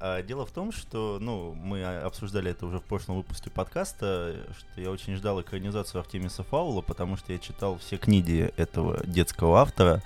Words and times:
А, 0.00 0.22
дело 0.22 0.46
в 0.46 0.50
том, 0.50 0.72
что, 0.72 1.18
ну, 1.20 1.54
мы 1.54 1.84
обсуждали 1.84 2.50
это 2.50 2.64
уже 2.64 2.78
в 2.78 2.84
прошлом 2.84 3.18
выпуске 3.18 3.50
подкаста, 3.50 4.34
что 4.58 4.80
я 4.80 4.90
очень 4.90 5.14
ждал 5.16 5.42
экранизацию 5.42 6.00
Артемиса 6.00 6.42
Фаула, 6.42 6.80
потому 6.80 7.18
что 7.18 7.34
я 7.34 7.38
читал 7.38 7.76
все 7.78 7.98
книги 7.98 8.50
этого 8.56 9.04
детского 9.06 9.60
автора. 9.60 10.02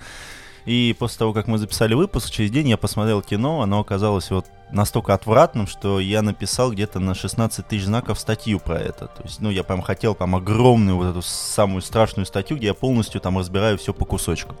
И 0.65 0.95
после 0.97 1.19
того, 1.19 1.33
как 1.33 1.47
мы 1.47 1.57
записали 1.57 1.93
выпуск, 1.93 2.31
через 2.31 2.51
день 2.51 2.69
я 2.69 2.77
посмотрел 2.77 3.21
кино, 3.21 3.61
оно 3.61 3.79
оказалось 3.79 4.31
вот 4.31 4.45
настолько 4.71 5.13
отвратным, 5.13 5.67
что 5.67 5.99
я 5.99 6.21
написал 6.21 6.71
где-то 6.71 6.99
на 6.99 7.13
16 7.13 7.67
тысяч 7.67 7.85
знаков 7.85 8.19
статью 8.19 8.59
про 8.59 8.79
это. 8.79 9.07
То 9.07 9.23
есть, 9.23 9.39
ну, 9.39 9.49
я 9.49 9.63
прям 9.63 9.81
хотел 9.81 10.15
там 10.15 10.35
огромную 10.35 10.97
вот 10.97 11.05
эту 11.05 11.21
самую 11.21 11.81
страшную 11.81 12.25
статью, 12.25 12.57
где 12.57 12.67
я 12.67 12.73
полностью 12.73 13.21
там 13.21 13.37
разбираю 13.37 13.77
все 13.77 13.93
по 13.93 14.05
кусочкам. 14.05 14.57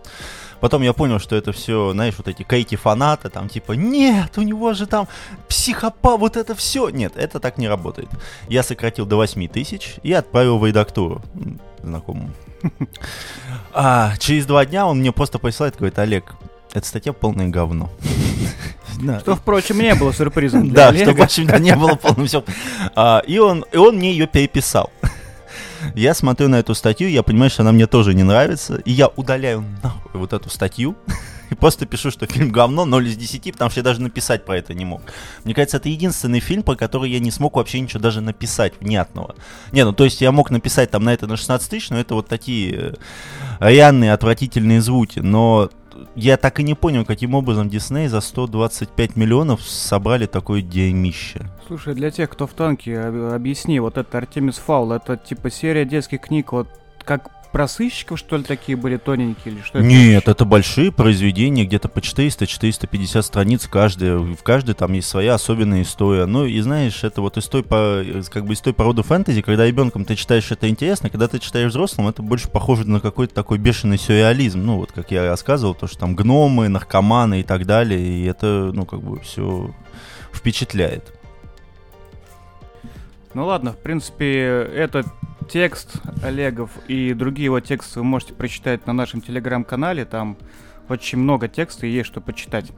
Потом 0.59 0.83
я 0.83 0.93
понял, 0.93 1.19
что 1.19 1.35
это 1.35 1.51
все, 1.51 1.91
знаешь, 1.91 2.15
вот 2.17 2.27
эти 2.27 2.43
кейки-фанаты, 2.43 3.29
там 3.29 3.49
типа, 3.49 3.73
нет, 3.73 4.37
у 4.37 4.41
него 4.41 4.73
же 4.73 4.85
там 4.85 5.07
психопат, 5.49 6.19
вот 6.19 6.37
это 6.37 6.55
все. 6.55 6.89
Нет, 6.89 7.13
это 7.17 7.39
так 7.39 7.57
не 7.57 7.67
работает. 7.67 8.09
Я 8.47 8.63
сократил 8.63 9.05
до 9.05 9.17
8 9.17 9.47
тысяч 9.47 9.95
и 10.03 10.13
отправил 10.13 10.59
в 10.59 10.65
редактуру 10.65 11.21
знакомому. 11.85 12.31
А 13.77 14.15
через 14.19 14.45
два 14.45 14.65
дня 14.65 14.87
он 14.87 14.99
мне 14.99 15.11
просто 15.11 15.37
присылает, 15.37 15.75
говорит, 15.75 15.99
Олег, 15.99 16.35
эта 16.73 16.87
статья 16.87 17.11
полное 17.11 17.47
говно. 17.49 17.89
Что, 19.19 19.35
впрочем, 19.35 19.79
не 19.79 19.93
было 19.95 20.13
сюрпризом 20.13 20.69
Да, 20.71 20.93
что, 20.93 21.13
впрочем, 21.13 21.47
не 21.61 21.75
было 21.75 21.95
полным 21.95 22.27
все. 22.27 22.43
А, 22.95 23.21
и 23.27 23.37
он, 23.37 23.65
и 23.71 23.77
он 23.77 23.97
мне 23.97 24.11
ее 24.11 24.27
переписал. 24.27 24.91
Я 25.93 26.13
смотрю 26.13 26.47
на 26.47 26.55
эту 26.55 26.73
статью, 26.73 27.09
я 27.09 27.21
понимаю, 27.21 27.51
что 27.51 27.61
она 27.61 27.71
мне 27.71 27.85
тоже 27.85 28.13
не 28.13 28.23
нравится, 28.23 28.77
и 28.77 28.91
я 28.91 29.07
удаляю 29.07 29.63
нахуй 29.83 30.19
вот 30.19 30.33
эту 30.33 30.49
статью, 30.49 30.95
и 31.49 31.55
просто 31.55 31.85
пишу, 31.85 32.11
что 32.11 32.25
фильм 32.25 32.51
говно 32.51 32.85
0 32.85 33.07
из 33.07 33.17
10, 33.17 33.53
потому 33.53 33.69
что 33.71 33.79
я 33.79 33.83
даже 33.83 34.01
написать 34.01 34.45
про 34.45 34.57
это 34.57 34.73
не 34.73 34.85
мог. 34.85 35.01
Мне 35.43 35.53
кажется, 35.53 35.77
это 35.77 35.89
единственный 35.89 36.39
фильм, 36.39 36.63
про 36.63 36.75
который 36.75 37.09
я 37.09 37.19
не 37.19 37.31
смог 37.31 37.55
вообще 37.55 37.79
ничего 37.79 38.01
даже 38.01 38.21
написать 38.21 38.73
внятного. 38.79 39.35
Не, 39.71 39.83
ну 39.85 39.93
то 39.93 40.03
есть 40.03 40.21
я 40.21 40.31
мог 40.31 40.51
написать 40.51 40.91
там 40.91 41.03
на 41.03 41.13
это 41.13 41.27
на 41.27 41.37
16 41.37 41.69
тысяч, 41.69 41.89
но 41.89 41.99
это 41.99 42.15
вот 42.15 42.27
такие 42.27 42.73
э, 42.73 42.93
реальные 43.59 44.13
отвратительные 44.13 44.81
звуки, 44.81 45.19
но 45.19 45.69
я 46.15 46.37
так 46.37 46.59
и 46.59 46.63
не 46.63 46.73
понял, 46.73 47.05
каким 47.05 47.35
образом 47.35 47.69
Дисней 47.69 48.07
за 48.07 48.21
125 48.21 49.15
миллионов 49.15 49.61
собрали 49.61 50.25
такое 50.25 50.61
дерьмище. 50.61 51.49
Слушай, 51.67 51.95
для 51.95 52.11
тех, 52.11 52.29
кто 52.29 52.47
в 52.47 52.53
танке, 52.53 52.99
объясни, 52.99 53.79
вот 53.79 53.97
это 53.97 54.17
Артемис 54.17 54.57
Фаул, 54.57 54.91
это 54.91 55.17
типа 55.17 55.49
серия 55.49 55.85
детских 55.85 56.21
книг, 56.21 56.51
вот 56.51 56.67
как 57.03 57.34
про 57.55 57.69
сыщиков, 57.69 58.19
что 58.19 58.35
ли, 58.35 58.43
такие 58.43 58.75
были 58.75 58.97
тоненькие 58.97 59.53
или 59.53 59.61
что 59.61 59.77
это? 59.77 59.87
Нет, 59.87 60.27
это 60.27 60.43
большие 60.43 60.91
произведения, 60.91 61.63
где-то 61.63 61.87
по 61.87 61.99
400-450 61.99 63.21
страниц 63.21 63.65
каждая. 63.71 64.17
В 64.17 64.43
каждой 64.43 64.75
там 64.75 64.91
есть 64.91 65.07
своя 65.07 65.35
особенная 65.35 65.83
история. 65.83 66.25
Ну 66.25 66.43
и 66.43 66.59
знаешь, 66.59 67.05
это 67.05 67.21
вот 67.21 67.37
из 67.37 67.45
той, 67.45 67.63
как 67.63 68.45
бы 68.45 68.51
из 68.51 68.59
той 68.59 68.73
породы 68.73 69.03
фэнтези, 69.03 69.41
когда 69.41 69.65
ребенком 69.65 70.03
ты 70.03 70.17
читаешь 70.17 70.51
это 70.51 70.67
интересно, 70.67 71.09
когда 71.09 71.29
ты 71.29 71.39
читаешь 71.39 71.71
взрослым, 71.71 72.09
это 72.09 72.21
больше 72.21 72.49
похоже 72.49 72.89
на 72.89 72.99
какой-то 72.99 73.33
такой 73.33 73.57
бешеный 73.57 73.97
сюрреализм. 73.97 74.61
Ну 74.61 74.75
вот, 74.75 74.91
как 74.91 75.11
я 75.11 75.23
рассказывал, 75.25 75.75
то, 75.75 75.87
что 75.87 75.99
там 75.99 76.13
гномы, 76.13 76.67
наркоманы 76.67 77.39
и 77.39 77.43
так 77.43 77.65
далее, 77.65 78.01
и 78.01 78.25
это, 78.25 78.71
ну, 78.73 78.85
как 78.85 79.01
бы 79.01 79.21
все 79.21 79.73
впечатляет. 80.33 81.13
Ну 83.33 83.45
ладно, 83.45 83.71
в 83.71 83.77
принципе, 83.77 84.69
этот 84.75 85.07
текст 85.49 86.01
Олегов 86.23 86.71
и 86.87 87.13
другие 87.13 87.45
его 87.45 87.59
тексты 87.59 87.99
вы 87.99 88.05
можете 88.05 88.33
прочитать 88.33 88.87
на 88.87 88.93
нашем 88.93 89.21
телеграм-канале. 89.21 90.05
Там 90.05 90.37
очень 90.89 91.17
много 91.17 91.47
текста 91.47 91.87
и 91.87 91.89
есть 91.89 92.07
что 92.07 92.21
почитать. 92.21 92.71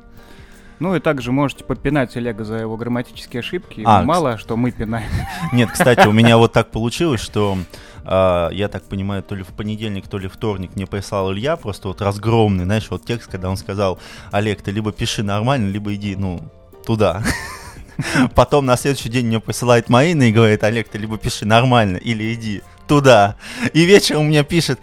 Ну 0.80 0.96
и 0.96 1.00
также 1.00 1.32
можете 1.32 1.64
попинать 1.64 2.16
Олега 2.18 2.44
за 2.44 2.58
его 2.58 2.78
грамматические 2.78 3.40
ошибки. 3.40 3.82
А, 3.84 4.04
Мало, 4.04 4.38
что 4.38 4.56
мы 4.56 4.72
пинаем. 4.72 5.10
Нет, 5.52 5.72
кстати, 5.72 6.08
у 6.08 6.12
меня 6.12 6.38
вот 6.38 6.54
так 6.54 6.70
получилось, 6.70 7.20
что 7.20 7.58
э, 8.06 8.50
я 8.52 8.68
так 8.68 8.84
понимаю, 8.84 9.24
то 9.24 9.34
ли 9.34 9.44
в 9.44 9.48
понедельник, 9.48 10.08
то 10.08 10.20
ли 10.20 10.28
вторник 10.28 10.76
мне 10.76 10.86
прислал 10.86 11.34
Илья 11.34 11.56
просто 11.56 11.88
вот 11.88 12.02
разгромный, 12.02 12.66
знаешь, 12.66 12.88
вот 12.92 13.06
текст, 13.06 13.32
когда 13.32 13.50
он 13.50 13.58
сказал, 13.58 13.98
Олег, 14.32 14.62
ты 14.62 14.70
либо 14.70 14.92
пиши 14.92 15.24
нормально, 15.24 15.72
либо 15.72 15.96
иди, 15.96 16.16
ну, 16.16 16.42
туда. 16.86 17.24
Потом 18.36 18.66
на 18.66 18.78
следующий 18.78 19.10
день 19.10 19.28
мне 19.28 19.40
присылает 19.40 19.90
Маина 19.90 20.24
и 20.24 20.32
говорит, 20.32 20.64
Олег, 20.64 20.88
ты 20.90 20.98
либо 20.98 21.18
пиши 21.18 21.46
нормально, 21.46 21.98
или 21.98 22.34
иди 22.34 22.62
туда. 22.88 23.36
И 23.74 23.86
вечером 23.86 24.28
мне 24.28 24.44
пишет, 24.44 24.80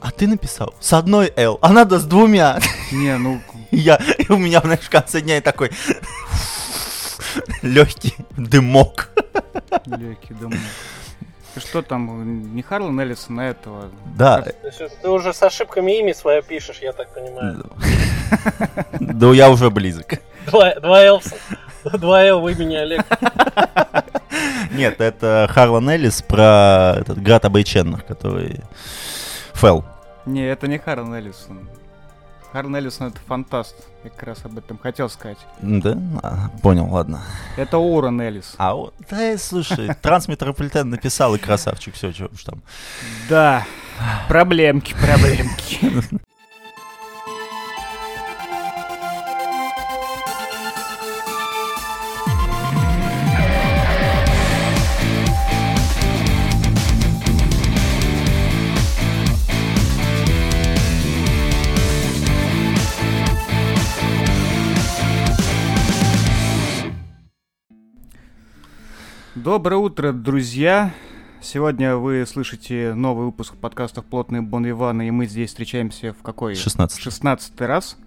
а 0.00 0.10
ты 0.10 0.26
написал 0.26 0.74
с 0.80 0.92
одной 0.92 1.32
L, 1.36 1.58
а 1.62 1.72
надо 1.72 1.98
с 1.98 2.04
двумя. 2.04 2.58
Не, 2.92 3.16
ну... 3.16 3.40
Я, 3.70 4.00
и 4.18 4.30
у 4.30 4.36
меня, 4.36 4.60
знаешь, 4.60 4.80
в 4.80 4.90
конце 4.90 5.20
дня 5.20 5.40
такой 5.40 5.70
легкий 7.62 8.14
дымок. 8.36 9.10
Легкий 9.86 10.34
дымок. 10.34 10.58
Что 11.56 11.80
там, 11.80 12.54
не 12.54 12.62
Харлан 12.62 13.00
Эллисон, 13.00 13.36
на 13.36 13.48
этого? 13.48 13.90
Да. 14.14 14.44
Ты 15.02 15.08
уже 15.08 15.32
с 15.32 15.42
ошибками 15.42 15.98
имя 15.98 16.14
свое 16.14 16.42
пишешь, 16.42 16.78
я 16.82 16.92
так 16.92 17.14
понимаю. 17.14 17.64
Да 19.00 19.26
я 19.32 19.48
уже 19.48 19.70
близок. 19.70 20.20
Два, 20.46 20.74
два 20.74 21.02
Элса. 21.02 21.36
Два 21.92 22.24
Л 22.24 22.40
в 22.40 22.48
имени 22.48 22.74
Олег. 22.74 23.04
Нет, 24.72 25.00
это 25.00 25.48
Харлан 25.50 25.88
Эллис 25.88 26.22
про 26.22 26.96
этот 26.98 27.22
град 27.22 27.44
обреченных, 27.44 28.04
который 28.04 28.60
Фэл. 29.54 29.84
Не, 30.26 30.46
это 30.46 30.66
не 30.66 30.78
Харлан 30.78 31.14
Эллисон. 31.14 31.68
Харлан 32.52 32.76
Эллисон 32.76 33.08
это 33.08 33.18
фантаст. 33.26 33.76
Я 34.02 34.10
как 34.10 34.22
раз 34.24 34.44
об 34.44 34.58
этом 34.58 34.78
хотел 34.78 35.08
сказать. 35.08 35.38
Да? 35.60 35.96
А, 36.22 36.50
понял, 36.62 36.90
ладно. 36.90 37.22
Это 37.56 37.78
Уоррен 37.78 38.20
Эллис. 38.20 38.54
А, 38.58 38.74
да, 39.10 39.38
слушай, 39.38 39.90
Трансметрополитен 40.02 40.90
написал 40.90 41.34
и 41.34 41.38
красавчик, 41.38 41.94
все, 41.94 42.12
что 42.12 42.28
уж 42.32 42.44
там. 42.44 42.62
Да, 43.28 43.64
проблемки, 44.28 44.94
проблемки. 44.94 46.18
Доброе 69.36 69.76
утро, 69.76 70.12
друзья! 70.12 70.94
Сегодня 71.42 71.96
вы 71.96 72.24
слышите 72.26 72.94
новый 72.94 73.26
выпуск 73.26 73.54
подкастов 73.54 74.06
«Плотные 74.06 74.40
Бон 74.40 74.66
Ивана», 74.66 75.06
и 75.06 75.10
мы 75.10 75.26
здесь 75.26 75.50
встречаемся 75.50 76.14
в 76.14 76.22
какой? 76.22 76.54
16. 76.54 76.98
16 76.98 77.60
раз. 77.60 77.98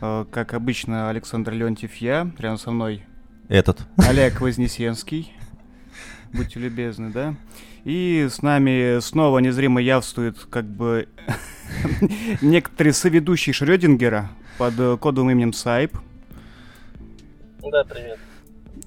Э, 0.00 0.24
как 0.28 0.54
обычно, 0.54 1.10
Александр 1.10 1.52
Леонтьев 1.52 1.94
я, 1.98 2.32
рядом 2.38 2.58
со 2.58 2.72
мной 2.72 3.04
этот. 3.48 3.86
Олег 3.98 4.40
Вознесенский. 4.40 5.32
Будьте 6.32 6.58
любезны, 6.58 7.10
да? 7.10 7.36
И 7.84 8.26
с 8.28 8.42
нами 8.42 8.98
снова 8.98 9.38
незримо 9.38 9.80
явствует 9.80 10.40
как 10.50 10.64
бы 10.64 11.08
некоторый 12.42 12.94
соведущий 12.94 13.52
Шрёдингера 13.52 14.28
под 14.58 14.74
кодовым 14.98 15.30
именем 15.30 15.52
Сайп. 15.52 15.96
Да, 17.62 17.84
привет. 17.84 18.18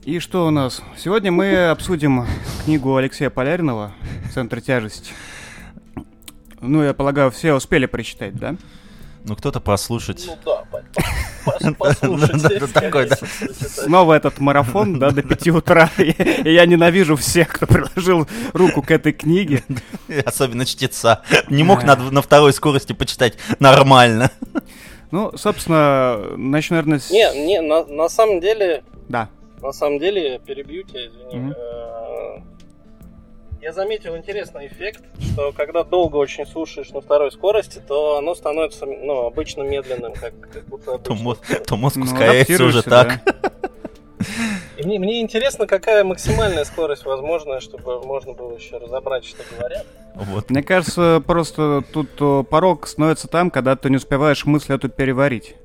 И 0.04 0.18
что 0.18 0.48
у 0.48 0.50
нас? 0.50 0.82
Сегодня 0.98 1.32
мы 1.32 1.68
обсудим 1.70 2.26
книгу 2.66 2.96
Алексея 2.96 3.30
Поляринова 3.30 3.94
«Центр 4.34 4.60
тяжести». 4.60 5.12
Ну, 6.60 6.82
я 6.84 6.96
полагаю, 6.96 7.30
все 7.30 7.54
успели 7.54 7.86
прочитать, 7.86 8.36
да? 8.36 8.56
Ну, 9.26 9.36
кто-то 9.36 9.60
послушать. 9.60 10.28
Ну 10.28 10.38
да, 10.44 11.74
послушать. 11.78 12.74
Такой, 12.74 13.10
да. 13.10 13.16
Снова 13.60 14.14
этот 14.14 14.40
марафон, 14.40 14.98
да, 14.98 15.12
до 15.12 15.22
5 15.22 15.48
утра. 15.50 15.92
И 16.00 16.52
я 16.52 16.66
ненавижу 16.66 17.16
всех, 17.16 17.50
кто 17.50 17.68
приложил 17.68 18.28
руку 18.54 18.82
к 18.82 18.90
этой 18.90 19.14
книге. 19.14 19.64
Особенно 20.26 20.66
чтеца. 20.66 21.22
Не 21.48 21.64
мог 21.64 21.84
на 21.84 22.22
второй 22.24 22.54
скорости 22.54 22.94
почитать 22.94 23.38
нормально. 23.60 24.32
Ну, 25.12 25.32
собственно, 25.38 26.38
начну, 26.38 26.78
наверное, 26.78 26.98
с... 26.98 27.12
Не, 27.12 27.46
не, 27.46 27.62
на 27.62 28.10
самом 28.10 28.40
деле... 28.40 28.84
Да. 29.08 29.30
На 29.62 29.72
самом 29.72 30.00
деле, 30.00 30.40
перебью 30.40 30.84
тебя, 30.84 31.08
извини. 31.08 31.36
Mm-hmm. 31.36 32.44
Я 33.62 33.74
заметил 33.74 34.18
интересный 34.18 34.66
эффект, 34.66 35.04
что 35.22 35.52
когда 35.52 35.84
долго 35.84 36.16
очень 36.18 36.48
слушаешь 36.48 36.90
на 36.90 37.02
второй 37.02 37.32
скорости, 37.32 37.80
то 37.88 38.18
оно 38.18 38.34
становится 38.34 38.88
ну, 38.88 39.28
обычно 39.28 39.62
медленным, 39.62 40.14
как, 40.14 40.34
как 40.52 40.64
будто 40.66 40.96
обычно. 40.96 41.16
То, 41.16 41.22
мозг, 41.22 41.64
то 41.68 41.76
мозг 41.76 41.98
ну, 41.98 42.06
ускоряется 42.06 42.64
уже 42.64 42.82
так. 42.82 43.20
И 44.78 44.84
мне, 44.84 44.98
мне 44.98 45.22
интересно, 45.22 45.68
какая 45.68 46.04
максимальная 46.04 46.64
скорость 46.64 47.06
возможная, 47.06 47.60
чтобы 47.60 48.02
можно 48.02 48.34
было 48.34 48.56
еще 48.56 48.78
разобрать, 48.78 49.26
что 49.26 49.44
говорят. 49.56 49.86
Вот. 50.16 50.50
Мне 50.50 50.64
кажется, 50.64 51.22
просто 51.26 51.84
тут 51.94 52.10
порог 52.50 52.88
становится 52.88 53.28
там, 53.28 53.52
когда 53.52 53.76
ты 53.76 53.92
не 53.92 53.98
успеваешь 53.98 54.44
мысль 54.46 54.74
эту 54.74 54.90
переварить. 54.90 55.56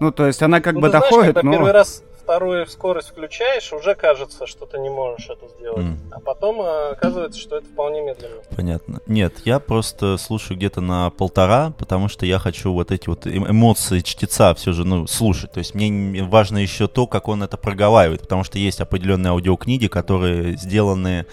Ну, 0.00 0.12
то 0.12 0.26
есть 0.26 0.42
она 0.42 0.60
как 0.60 0.74
Ну, 0.74 0.80
бы 0.80 0.88
ты 0.88 0.98
знаешь, 0.98 1.10
доходит, 1.10 1.34
когда 1.34 1.42
но... 1.42 1.52
первый 1.52 1.72
раз 1.72 2.02
вторую 2.28 2.66
скорость 2.66 3.08
включаешь, 3.08 3.72
уже 3.72 3.94
кажется, 3.94 4.46
что 4.46 4.66
ты 4.66 4.78
не 4.78 4.90
можешь 4.90 5.30
это 5.30 5.48
сделать. 5.48 5.86
М. 5.86 5.98
А 6.10 6.20
потом 6.20 6.60
э, 6.60 6.90
оказывается, 6.90 7.40
что 7.40 7.56
это 7.56 7.66
вполне 7.66 8.02
медленно. 8.02 8.42
Понятно. 8.54 9.00
Нет, 9.06 9.32
я 9.46 9.58
просто 9.58 10.18
слушаю 10.18 10.58
где-то 10.58 10.82
на 10.82 11.08
полтора, 11.08 11.72
потому 11.78 12.08
что 12.08 12.26
я 12.26 12.38
хочу 12.38 12.70
вот 12.74 12.92
эти 12.92 13.08
вот 13.08 13.26
эм- 13.26 13.50
эмоции 13.50 14.00
чтеца 14.00 14.54
все 14.54 14.72
же, 14.72 14.84
ну, 14.84 15.06
слушать. 15.06 15.52
То 15.52 15.58
есть 15.60 15.74
мне 15.74 16.22
важно 16.22 16.58
еще 16.58 16.86
то, 16.86 17.06
как 17.06 17.28
он 17.28 17.42
это 17.42 17.56
проговаривает, 17.56 18.20
потому 18.20 18.44
что 18.44 18.58
есть 18.58 18.82
определенные 18.82 19.30
аудиокниги, 19.30 19.86
которые 19.86 20.58
сделаны, 20.58 21.24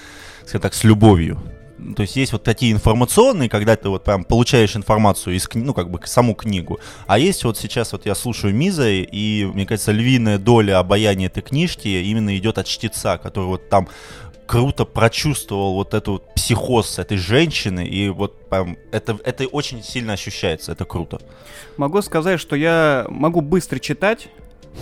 скажем 0.45 0.61
так, 0.61 0.73
с 0.73 0.85
любовью. 0.85 1.37
То 1.95 2.01
есть 2.03 2.15
есть 2.15 2.31
вот 2.31 2.43
такие 2.43 2.71
информационные, 2.71 3.49
когда 3.49 3.75
ты 3.75 3.89
вот 3.89 4.03
прям 4.03 4.23
получаешь 4.23 4.75
информацию 4.75 5.35
из, 5.35 5.47
ну, 5.53 5.73
как 5.73 5.89
бы 5.89 5.99
саму 6.05 6.33
книгу. 6.33 6.79
А 7.05 7.19
есть 7.19 7.43
вот 7.43 7.57
сейчас 7.57 7.91
вот 7.91 8.05
я 8.05 8.15
слушаю 8.15 8.55
Миза, 8.55 8.89
и, 8.89 9.45
мне 9.45 9.65
кажется, 9.65 9.91
львиная 9.91 10.37
доля 10.37 10.79
обаяния 10.79 11.27
этой 11.27 11.43
книжки 11.43 11.87
именно 11.87 12.35
идет 12.37 12.57
от 12.57 12.67
чтеца, 12.67 13.17
который 13.17 13.45
вот 13.45 13.69
там 13.69 13.89
круто 14.45 14.85
прочувствовал 14.85 15.73
вот 15.73 15.93
эту 15.93 16.13
вот 16.13 16.33
психоз 16.35 16.99
этой 16.99 17.17
женщины, 17.17 17.85
и 17.85 18.09
вот 18.09 18.47
прям 18.49 18.77
это, 18.91 19.17
это 19.23 19.47
очень 19.47 19.83
сильно 19.83 20.13
ощущается, 20.13 20.71
это 20.71 20.85
круто. 20.85 21.19
Могу 21.77 22.01
сказать, 22.01 22.39
что 22.39 22.55
я 22.55 23.05
могу 23.09 23.41
быстро 23.41 23.79
читать 23.79 24.29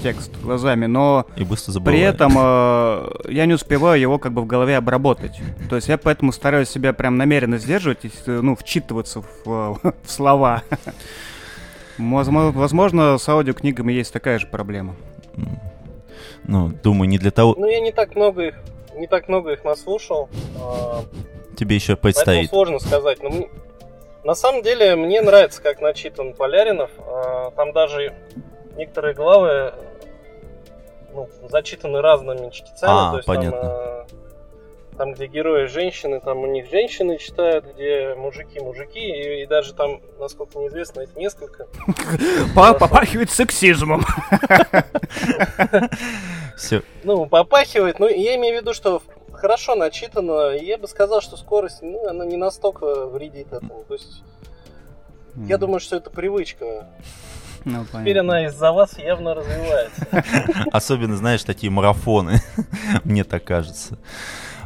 текст 0.02 0.32
глазами, 0.42 0.86
но 0.86 1.26
И 1.36 1.44
быстро 1.44 1.72
забываю. 1.72 1.98
при 1.98 2.04
этом 2.06 2.34
э, 2.38 3.10
я 3.32 3.46
не 3.46 3.54
успеваю 3.54 4.00
его 4.00 4.18
как 4.20 4.34
бы 4.34 4.42
в 4.42 4.46
голове 4.46 4.76
обработать. 4.78 5.40
То 5.70 5.76
есть 5.76 5.88
я 5.88 5.98
поэтому 5.98 6.32
стараюсь 6.32 6.70
себя 6.70 6.94
прям 6.94 7.18
намеренно 7.18 7.58
сдерживать, 7.58 8.04
и, 8.06 8.12
э, 8.26 8.40
ну, 8.42 8.56
вчитываться 8.56 9.22
в, 9.22 9.26
э, 9.84 9.92
в 10.04 10.12
слова. 10.12 10.64
Возможно, 11.98 13.18
с 13.18 13.30
аудиокнигами 13.30 13.94
есть 13.94 14.12
такая 14.12 14.40
же 14.40 14.48
проблема. 14.48 14.96
Ну, 16.46 16.70
думаю, 16.84 17.08
не 17.08 17.18
для 17.18 17.32
того... 17.32 17.56
Ну, 17.58 17.68
я 17.68 17.80
не 17.80 17.92
так 17.92 18.16
много 18.16 18.48
их, 18.48 18.56
не 18.96 19.08
так 19.08 19.28
много 19.30 19.54
их 19.54 19.64
наслушал. 19.64 20.30
а, 20.60 21.04
Тебе 21.56 21.76
еще 21.76 21.96
Поэтому 21.96 22.02
предстоит. 22.02 22.50
сложно 22.50 22.80
сказать. 22.80 23.22
Но 23.24 23.30
мне- 23.30 23.50
на 24.26 24.34
самом 24.36 24.62
деле 24.64 24.96
мне 24.96 25.22
нравится, 25.22 25.62
как 25.62 25.80
начитан 25.82 26.34
Поляринов. 26.34 26.92
А, 27.00 27.52
Там 27.52 27.72
даже 27.72 28.14
некоторые 28.76 29.14
главы 29.14 29.74
ну, 31.14 31.30
зачитаны 31.50 32.02
разными 32.02 32.50
чтецами. 32.50 32.92
А, 32.92 33.12
то 33.12 33.18
есть 33.18 33.28
понятно. 33.28 33.62
Там, 33.62 33.72
а, 33.72 34.06
там, 34.98 35.14
где 35.14 35.28
герои 35.28 35.66
женщины, 35.66 36.20
там 36.20 36.40
у 36.40 36.48
них 36.48 36.70
женщины 36.70 37.18
читают, 37.18 37.66
где 37.66 38.14
мужики 38.16 38.60
мужики, 38.60 39.00
и, 39.00 39.44
и 39.44 39.46
даже 39.46 39.74
там, 39.74 40.02
насколько 40.20 40.60
мне 40.60 40.68
известно, 40.68 41.02
их 41.02 41.16
несколько. 41.16 41.68
По- 42.56 42.74
Попахивает 42.74 43.32
сексизмом. 43.32 44.04
Все. 46.58 46.82
Ну, 47.04 47.26
попахивает. 47.26 48.00
Ну, 48.00 48.08
я 48.08 48.36
имею 48.36 48.58
в 48.58 48.62
виду, 48.62 48.74
что 48.74 49.02
хорошо 49.32 49.76
начитано. 49.76 50.52
Я 50.52 50.78
бы 50.78 50.88
сказал, 50.88 51.22
что 51.22 51.38
скорость, 51.38 51.82
ну, 51.82 52.08
она 52.08 52.26
не 52.26 52.38
настолько 52.38 53.08
вредит 53.08 53.52
этому. 53.52 53.84
То 53.88 53.96
есть, 53.96 54.24
я 55.36 55.58
думаю, 55.58 55.80
что 55.80 55.96
это 55.96 56.12
привычка. 56.12 56.88
Ну, 57.66 57.86
Теперь 57.86 58.20
она 58.20 58.46
из-за 58.48 58.72
вас 58.72 58.98
явно 59.00 59.36
развивается. 59.36 60.24
Особенно, 60.72 61.16
знаешь, 61.16 61.44
такие 61.44 61.72
марафоны. 61.72 62.42
Мне 63.04 63.24
так 63.24 63.44
кажется. 63.44 63.98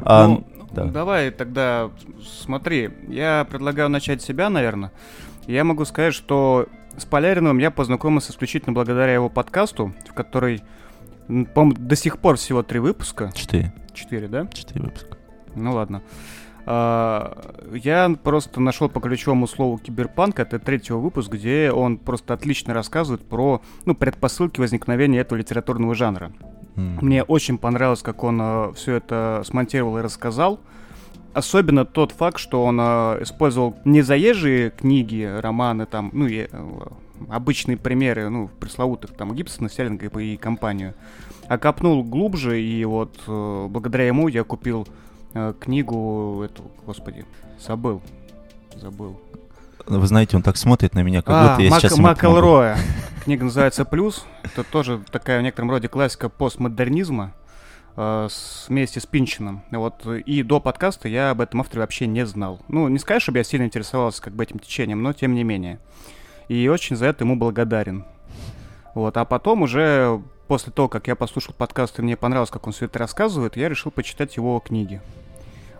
А, 0.01 0.27
Ну, 0.27 0.47
да. 0.71 0.85
Давай 0.85 1.31
тогда 1.31 1.91
смотри, 2.23 2.89
я 3.07 3.45
предлагаю 3.49 3.89
начать 3.89 4.21
с 4.21 4.25
себя, 4.25 4.49
наверное. 4.49 4.91
Я 5.45 5.63
могу 5.63 5.85
сказать, 5.85 6.13
что 6.13 6.67
с 6.97 7.05
Поляриновым 7.05 7.59
я 7.59 7.71
познакомился 7.71 8.31
исключительно 8.31 8.73
благодаря 8.73 9.13
его 9.13 9.29
подкасту, 9.29 9.93
в 10.09 10.13
который, 10.13 10.63
по-моему, 11.27 11.73
до 11.77 11.95
сих 11.95 12.17
пор 12.19 12.37
всего 12.37 12.63
три 12.63 12.79
выпуска. 12.79 13.31
Четыре. 13.33 13.73
Четыре, 13.93 14.27
да? 14.27 14.47
Четыре 14.47 14.81
выпуска. 14.81 15.17
Ну 15.55 15.73
ладно. 15.73 16.01
А, 16.69 17.37
Я 17.73 18.13
просто 18.21 18.59
нашел 18.59 18.89
по 18.89 18.99
ключевому 18.99 19.47
слову 19.47 19.77
киберпанк, 19.77 20.39
это 20.39 20.59
третий 20.59 20.91
выпуск, 20.93 21.31
где 21.31 21.71
он 21.71 21.97
просто 21.97 22.33
отлично 22.33 22.73
рассказывает 22.73 23.25
про 23.25 23.61
ну, 23.85 23.95
предпосылки 23.95 24.59
возникновения 24.59 25.19
этого 25.19 25.39
литературного 25.39 25.95
жанра. 25.95 26.33
М. 26.75 26.99
Мне 27.01 27.23
очень 27.23 27.57
понравилось, 27.57 28.01
как 28.01 28.21
он 28.23 28.73
все 28.73 28.95
это 28.95 29.43
смонтировал 29.45 29.97
и 29.97 30.01
рассказал. 30.01 30.59
Особенно 31.33 31.85
тот 31.85 32.11
факт, 32.11 32.39
что 32.39 32.65
он 32.65 32.79
э, 32.81 33.19
использовал 33.21 33.75
не 33.85 34.01
заезжие 34.01 34.71
книги, 34.71 35.23
романы, 35.23 35.85
там, 35.85 36.09
ну, 36.11 36.27
и, 36.27 36.47
э, 36.51 36.79
обычные 37.29 37.77
примеры, 37.77 38.27
ну, 38.29 38.49
пресловутых, 38.59 39.11
там, 39.11 39.33
Гибсона, 39.35 39.69
Селлинга 39.69 40.07
и 40.19 40.35
компанию, 40.35 40.95
а 41.47 41.57
копнул 41.57 42.03
глубже, 42.03 42.59
и 42.59 42.83
вот 42.85 43.19
э, 43.27 43.67
благодаря 43.69 44.07
ему 44.07 44.27
я 44.27 44.43
купил 44.43 44.87
э, 45.33 45.53
книгу 45.59 46.41
эту, 46.43 46.63
господи, 46.85 47.25
забыл, 47.59 48.01
забыл. 48.75 49.19
Вы 49.85 50.05
знаете, 50.07 50.35
он 50.35 50.43
так 50.43 50.57
смотрит 50.57 50.93
на 50.95 51.01
меня, 51.01 51.21
как 51.21 51.33
А, 51.35 51.49
будто 51.49 51.61
я 51.61 51.69
Мак- 51.69 51.79
сейчас. 51.81 51.97
Макэлроя. 51.97 52.77
Книга 53.23 53.45
называется 53.45 53.85
«Плюс». 53.85 54.25
Это 54.43 54.63
тоже 54.63 55.01
такая 55.11 55.39
в 55.39 55.43
некотором 55.43 55.69
роде 55.71 55.87
классика 55.87 56.29
постмодернизма 56.29 57.33
э, 57.95 58.27
вместе 58.67 58.99
с 58.99 59.05
Пинчином. 59.05 59.63
Вот, 59.71 60.05
и 60.05 60.43
до 60.43 60.59
подкаста 60.59 61.07
я 61.07 61.31
об 61.31 61.41
этом 61.41 61.61
авторе 61.61 61.81
вообще 61.81 62.07
не 62.07 62.25
знал. 62.25 62.59
Ну, 62.67 62.87
не 62.89 62.99
сказать, 62.99 63.21
чтобы 63.21 63.37
я 63.37 63.43
сильно 63.43 63.65
интересовался 63.65 64.21
как 64.21 64.33
бы 64.33 64.43
этим 64.43 64.59
течением, 64.59 65.01
но 65.03 65.13
тем 65.13 65.33
не 65.35 65.43
менее. 65.43 65.79
И 66.47 66.67
очень 66.67 66.95
за 66.95 67.05
это 67.07 67.23
ему 67.23 67.35
благодарен. 67.35 68.05
Вот, 68.93 69.15
а 69.17 69.25
потом 69.25 69.61
уже 69.61 70.21
после 70.47 70.71
того, 70.71 70.87
как 70.87 71.07
я 71.07 71.15
послушал 71.15 71.53
подкаст 71.57 71.99
и 71.99 72.01
мне 72.01 72.15
понравилось, 72.17 72.49
как 72.49 72.67
он 72.67 72.73
все 72.73 72.85
это 72.85 72.99
рассказывает, 72.99 73.57
я 73.57 73.69
решил 73.69 73.91
почитать 73.91 74.37
его 74.37 74.59
книги. 74.59 75.01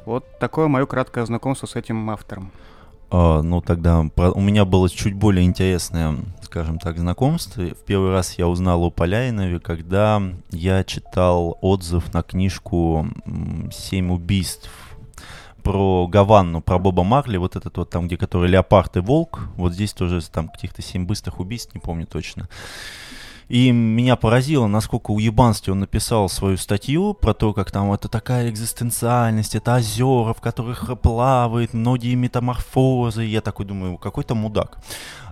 Вот 0.06 0.25
такое 0.40 0.68
мое 0.68 0.86
краткое 0.86 1.25
знакомство 1.25 1.68
с 1.68 1.75
этим 1.75 2.10
автором. 2.10 2.52
А, 3.10 3.42
ну, 3.42 3.62
тогда 3.62 4.00
у 4.00 4.42
меня 4.42 4.66
было 4.66 4.90
чуть 4.90 5.14
более 5.14 5.46
интересное, 5.46 6.16
скажем 6.42 6.80
так, 6.80 6.98
знакомство. 6.98 7.62
В 7.64 7.86
первый 7.86 8.12
раз 8.12 8.38
я 8.38 8.48
узнал 8.48 8.84
о 8.84 8.92
Поляинове, 8.92 9.60
когда 9.60 10.22
я 10.50 10.84
читал 10.84 11.58
отзыв 11.62 12.13
на 12.13 12.24
книжку 12.24 13.08
«Семь 13.72 14.12
убийств» 14.12 14.70
про 15.63 16.08
Гаванну, 16.08 16.62
про 16.62 16.80
Боба 16.80 17.04
Марли, 17.04 17.36
вот 17.36 17.58
этот 17.58 17.75
вот 17.78 17.90
там, 17.90 18.08
где 18.08 18.16
который 18.16 18.50
леопард 18.50 18.96
и 18.98 19.00
волк. 19.02 19.42
Вот 19.56 19.74
здесь 19.74 19.92
тоже 19.92 20.22
там 20.30 20.48
каких-то 20.48 20.81
семь 20.81 21.06
быстрых 21.06 21.40
убийств, 21.42 21.74
не 21.74 21.81
помню 21.81 22.08
точно. 22.08 22.48
И 23.50 23.72
меня 23.72 24.16
поразило, 24.16 24.68
насколько 24.68 25.12
уебанстве 25.12 25.74
он 25.74 25.80
написал 25.80 26.28
свою 26.30 26.58
статью 26.58 27.14
про 27.14 27.34
то, 27.34 27.54
как 27.54 27.72
там 27.72 27.92
это 27.94 28.10
такая 28.10 28.50
экзистенциальность, 28.50 29.56
это 29.56 29.75
озера, 29.75 30.34
в 30.34 30.42
которых 30.42 31.00
плавает 31.01 31.74
многие 31.74 32.16
метаморфозы. 32.16 33.24
Я 33.24 33.42
такой 33.42 33.66
думаю, 33.66 33.98
какой-то 33.98 34.36
мудак. 34.36 34.80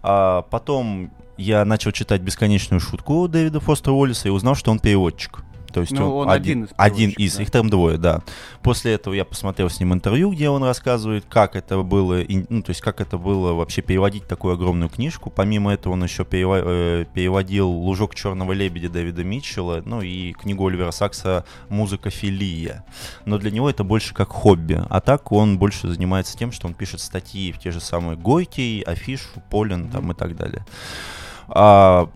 А 0.01 0.43
потом 0.43 1.12
я 1.38 1.65
начал 1.65 1.91
читать 1.91 2.22
«Бесконечную 2.22 2.79
шутку» 2.79 3.27
Дэвида 3.27 3.60
Фостера 3.60 3.93
Уоллиса 3.93 4.29
и 4.29 4.31
узнал, 4.31 4.55
что 4.55 4.72
он 4.72 4.79
переводчик. 4.79 5.44
То 5.75 5.82
есть 5.82 5.91
Ну, 5.91 6.15
он 6.15 6.29
один 6.29 6.63
из 6.63 6.70
один 6.77 7.10
из, 7.10 7.36
да. 7.36 7.44
их 7.44 7.51
там 7.51 7.70
двое, 7.70 7.98
да. 7.98 8.22
После 8.63 8.94
этого 8.94 9.13
я 9.13 9.25
посмотрел 9.25 9.70
с 9.70 9.77
ним 9.77 9.94
интервью, 9.94 10.32
где 10.32 10.50
он 10.50 10.63
рассказывает, 10.63 11.25
как 11.27 11.58
это 11.58 11.82
было, 11.82 12.24
ну, 12.48 12.62
то 12.62 12.70
есть 12.70 12.79
как 12.79 13.01
это 13.01 13.17
было 13.17 13.51
вообще 13.51 13.82
переводить 13.82 14.25
такую 14.25 14.53
огромную 14.53 14.89
книжку. 14.89 15.29
Помимо 15.29 15.74
этого 15.74 15.91
он 15.91 16.03
еще 16.05 16.25
э, 16.32 17.05
переводил 17.13 17.70
«Лужок 17.70 18.15
черного 18.15 18.53
лебедя» 18.53 18.88
Дэвида 18.88 19.25
Митчелла, 19.25 19.82
ну 19.84 20.01
и 20.01 20.32
книгу 20.32 20.65
Оливера 20.65 20.91
Сакса 20.91 21.44
«Музыка 21.67 22.10
филия». 22.10 22.86
Но 23.25 23.38
для 23.38 23.51
него 23.51 23.70
это 23.70 23.84
больше 23.84 24.13
как 24.13 24.29
хобби. 24.29 24.82
А 24.89 25.01
так 25.01 25.34
он 25.34 25.60
больше 25.60 25.89
занимается 25.89 26.38
тем, 26.38 26.53
что 26.53 26.67
он 26.67 26.74
пишет 26.74 27.01
статьи 27.01 27.51
в 27.51 27.60
те 27.60 27.72
же 27.72 27.82
самые 27.82 28.15
Гойки, 28.15 28.82
Афишу, 28.88 29.41
Полин 29.50 29.89
там 29.89 30.13
и 30.13 30.15
так 30.15 30.38
далее. 30.38 30.65
А, 31.50 32.10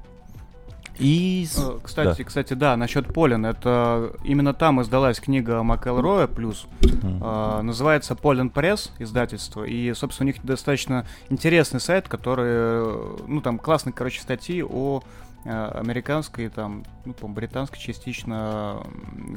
и... 1.00 1.48
Э, 1.58 1.80
Кстати, 1.84 2.24
кстати, 2.24 2.54
да, 2.54 2.76
насчет 2.78 3.14
Полин, 3.14 3.46
это 3.46 4.12
именно 4.24 4.54
там 4.54 4.82
издалась 4.82 5.20
книга 5.20 5.64
Макэлроя 5.64 6.28
плюс. 6.28 6.68
М. 7.04 7.22
э, 7.24 7.62
называется 7.62 8.16
Полин 8.16 8.50
Пресс 8.50 8.92
издательство. 9.00 9.64
И, 9.64 9.94
собственно, 9.94 10.26
у 10.30 10.34
них 10.34 10.44
достаточно 10.44 11.06
интересный 11.30 11.80
сайт, 11.80 12.08
который, 12.08 12.46
э, 12.48 13.18
ну, 13.28 13.42
там 13.42 13.58
классные, 13.60 13.94
короче, 13.94 14.22
статьи 14.22 14.64
о 14.64 15.02
э, 15.46 15.72
американской, 15.76 16.50
там, 16.50 16.84
ну, 17.06 17.14
по 17.14 17.28
британской 17.28 17.80
частично 17.80 18.84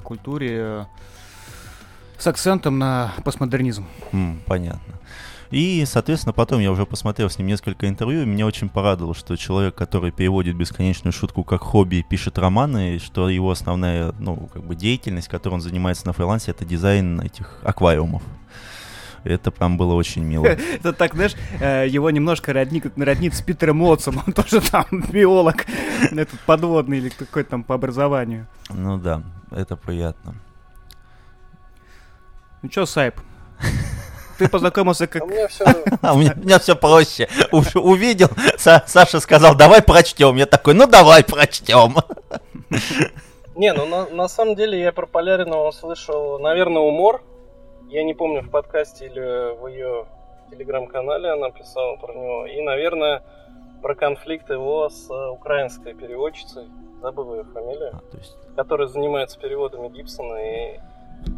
культуре 0.02 0.48
э, 0.60 0.84
с 2.18 2.26
акцентом 2.26 2.78
на 2.78 3.12
постмодернизм. 3.24 3.86
М, 4.12 4.40
понятно. 4.46 4.94
И, 5.52 5.84
соответственно, 5.86 6.32
потом 6.32 6.60
я 6.60 6.72
уже 6.72 6.86
посмотрел 6.86 7.28
с 7.28 7.36
ним 7.36 7.46
несколько 7.46 7.86
интервью, 7.86 8.22
и 8.22 8.26
меня 8.26 8.46
очень 8.46 8.70
порадовало, 8.70 9.14
что 9.14 9.36
человек, 9.36 9.74
который 9.74 10.10
переводит 10.10 10.56
бесконечную 10.56 11.12
шутку 11.12 11.44
как 11.44 11.60
хобби 11.60 11.96
и 11.96 12.02
пишет 12.02 12.38
романы, 12.38 12.96
и 12.96 12.98
что 12.98 13.28
его 13.28 13.50
основная, 13.50 14.14
ну, 14.18 14.48
как 14.50 14.64
бы 14.64 14.74
деятельность, 14.74 15.28
которой 15.28 15.54
он 15.54 15.60
занимается 15.60 16.06
на 16.06 16.14
фрилансе, 16.14 16.52
это 16.52 16.64
дизайн 16.64 17.20
этих 17.20 17.58
аквариумов. 17.62 18.22
Это 19.24 19.50
прям 19.50 19.76
было 19.76 19.92
очень 19.92 20.24
мило. 20.24 20.46
Это 20.46 20.94
так, 20.94 21.14
знаешь, 21.14 21.36
э, 21.60 21.86
его 21.86 22.10
немножко 22.10 22.54
роднит, 22.54 22.90
роднит 22.96 23.34
с 23.34 23.42
Питером 23.42 23.76
Мотсом. 23.76 24.20
Он 24.26 24.32
тоже 24.32 24.62
там 24.62 24.86
биолог, 25.12 25.66
этот 26.10 26.40
подводный 26.40 26.96
или 26.96 27.10
какой-то 27.10 27.50
там 27.50 27.62
по 27.62 27.74
образованию. 27.74 28.48
Ну 28.70 28.96
да, 28.98 29.22
это 29.50 29.76
приятно. 29.76 30.34
Ну 32.62 32.68
чё, 32.70 32.86
Сайп? 32.86 33.20
Ты 34.42 34.48
познакомился 34.48 35.06
как... 35.06 35.22
А 35.22 35.24
у 35.24 35.28
меня 35.28 35.48
все... 35.48 35.64
А 36.02 36.14
у 36.14 36.18
меня, 36.18 36.58
все 36.58 36.74
проще. 36.74 37.28
Увидел, 37.52 38.26
Са- 38.58 38.82
Саша 38.86 39.20
сказал, 39.20 39.54
давай 39.54 39.82
прочтем. 39.82 40.36
Я 40.36 40.46
такой, 40.46 40.74
ну 40.74 40.86
давай 40.88 41.22
прочтем. 41.22 41.94
Не, 43.54 43.72
ну 43.72 43.86
на, 43.86 44.06
на 44.08 44.28
самом 44.28 44.56
деле 44.56 44.80
я 44.80 44.92
про 44.92 45.06
Поляринова 45.06 45.68
услышал, 45.68 46.38
наверное, 46.40 46.82
умор. 46.82 47.22
Я 47.88 48.02
не 48.02 48.14
помню, 48.14 48.42
в 48.42 48.50
подкасте 48.50 49.06
или 49.06 49.54
в 49.60 49.66
ее 49.68 50.06
телеграм-канале 50.50 51.30
она 51.30 51.50
писала 51.50 51.96
про 51.96 52.12
него. 52.14 52.46
И, 52.46 52.60
наверное, 52.62 53.22
про 53.82 53.94
конфликт 53.94 54.48
его 54.50 54.88
с 54.88 55.08
э, 55.10 55.28
украинской 55.28 55.92
переводчицей, 55.94 56.64
забыл 57.00 57.34
ее 57.34 57.44
фамилию, 57.44 57.92
А, 57.92 58.16
есть, 58.16 58.36
которая 58.56 58.88
занимается 58.88 59.38
переводами 59.38 59.88
Гибсона. 59.88 60.36
И 60.36 60.80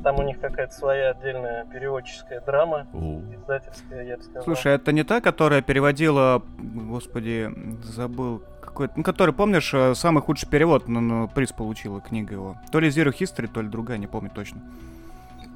там 0.03 0.19
у 0.19 0.23
них 0.23 0.41
какая-то 0.41 0.75
своя 0.75 1.11
отдельная 1.11 1.65
переводческая 1.67 2.41
драма, 2.41 2.87
у, 2.93 3.21
издательская, 3.35 4.05
я 4.05 4.17
бы 4.17 4.23
сказал. 4.23 4.45
Слушай, 4.45 4.75
это 4.75 4.93
не 4.93 5.03
та, 5.05 5.21
которая 5.21 5.63
переводила, 5.63 6.43
господи, 6.59 7.51
забыл, 7.83 8.43
какой-то, 8.61 8.95
ну, 8.97 9.03
который, 9.03 9.35
помнишь, 9.35 9.73
э, 9.75 9.95
самый 9.95 10.23
худший 10.23 10.49
перевод, 10.49 10.89
ну, 10.89 11.01
ну, 11.01 11.29
приз 11.29 11.53
получила 11.53 12.01
книга 12.01 12.35
его. 12.35 12.57
То 12.71 12.81
ли 12.81 12.89
Zero 12.89 13.13
History, 13.13 13.49
то 13.53 13.63
ли 13.63 13.69
другая, 13.69 13.99
не 13.99 14.07
помню 14.07 14.31
точно. 14.35 14.61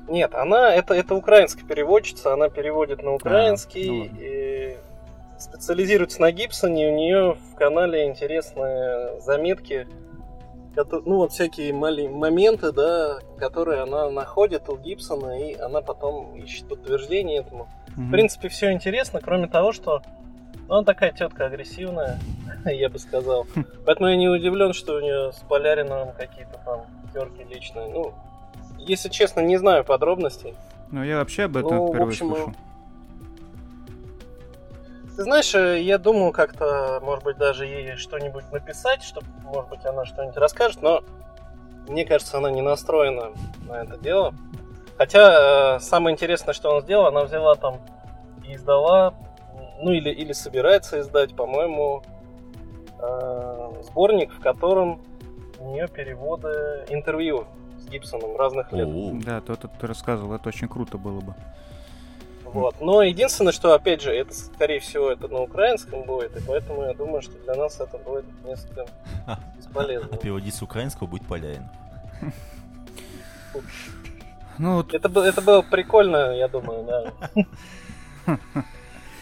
Нет, 0.08 0.34
она 0.34 0.74
это, 0.74 0.94
это 0.94 1.14
украинская 1.14 1.66
переводчица, 1.66 2.32
она 2.32 2.48
переводит 2.48 3.02
на 3.02 3.12
украинский 3.12 3.88
ну 3.88 3.98
ладно. 4.00 4.16
и 4.20 4.76
специализируется 5.38 6.20
на 6.20 6.32
Гибсоне. 6.32 6.88
У 6.88 6.96
нее 6.96 7.32
в 7.34 7.54
канале 7.56 8.06
интересные 8.06 9.20
заметки, 9.20 9.86
ну 10.84 11.16
вот 11.16 11.32
всякие 11.32 11.72
мали- 11.72 12.08
моменты, 12.08 12.72
да, 12.72 13.18
которые 13.38 13.82
она 13.82 14.10
находит 14.10 14.68
у 14.68 14.76
Гибсона, 14.76 15.40
и 15.40 15.54
она 15.54 15.80
потом 15.80 16.36
ищет 16.36 16.68
подтверждение 16.68 17.40
этому. 17.40 17.68
В 17.96 18.10
принципе, 18.12 18.48
все 18.48 18.70
интересно, 18.70 19.20
кроме 19.20 19.48
того, 19.48 19.72
что 19.72 20.02
ну, 20.68 20.76
она 20.76 20.84
такая 20.84 21.12
тетка 21.12 21.46
агрессивная, 21.46 22.18
я 22.64 22.88
бы 22.88 22.98
сказал. 22.98 23.46
Поэтому 23.84 24.08
я 24.08 24.16
не 24.16 24.28
удивлен, 24.28 24.72
что 24.72 24.96
у 24.96 25.00
нее 25.00 25.32
с 25.32 25.38
Поляриновым 25.48 26.12
какие-то 26.12 26.60
там 26.64 26.86
терки 27.12 27.42
личные. 27.52 27.88
Ну, 27.88 28.12
если 28.78 29.08
честно, 29.08 29.40
не 29.40 29.56
знаю 29.56 29.84
подробностей. 29.84 30.54
Ну, 30.90 31.02
я 31.02 31.18
вообще 31.18 31.44
об 31.44 31.56
этом 31.56 31.76
Ну, 31.76 31.86
в 31.86 31.88
впервые 31.88 32.08
общем, 32.08 32.28
слышу. 32.28 32.54
Ты 35.18 35.24
знаешь, 35.24 35.52
э, 35.52 35.82
я 35.82 35.98
думал 35.98 36.30
как-то, 36.30 37.00
может 37.02 37.24
быть, 37.24 37.36
даже 37.36 37.66
ей 37.66 37.96
что-нибудь 37.96 38.52
написать, 38.52 39.02
чтобы, 39.02 39.26
может 39.42 39.68
быть, 39.68 39.84
она 39.84 40.04
что-нибудь 40.04 40.36
расскажет, 40.36 40.80
но 40.80 41.02
мне 41.88 42.04
кажется, 42.04 42.38
она 42.38 42.52
не 42.52 42.62
настроена 42.62 43.32
на 43.66 43.82
это 43.82 43.96
дело. 43.96 44.32
Хотя 44.96 45.78
э, 45.78 45.80
самое 45.80 46.14
интересное, 46.14 46.54
что 46.54 46.70
она 46.70 46.82
сделала, 46.82 47.08
она 47.08 47.24
взяла 47.24 47.56
там 47.56 47.80
и 48.46 48.54
издала, 48.54 49.12
ну 49.82 49.90
или, 49.90 50.10
или 50.10 50.32
собирается 50.32 51.00
издать, 51.00 51.34
по-моему, 51.34 52.04
э, 53.00 53.82
сборник, 53.86 54.32
в 54.32 54.38
котором 54.38 55.00
у 55.58 55.72
нее 55.72 55.88
переводы 55.88 56.84
интервью 56.90 57.44
с 57.80 57.88
Гибсоном 57.88 58.36
разных 58.36 58.72
лет. 58.72 59.24
Да, 59.24 59.40
то, 59.40 59.56
то 59.56 59.66
ты 59.66 59.88
рассказывал, 59.88 60.36
это 60.36 60.48
очень 60.48 60.68
круто 60.68 60.96
было 60.96 61.20
бы. 61.20 61.34
Вот. 62.52 62.80
Но 62.80 63.02
единственное, 63.02 63.52
что, 63.52 63.74
опять 63.74 64.00
же, 64.02 64.12
это, 64.12 64.32
скорее 64.34 64.80
всего, 64.80 65.10
это 65.10 65.28
на 65.28 65.40
украинском 65.40 66.02
будет, 66.02 66.36
и 66.36 66.40
поэтому 66.46 66.82
я 66.82 66.94
думаю, 66.94 67.22
что 67.22 67.32
для 67.44 67.54
нас 67.54 67.80
это 67.80 67.98
будет 67.98 68.24
несколько 68.44 68.86
бесполезно. 69.56 70.08
а 70.12 70.16
переводить 70.16 70.54
с 70.54 70.62
украинского 70.62 71.06
будет 71.06 71.26
Полярин. 71.26 71.68
Ну, 74.58 74.76
вот, 74.76 74.92
Это, 74.92 75.08
это 75.20 75.40
было 75.40 75.62
прикольно, 75.62 76.32
я 76.34 76.48
думаю, 76.48 76.84
да. 76.84 77.12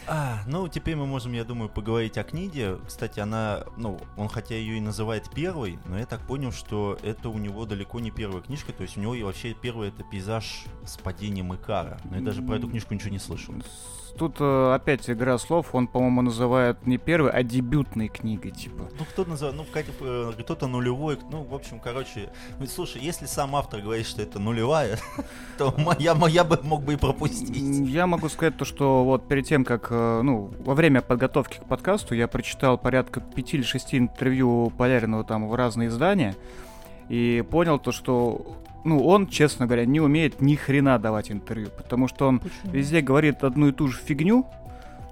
А, 0.08 0.40
ну, 0.46 0.68
теперь 0.68 0.96
мы 0.96 1.06
можем, 1.06 1.32
я 1.32 1.44
думаю, 1.44 1.68
поговорить 1.68 2.16
о 2.16 2.22
книге. 2.22 2.78
Кстати, 2.86 3.18
она, 3.18 3.64
ну, 3.76 4.00
он 4.16 4.28
хотя 4.28 4.54
ее 4.54 4.78
и 4.78 4.80
называет 4.80 5.28
первой, 5.30 5.78
но 5.86 5.98
я 5.98 6.06
так 6.06 6.20
понял, 6.20 6.52
что 6.52 6.98
это 7.02 7.28
у 7.28 7.38
него 7.38 7.66
далеко 7.66 7.98
не 7.98 8.10
первая 8.10 8.42
книжка. 8.42 8.72
То 8.72 8.82
есть 8.82 8.96
у 8.96 9.00
него 9.00 9.14
и 9.14 9.22
вообще 9.22 9.54
первый 9.54 9.88
это 9.88 10.04
пейзаж 10.04 10.64
с 10.84 10.96
падением 10.96 11.54
Икара. 11.54 11.98
Но 12.04 12.16
я 12.16 12.22
даже 12.22 12.42
про 12.42 12.56
эту 12.56 12.68
книжку 12.68 12.94
ничего 12.94 13.10
не 13.10 13.18
слышал. 13.18 13.54
Тут 14.16 14.36
э, 14.40 14.74
опять 14.74 15.08
игра 15.08 15.38
слов, 15.38 15.74
он, 15.74 15.86
по-моему, 15.86 16.22
называет 16.22 16.86
не 16.86 16.98
первой, 16.98 17.30
а 17.30 17.42
дебютной 17.42 18.08
книгой, 18.08 18.50
типа. 18.50 18.88
Ну, 18.98 19.04
кто 19.04 19.24
называет, 19.24 19.56
ну, 19.56 19.64
Катя, 19.72 19.92
э, 20.00 20.32
кто-то 20.38 20.66
нулевой, 20.66 21.18
ну, 21.30 21.42
в 21.42 21.54
общем, 21.54 21.80
короче, 21.80 22.30
ну, 22.58 22.66
слушай, 22.66 23.00
если 23.00 23.26
сам 23.26 23.54
автор 23.56 23.80
говорит, 23.80 24.06
что 24.06 24.22
это 24.22 24.38
нулевая, 24.38 24.98
то 25.58 25.74
я, 25.98 26.16
я 26.28 26.44
бы 26.44 26.58
мог 26.62 26.82
бы 26.82 26.94
и 26.94 26.96
пропустить. 26.96 27.56
Я 27.88 28.06
могу 28.06 28.28
сказать 28.28 28.56
то, 28.56 28.64
что 28.64 29.04
вот 29.04 29.28
перед 29.28 29.46
тем, 29.46 29.64
как, 29.64 29.88
э, 29.90 30.20
ну, 30.22 30.50
во 30.58 30.74
время 30.74 31.02
подготовки 31.02 31.58
к 31.58 31.64
подкасту 31.64 32.14
я 32.14 32.28
прочитал 32.28 32.78
порядка 32.78 33.20
пяти 33.20 33.56
или 33.56 33.64
шести 33.64 33.98
интервью 33.98 34.72
Поляринова 34.76 35.24
там 35.24 35.48
в 35.48 35.54
разные 35.54 35.88
издания 35.88 36.34
и 37.08 37.44
понял 37.50 37.78
то, 37.78 37.92
что, 37.92 38.56
ну, 38.86 39.04
он, 39.04 39.26
честно 39.26 39.66
говоря, 39.66 39.84
не 39.84 40.00
умеет 40.00 40.40
ни 40.40 40.54
хрена 40.54 40.98
давать 40.98 41.30
интервью, 41.30 41.68
потому 41.76 42.06
что 42.08 42.28
он 42.28 42.40
везде 42.64 43.00
говорит 43.00 43.42
одну 43.42 43.68
и 43.68 43.72
ту 43.72 43.88
же 43.88 43.98
фигню, 43.98 44.46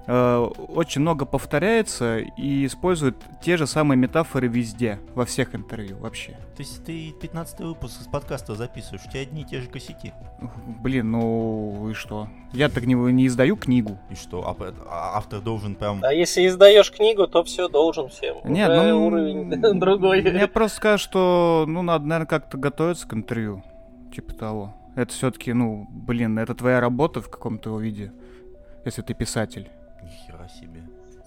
очень 0.07 1.01
много 1.01 1.25
повторяется 1.25 2.19
и 2.19 2.65
использует 2.65 3.15
те 3.41 3.57
же 3.57 3.65
самые 3.65 3.97
метафоры 3.97 4.47
везде, 4.47 4.99
во 5.15 5.25
всех 5.25 5.55
интервью 5.55 5.97
вообще. 5.97 6.31
То 6.55 6.61
есть 6.61 6.85
ты 6.85 7.11
15 7.11 7.59
выпуск 7.61 8.01
из 8.01 8.07
подкаста 8.07 8.53
записываешь, 8.55 9.03
у 9.05 9.09
тебя 9.09 9.21
одни 9.21 9.41
и 9.41 9.45
те 9.45 9.61
же 9.61 9.67
косяки. 9.67 10.13
Блин, 10.81 11.11
ну 11.11 11.89
и 11.89 11.93
что? 11.93 12.27
Я 12.53 12.69
так 12.69 12.85
не, 12.85 12.93
не 12.93 13.25
издаю 13.27 13.55
книгу. 13.55 13.97
И 14.11 14.15
что, 14.15 14.47
а, 14.47 14.55
а 14.87 15.17
автор 15.17 15.41
должен 15.41 15.75
прям... 15.75 16.03
А 16.03 16.13
если 16.13 16.47
издаешь 16.47 16.91
книгу, 16.91 17.27
то 17.27 17.43
все 17.43 17.67
должен 17.67 18.09
всем. 18.09 18.37
Нет, 18.45 18.69
Уже 18.69 18.93
ну, 18.93 19.07
уровень 19.07 19.79
другой. 19.79 20.21
Мне 20.21 20.47
просто 20.47 20.77
скажут, 20.77 21.01
что, 21.01 21.65
ну, 21.67 21.81
надо, 21.81 22.05
наверное, 22.05 22.27
как-то 22.27 22.57
готовиться 22.57 23.07
к 23.07 23.13
интервью. 23.13 23.63
Типа 24.13 24.33
того. 24.33 24.75
Это 24.95 25.11
все-таки, 25.11 25.51
ну, 25.51 25.87
блин, 25.89 26.39
это 26.39 26.53
твоя 26.55 26.79
работа 26.79 27.21
в 27.21 27.29
каком-то 27.29 27.71
его 27.71 27.79
виде, 27.79 28.13
если 28.85 29.01
ты 29.01 29.13
писатель. 29.13 29.69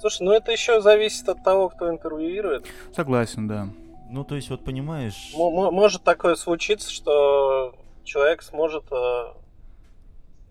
Слушай, 0.01 0.23
ну 0.23 0.33
это 0.33 0.53
еще 0.53 0.81
зависит 0.81 1.29
от 1.29 1.43
того, 1.43 1.69
кто 1.69 1.91
интервьюирует. 1.91 2.67
Согласен, 2.95 3.49
да. 3.49 3.69
Ну, 4.11 4.25
то 4.25 4.37
есть, 4.37 4.49
вот 4.49 4.65
понимаешь... 4.65 5.33
М- 5.35 5.41
м- 5.41 5.75
может 5.75 6.03
такое 6.03 6.35
случиться, 6.35 6.91
что 6.91 7.75
человек 8.05 8.43
сможет, 8.43 8.85
э, 8.91 9.25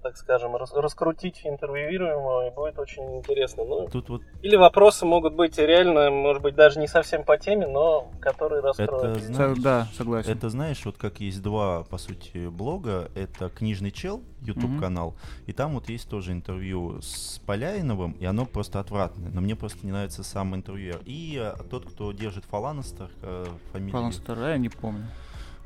так 0.08 0.16
скажем, 0.16 0.56
рас- 0.56 0.74
раскрутить 0.74 1.42
интервьюируемого, 1.44 2.48
и 2.48 2.56
будет 2.56 2.80
очень 2.80 3.18
интересно. 3.18 3.66
Ну, 3.66 3.90
Тут 3.90 4.08
вот 4.08 4.22
или 4.42 4.56
вопросы 4.56 5.06
могут 5.06 5.36
быть 5.36 5.58
реально, 5.58 6.10
может 6.10 6.42
быть, 6.42 6.56
даже 6.56 6.80
не 6.80 6.88
совсем 6.88 7.26
по 7.26 7.38
теме, 7.38 7.68
но 7.68 8.10
которые 8.22 8.60
это, 8.60 8.68
раскроют. 8.70 9.20
Со- 9.20 9.34
знаешь, 9.34 9.58
да, 9.58 9.88
согласен. 9.98 10.32
это 10.32 10.50
знаешь, 10.50 10.86
вот 10.86 10.98
как 10.98 11.20
есть 11.20 11.42
два, 11.42 11.84
по 11.84 11.98
сути, 11.98 12.48
блога. 12.48 13.12
Это 13.16 13.50
«Книжный 13.50 13.92
чел», 13.92 14.22
YouTube-канал, 14.42 15.16
и 15.46 15.52
там 15.52 15.74
вот 15.74 15.90
есть 15.90 16.08
тоже 16.08 16.32
интервью 16.32 17.02
с 17.02 17.42
Поляиновым, 17.46 18.14
и 18.14 18.26
оно 18.26 18.46
просто 18.46 18.80
отвратное. 18.80 19.30
Но 19.30 19.42
мне 19.42 19.58
просто 19.58 19.86
не 19.86 19.92
нравится 19.92 20.24
сам 20.24 20.56
интервьюер. 20.56 21.02
И 21.06 21.38
э, 21.38 21.62
тот, 21.70 21.86
кто 21.86 22.14
держит 22.14 22.46
Фаланестер, 22.46 23.10
э, 23.24 23.46
фамилия... 23.74 23.92
Фаланстер, 23.92 24.40
я 24.40 24.58
не 24.58 24.70
помню. 24.70 25.08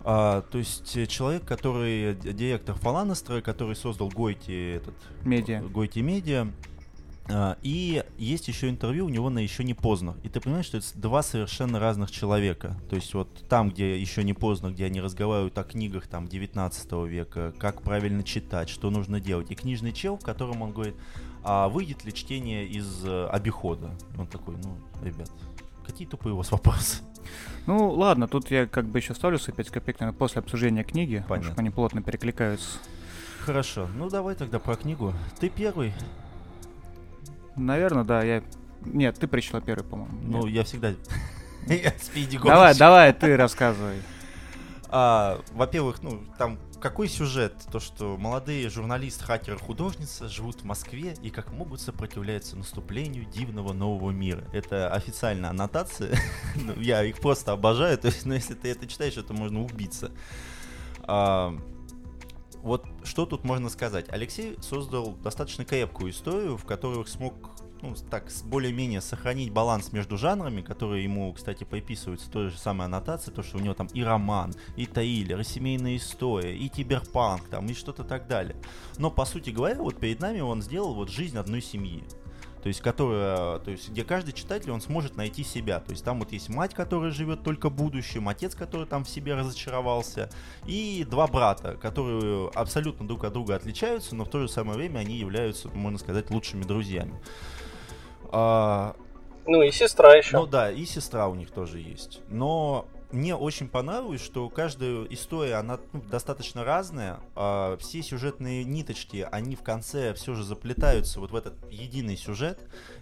А, 0.03 0.41
то 0.41 0.57
есть 0.57 0.95
э, 0.97 1.05
человек, 1.05 1.45
который 1.45 2.15
директор 2.15 2.75
Фаланестера, 2.75 3.41
который 3.41 3.75
создал 3.75 4.09
Гойти 4.09 4.71
этот 4.71 4.95
Медиа. 5.23 5.61
Гойти 5.61 6.01
Медиа. 6.01 6.47
А, 7.29 7.57
И 7.61 8.03
есть 8.17 8.47
еще 8.47 8.69
интервью 8.69 9.05
у 9.05 9.09
него 9.09 9.29
на 9.29 9.39
еще 9.39 9.63
не 9.63 9.73
поздно. 9.73 10.15
И 10.23 10.29
ты 10.29 10.39
понимаешь, 10.39 10.65
что 10.65 10.77
это 10.77 10.87
два 10.95 11.21
совершенно 11.21 11.79
разных 11.79 12.11
человека. 12.11 12.79
То 12.89 12.95
есть 12.95 13.13
вот 13.13 13.29
там, 13.47 13.69
где 13.69 13.99
еще 13.99 14.23
не 14.23 14.33
поздно, 14.33 14.71
где 14.71 14.85
они 14.85 15.01
разговаривают 15.01 15.57
о 15.57 15.63
книгах 15.63 16.07
там 16.07 16.27
19 16.27 16.91
века, 17.07 17.53
как 17.57 17.81
правильно 17.81 18.23
читать, 18.23 18.69
что 18.69 18.89
нужно 18.89 19.19
делать. 19.19 19.51
И 19.51 19.55
книжный 19.55 19.91
чел, 19.91 20.17
в 20.17 20.23
котором 20.23 20.61
он 20.61 20.71
говорит, 20.71 20.95
а 21.43 21.69
выйдет 21.69 22.03
ли 22.03 22.13
чтение 22.13 22.67
из 22.67 23.03
э, 23.05 23.27
обихода? 23.27 23.91
Он 24.17 24.27
такой, 24.27 24.55
ну, 24.57 24.77
ребят, 25.03 25.31
какие 25.85 26.07
тупые 26.07 26.33
у 26.33 26.37
вас 26.37 26.51
вопросы? 26.51 26.97
Ну, 27.65 27.91
ладно, 27.91 28.27
тут 28.27 28.51
я 28.51 28.65
как 28.65 28.85
бы 28.85 28.99
еще 28.99 29.13
ставлю 29.13 29.39
свои 29.39 29.55
5 29.55 29.69
копеек, 29.69 29.99
наверное, 29.99 30.17
после 30.17 30.39
обсуждения 30.39 30.83
книги, 30.83 31.17
потому 31.17 31.29
Понятно. 31.29 31.51
что 31.51 31.59
они 31.61 31.69
плотно 31.69 32.01
перекликаются. 32.01 32.79
Хорошо, 33.41 33.87
ну 33.95 34.09
давай 34.09 34.35
тогда 34.35 34.59
про 34.59 34.75
книгу. 34.75 35.13
Ты 35.39 35.49
первый. 35.49 35.93
Наверное, 37.55 38.03
да, 38.03 38.23
я... 38.23 38.43
Нет, 38.85 39.17
ты 39.19 39.27
прочла 39.27 39.61
первый, 39.61 39.83
по-моему. 39.83 40.17
Ну, 40.23 40.45
Нет. 40.45 40.55
я 40.55 40.63
всегда... 40.63 40.93
Я 41.67 41.93
Давай, 42.43 42.75
давай, 42.75 43.13
ты 43.13 43.37
рассказывай. 43.37 44.01
А, 44.89 45.39
во-первых, 45.53 46.01
ну, 46.01 46.23
там 46.39 46.57
какой 46.81 47.07
сюжет? 47.07 47.53
То, 47.71 47.79
что 47.79 48.17
молодые 48.17 48.69
журналист, 48.69 49.21
хакер, 49.21 49.57
художница 49.57 50.27
живут 50.27 50.61
в 50.61 50.63
Москве 50.65 51.15
и 51.21 51.29
как 51.29 51.51
могут 51.51 51.79
сопротивляться 51.79 52.57
наступлению 52.57 53.25
дивного 53.25 53.71
нового 53.71 54.11
мира. 54.11 54.43
Это 54.51 54.89
официальная 54.89 55.51
аннотация. 55.51 56.17
Ну, 56.55 56.73
я 56.79 57.03
их 57.03 57.19
просто 57.19 57.53
обожаю. 57.53 57.97
То 57.97 58.07
есть, 58.07 58.25
ну, 58.25 58.33
если 58.33 58.55
ты 58.55 58.69
это 58.69 58.85
читаешь, 58.87 59.15
это 59.15 59.33
можно 59.33 59.63
убиться. 59.63 60.11
А, 61.03 61.55
вот 62.61 62.85
что 63.03 63.25
тут 63.25 63.43
можно 63.43 63.69
сказать? 63.69 64.07
Алексей 64.09 64.57
создал 64.61 65.13
достаточно 65.15 65.63
крепкую 65.63 66.11
историю, 66.11 66.57
в 66.57 66.65
которой 66.65 67.05
смог 67.07 67.33
ну, 67.81 67.95
так, 68.09 68.29
более-менее 68.45 69.01
сохранить 69.01 69.51
баланс 69.51 69.91
между 69.91 70.17
жанрами, 70.17 70.61
которые 70.61 71.03
ему, 71.03 71.31
кстати, 71.33 71.63
приписываются 71.63 72.29
той 72.29 72.49
же 72.49 72.57
самой 72.57 72.85
аннотации, 72.85 73.31
то, 73.31 73.43
что 73.43 73.57
у 73.57 73.61
него 73.61 73.73
там 73.73 73.87
и 73.87 74.03
роман, 74.03 74.53
и 74.75 74.85
триллер, 74.85 75.39
и 75.39 75.43
семейная 75.43 75.97
история, 75.97 76.55
и 76.55 76.67
киберпанк, 76.69 77.47
там, 77.49 77.65
и 77.67 77.73
что-то 77.73 78.03
так 78.03 78.27
далее. 78.27 78.55
Но, 78.97 79.09
по 79.11 79.25
сути 79.25 79.49
говоря, 79.49 79.81
вот 79.81 79.99
перед 79.99 80.19
нами 80.19 80.39
он 80.41 80.61
сделал 80.61 80.93
вот 80.93 81.09
жизнь 81.09 81.37
одной 81.37 81.61
семьи 81.61 82.03
то 82.61 82.67
есть, 82.67 82.81
которая, 82.81 83.57
то 83.59 83.71
есть, 83.71 83.89
где 83.89 84.03
каждый 84.03 84.33
читатель, 84.33 84.71
он 84.71 84.81
сможет 84.81 85.17
найти 85.17 85.43
себя. 85.43 85.79
То 85.79 85.91
есть, 85.91 86.03
там 86.03 86.19
вот 86.19 86.31
есть 86.31 86.49
мать, 86.49 86.73
которая 86.73 87.11
живет 87.11 87.43
только 87.43 87.69
будущим, 87.69 88.29
отец, 88.29 88.53
который 88.53 88.85
там 88.85 89.03
в 89.03 89.09
себе 89.09 89.33
разочаровался, 89.33 90.29
и 90.67 91.05
два 91.09 91.27
брата, 91.27 91.75
которые 91.81 92.49
абсолютно 92.53 93.07
друг 93.07 93.23
от 93.23 93.33
друга 93.33 93.55
отличаются, 93.55 94.15
но 94.15 94.25
в 94.25 94.29
то 94.29 94.39
же 94.39 94.47
самое 94.47 94.77
время 94.77 94.99
они 94.99 95.15
являются, 95.17 95.69
можно 95.69 95.97
сказать, 95.97 96.29
лучшими 96.29 96.63
друзьями. 96.63 97.19
А, 98.31 98.95
ну 99.45 99.61
и 99.61 99.71
сестра 99.71 100.15
еще. 100.15 100.37
Ну 100.37 100.45
да, 100.45 100.71
и 100.71 100.85
сестра 100.85 101.27
у 101.27 101.35
них 101.35 101.51
тоже 101.51 101.79
есть. 101.79 102.21
Но 102.27 102.87
мне 103.11 103.35
очень 103.35 103.67
понравилось, 103.67 104.23
что 104.23 104.47
каждая 104.49 105.03
история, 105.05 105.55
она 105.55 105.79
ну, 105.91 106.01
достаточно 106.01 106.63
разная. 106.63 107.19
А 107.35 107.75
все 107.77 108.01
сюжетные 108.01 108.63
ниточки, 108.63 109.27
они 109.31 109.55
в 109.55 109.63
конце 109.63 110.13
все 110.13 110.33
же 110.33 110.43
заплетаются 110.43 111.19
вот 111.19 111.31
в 111.31 111.35
этот 111.35 111.53
единый 111.69 112.15
сюжет. 112.15 112.59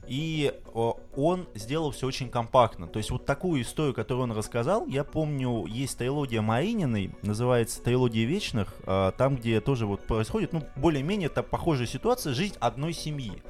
И 0.08 0.54
он 0.74 1.48
сделал 1.54 1.92
все 1.92 2.08
очень 2.08 2.30
компактно. 2.30 2.88
То 2.88 2.98
есть 2.98 3.12
вот 3.12 3.26
такую 3.26 3.62
историю, 3.62 3.94
которую 3.94 4.24
он 4.24 4.32
рассказал, 4.32 4.88
я 4.88 5.04
помню, 5.04 5.66
есть 5.68 5.98
трилогия 5.98 6.42
Марининой, 6.42 7.12
называется 7.22 7.82
«Трилогия 7.84 8.26
вечных», 8.26 8.74
а, 8.86 9.12
там, 9.12 9.36
где 9.36 9.62
тоже 9.62 9.86
вот 9.86 10.02
происходит, 10.02 10.54
ну, 10.54 10.64
более-менее 10.76 11.28
это 11.28 11.44
похожая 11.44 11.86
ситуация, 11.86 12.34
жизнь 12.34 12.56
одной 12.60 12.94
семьи. 12.94 13.44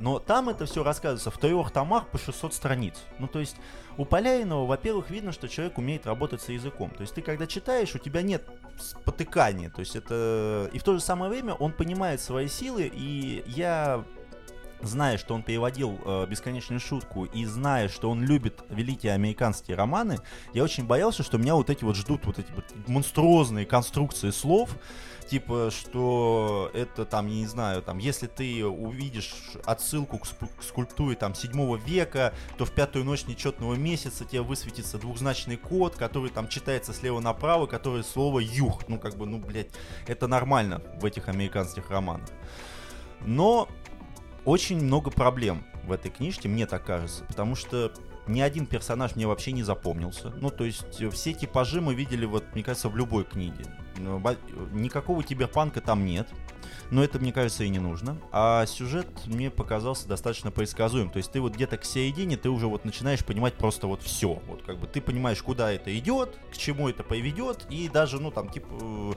Но 0.00 0.18
там 0.18 0.48
это 0.48 0.66
все 0.66 0.82
рассказывается 0.82 1.30
в 1.30 1.38
трех 1.38 1.70
томах 1.70 2.08
по 2.08 2.18
600 2.18 2.54
страниц. 2.54 2.96
Ну, 3.18 3.28
то 3.28 3.38
есть 3.38 3.56
у 3.96 4.04
Поляйного, 4.04 4.66
во-первых, 4.66 5.10
видно, 5.10 5.32
что 5.32 5.48
человек 5.48 5.78
умеет 5.78 6.06
работать 6.06 6.42
с 6.42 6.48
языком. 6.48 6.90
То 6.90 7.02
есть 7.02 7.14
ты 7.14 7.22
когда 7.22 7.46
читаешь, 7.46 7.94
у 7.94 7.98
тебя 7.98 8.22
нет 8.22 8.44
спотыкания. 8.78 9.70
То 9.70 9.80
есть 9.80 9.96
это... 9.96 10.70
И 10.72 10.78
в 10.78 10.82
то 10.82 10.94
же 10.94 11.00
самое 11.00 11.30
время 11.30 11.54
он 11.54 11.72
понимает 11.72 12.20
свои 12.20 12.48
силы, 12.48 12.90
и 12.92 13.44
я 13.46 14.04
зная, 14.82 15.18
что 15.18 15.34
он 15.34 15.42
переводил 15.42 15.98
э, 16.04 16.26
«Бесконечную 16.28 16.80
шутку» 16.80 17.24
и 17.24 17.44
зная, 17.44 17.88
что 17.88 18.10
он 18.10 18.22
любит 18.22 18.62
великие 18.68 19.12
американские 19.12 19.76
романы, 19.76 20.18
я 20.52 20.64
очень 20.64 20.84
боялся, 20.86 21.22
что 21.22 21.38
меня 21.38 21.54
вот 21.54 21.70
эти 21.70 21.84
вот 21.84 21.96
ждут 21.96 22.26
вот 22.26 22.38
эти 22.38 22.50
вот 22.52 22.64
монструозные 22.88 23.64
конструкции 23.64 24.30
слов, 24.30 24.76
типа, 25.32 25.70
что 25.70 26.70
это 26.74 27.06
там, 27.06 27.26
я 27.26 27.36
не 27.36 27.46
знаю, 27.46 27.80
там, 27.80 27.96
если 27.96 28.26
ты 28.26 28.66
увидишь 28.66 29.32
отсылку 29.64 30.18
к, 30.18 30.24
к 30.26 30.62
скульптуре 30.62 31.16
там 31.16 31.34
7 31.34 31.78
века, 31.78 32.34
то 32.58 32.66
в 32.66 32.72
пятую 32.72 33.06
ночь 33.06 33.24
нечетного 33.26 33.72
месяца 33.72 34.26
тебе 34.26 34.42
высветится 34.42 34.98
двухзначный 34.98 35.56
код, 35.56 35.96
который 35.96 36.28
там 36.28 36.48
читается 36.48 36.92
слева 36.92 37.20
направо, 37.20 37.66
который 37.66 38.04
слово 38.04 38.40
юх. 38.40 38.86
Ну, 38.88 38.98
как 38.98 39.16
бы, 39.16 39.24
ну, 39.24 39.38
блядь, 39.38 39.70
это 40.06 40.26
нормально 40.26 40.82
в 41.00 41.06
этих 41.06 41.28
американских 41.30 41.88
романах. 41.88 42.28
Но 43.24 43.68
очень 44.44 44.84
много 44.84 45.10
проблем 45.10 45.64
в 45.84 45.92
этой 45.92 46.10
книжке, 46.10 46.50
мне 46.50 46.66
так 46.66 46.84
кажется, 46.84 47.24
потому 47.24 47.54
что 47.54 47.90
ни 48.26 48.42
один 48.42 48.66
персонаж 48.66 49.16
мне 49.16 49.26
вообще 49.26 49.52
не 49.52 49.62
запомнился. 49.62 50.30
Ну, 50.40 50.50
то 50.50 50.64
есть 50.64 51.00
э, 51.00 51.08
все 51.08 51.32
типажи 51.32 51.80
мы 51.80 51.94
видели, 51.94 52.26
вот, 52.26 52.44
мне 52.52 52.62
кажется, 52.62 52.90
в 52.90 52.96
любой 52.98 53.24
книге. 53.24 53.64
Ну, 54.02 54.20
никакого 54.72 55.22
киберпанка 55.22 55.80
там 55.80 56.04
нет. 56.04 56.28
Но 56.90 57.02
это, 57.02 57.18
мне 57.18 57.32
кажется, 57.32 57.64
и 57.64 57.68
не 57.68 57.78
нужно. 57.78 58.18
А 58.32 58.66
сюжет 58.66 59.06
мне 59.26 59.50
показался 59.50 60.06
достаточно 60.08 60.50
предсказуем. 60.50 61.10
То 61.10 61.16
есть 61.18 61.32
ты 61.32 61.40
вот 61.40 61.54
где-то 61.54 61.78
к 61.78 61.84
середине, 61.84 62.36
ты 62.36 62.50
уже 62.50 62.66
вот 62.66 62.84
начинаешь 62.84 63.24
понимать 63.24 63.54
просто 63.54 63.86
вот 63.86 64.02
все. 64.02 64.42
Вот 64.46 64.62
как 64.62 64.78
бы 64.78 64.86
ты 64.86 65.00
понимаешь, 65.00 65.42
куда 65.42 65.72
это 65.72 65.96
идет, 65.96 66.38
к 66.52 66.56
чему 66.56 66.88
это 66.88 67.02
поведет, 67.02 67.66
и 67.70 67.88
даже, 67.88 68.20
ну, 68.20 68.30
там, 68.30 68.50
типа, 68.50 68.68
э, 68.80 69.12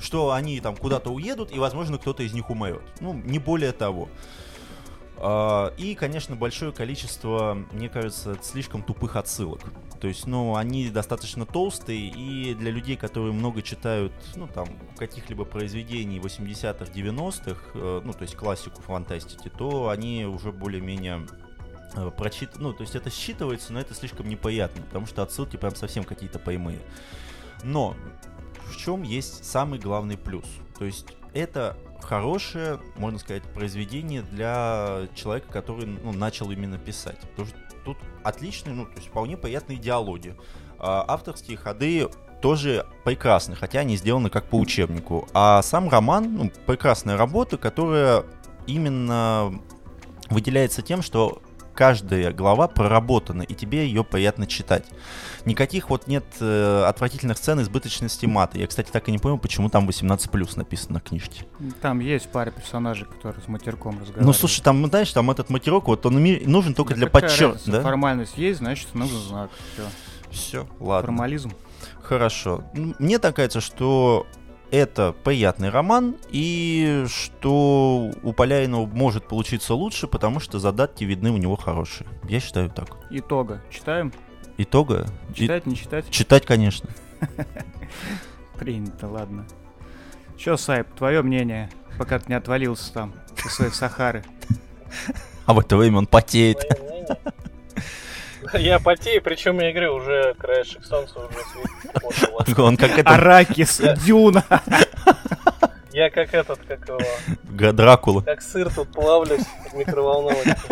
что 0.00 0.32
они 0.32 0.60
там 0.60 0.76
куда-то 0.76 1.10
уедут, 1.10 1.52
и, 1.52 1.58
возможно, 1.58 1.98
кто-то 1.98 2.22
из 2.22 2.32
них 2.32 2.50
умрет. 2.50 2.82
Ну, 3.00 3.14
не 3.14 3.38
более 3.38 3.72
того. 3.72 4.08
А, 5.22 5.74
и, 5.76 5.94
конечно, 5.94 6.34
большое 6.34 6.72
количество, 6.72 7.58
мне 7.72 7.88
кажется, 7.88 8.36
слишком 8.42 8.82
тупых 8.82 9.16
отсылок. 9.16 9.60
То 10.00 10.08
есть, 10.08 10.26
ну, 10.26 10.56
они 10.56 10.88
достаточно 10.88 11.44
толстые, 11.44 12.08
и 12.08 12.54
для 12.54 12.70
людей, 12.70 12.96
которые 12.96 13.32
много 13.32 13.60
читают, 13.60 14.12
ну, 14.34 14.48
там, 14.48 14.66
каких-либо 14.96 15.44
произведений 15.44 16.18
80-х, 16.18 16.90
90-х, 16.90 17.60
э, 17.74 18.00
ну, 18.02 18.12
то 18.14 18.22
есть 18.22 18.34
классику 18.34 18.80
фантастики, 18.80 19.50
то 19.50 19.90
они 19.90 20.24
уже 20.24 20.52
более-менее 20.52 21.26
э, 21.94 22.10
прочит... 22.16 22.58
Ну, 22.58 22.72
то 22.72 22.82
есть 22.82 22.94
это 22.94 23.10
считывается, 23.10 23.72
но 23.72 23.80
это 23.80 23.92
слишком 23.92 24.26
неприятно, 24.26 24.82
потому 24.82 25.06
что 25.06 25.22
отсылки 25.22 25.58
прям 25.58 25.74
совсем 25.74 26.04
какие-то 26.04 26.38
поймые. 26.38 26.80
Но 27.62 27.94
в 28.64 28.78
чем 28.78 29.02
есть 29.02 29.44
самый 29.44 29.78
главный 29.78 30.16
плюс? 30.16 30.46
То 30.78 30.86
есть 30.86 31.14
это 31.34 31.76
хорошее, 32.00 32.80
можно 32.96 33.18
сказать, 33.18 33.42
произведение 33.42 34.22
для 34.22 35.08
человека, 35.14 35.52
который 35.52 35.84
ну, 35.86 36.12
начал 36.12 36.50
именно 36.50 36.78
писать. 36.78 37.18
Потому 37.20 37.48
что 37.48 37.58
тут 37.84 37.98
отличные, 38.22 38.74
ну, 38.74 38.84
то 38.84 38.96
есть 38.96 39.08
вполне 39.08 39.36
приятные 39.36 39.78
диалоги. 39.78 40.36
А, 40.78 41.04
авторские 41.06 41.56
ходы 41.56 42.08
тоже 42.40 42.86
прекрасны, 43.04 43.54
хотя 43.54 43.80
они 43.80 43.96
сделаны 43.96 44.30
как 44.30 44.46
по 44.46 44.56
учебнику. 44.56 45.28
А 45.34 45.62
сам 45.62 45.88
роман, 45.88 46.34
ну, 46.34 46.52
прекрасная 46.66 47.16
работа, 47.16 47.58
которая 47.58 48.24
именно 48.66 49.60
выделяется 50.30 50.82
тем, 50.82 51.02
что 51.02 51.42
каждая 51.74 52.32
глава 52.32 52.68
проработана, 52.68 53.42
и 53.42 53.54
тебе 53.54 53.86
ее 53.86 54.04
приятно 54.04 54.46
читать. 54.46 54.84
Никаких 55.44 55.90
вот 55.90 56.06
нет 56.06 56.24
э, 56.40 56.84
отвратительных 56.86 57.38
сцен 57.38 57.60
избыточности 57.60 58.26
мата. 58.26 58.58
Я, 58.58 58.66
кстати, 58.66 58.90
так 58.90 59.08
и 59.08 59.12
не 59.12 59.18
понял, 59.18 59.38
почему 59.38 59.70
там 59.70 59.88
18+, 59.88 60.56
написано 60.56 60.94
на 60.94 61.00
книжке. 61.00 61.46
Там 61.80 62.00
есть 62.00 62.30
пара 62.30 62.50
персонажей, 62.50 63.06
которые 63.06 63.42
с 63.42 63.48
матерком 63.48 63.92
разговаривают. 63.92 64.26
Ну, 64.26 64.32
слушай, 64.32 64.60
там, 64.62 64.86
знаешь, 64.86 65.12
там 65.12 65.30
этот 65.30 65.50
матерок, 65.50 65.88
вот 65.88 66.04
он 66.06 66.22
нужен 66.44 66.74
только 66.74 66.94
да 66.94 67.00
для 67.00 67.06
подчеркивания. 67.08 67.78
Да? 67.78 67.82
Формальность 67.82 68.36
есть, 68.36 68.58
значит, 68.58 68.94
нужен 68.94 69.18
знак. 69.18 69.50
Все. 69.72 69.84
Все, 70.30 70.66
ладно. 70.78 71.06
Формализм. 71.06 71.52
Хорошо. 72.02 72.64
Мне 72.74 73.18
так 73.18 73.36
кажется, 73.36 73.60
что 73.60 74.26
это 74.70 75.14
приятный 75.24 75.70
роман, 75.70 76.16
и 76.30 77.04
что 77.08 78.10
у 78.22 78.32
Поляринова 78.32 78.86
может 78.86 79.26
получиться 79.26 79.74
лучше, 79.74 80.06
потому 80.06 80.40
что 80.40 80.58
задатки 80.58 81.04
видны 81.04 81.30
у 81.30 81.36
него 81.36 81.56
хорошие. 81.56 82.08
Я 82.28 82.40
считаю 82.40 82.70
так. 82.70 82.96
Итога. 83.10 83.62
Читаем? 83.70 84.12
Итога? 84.58 85.06
Читать, 85.34 85.66
И... 85.66 85.70
не 85.70 85.76
читать? 85.76 86.10
Читать, 86.10 86.46
конечно. 86.46 86.88
Принято, 88.58 89.08
ладно. 89.08 89.46
Че, 90.36 90.56
Сайп, 90.56 90.88
твое 90.94 91.22
мнение, 91.22 91.70
пока 91.98 92.18
ты 92.18 92.26
не 92.28 92.34
отвалился 92.34 92.92
там 92.92 93.14
со 93.36 93.48
своей 93.48 93.72
Сахары? 93.72 94.24
А 95.46 95.54
в 95.54 95.58
это 95.58 95.76
время 95.76 95.98
он 95.98 96.06
потеет. 96.06 96.58
Я 98.58 98.78
потею, 98.80 99.22
причем 99.22 99.60
я 99.60 99.72
говорю, 99.72 99.94
уже 99.94 100.34
краешек 100.34 100.84
солнца 100.84 101.18
уже 101.18 101.38
светит. 101.52 102.58
Он 102.58 102.76
как 102.76 102.98
это... 102.98 103.10
Аракис, 103.10 103.80
Дюна. 104.04 104.44
Я 105.92 106.10
как 106.10 106.32
этот, 106.34 106.60
как 106.66 106.88
его... 106.88 107.00
Дракула. 107.72 108.22
Как 108.22 108.42
сыр 108.42 108.72
тут 108.72 108.92
плавлюсь 108.92 109.44
в 109.70 109.74
микроволновке. 109.74 110.56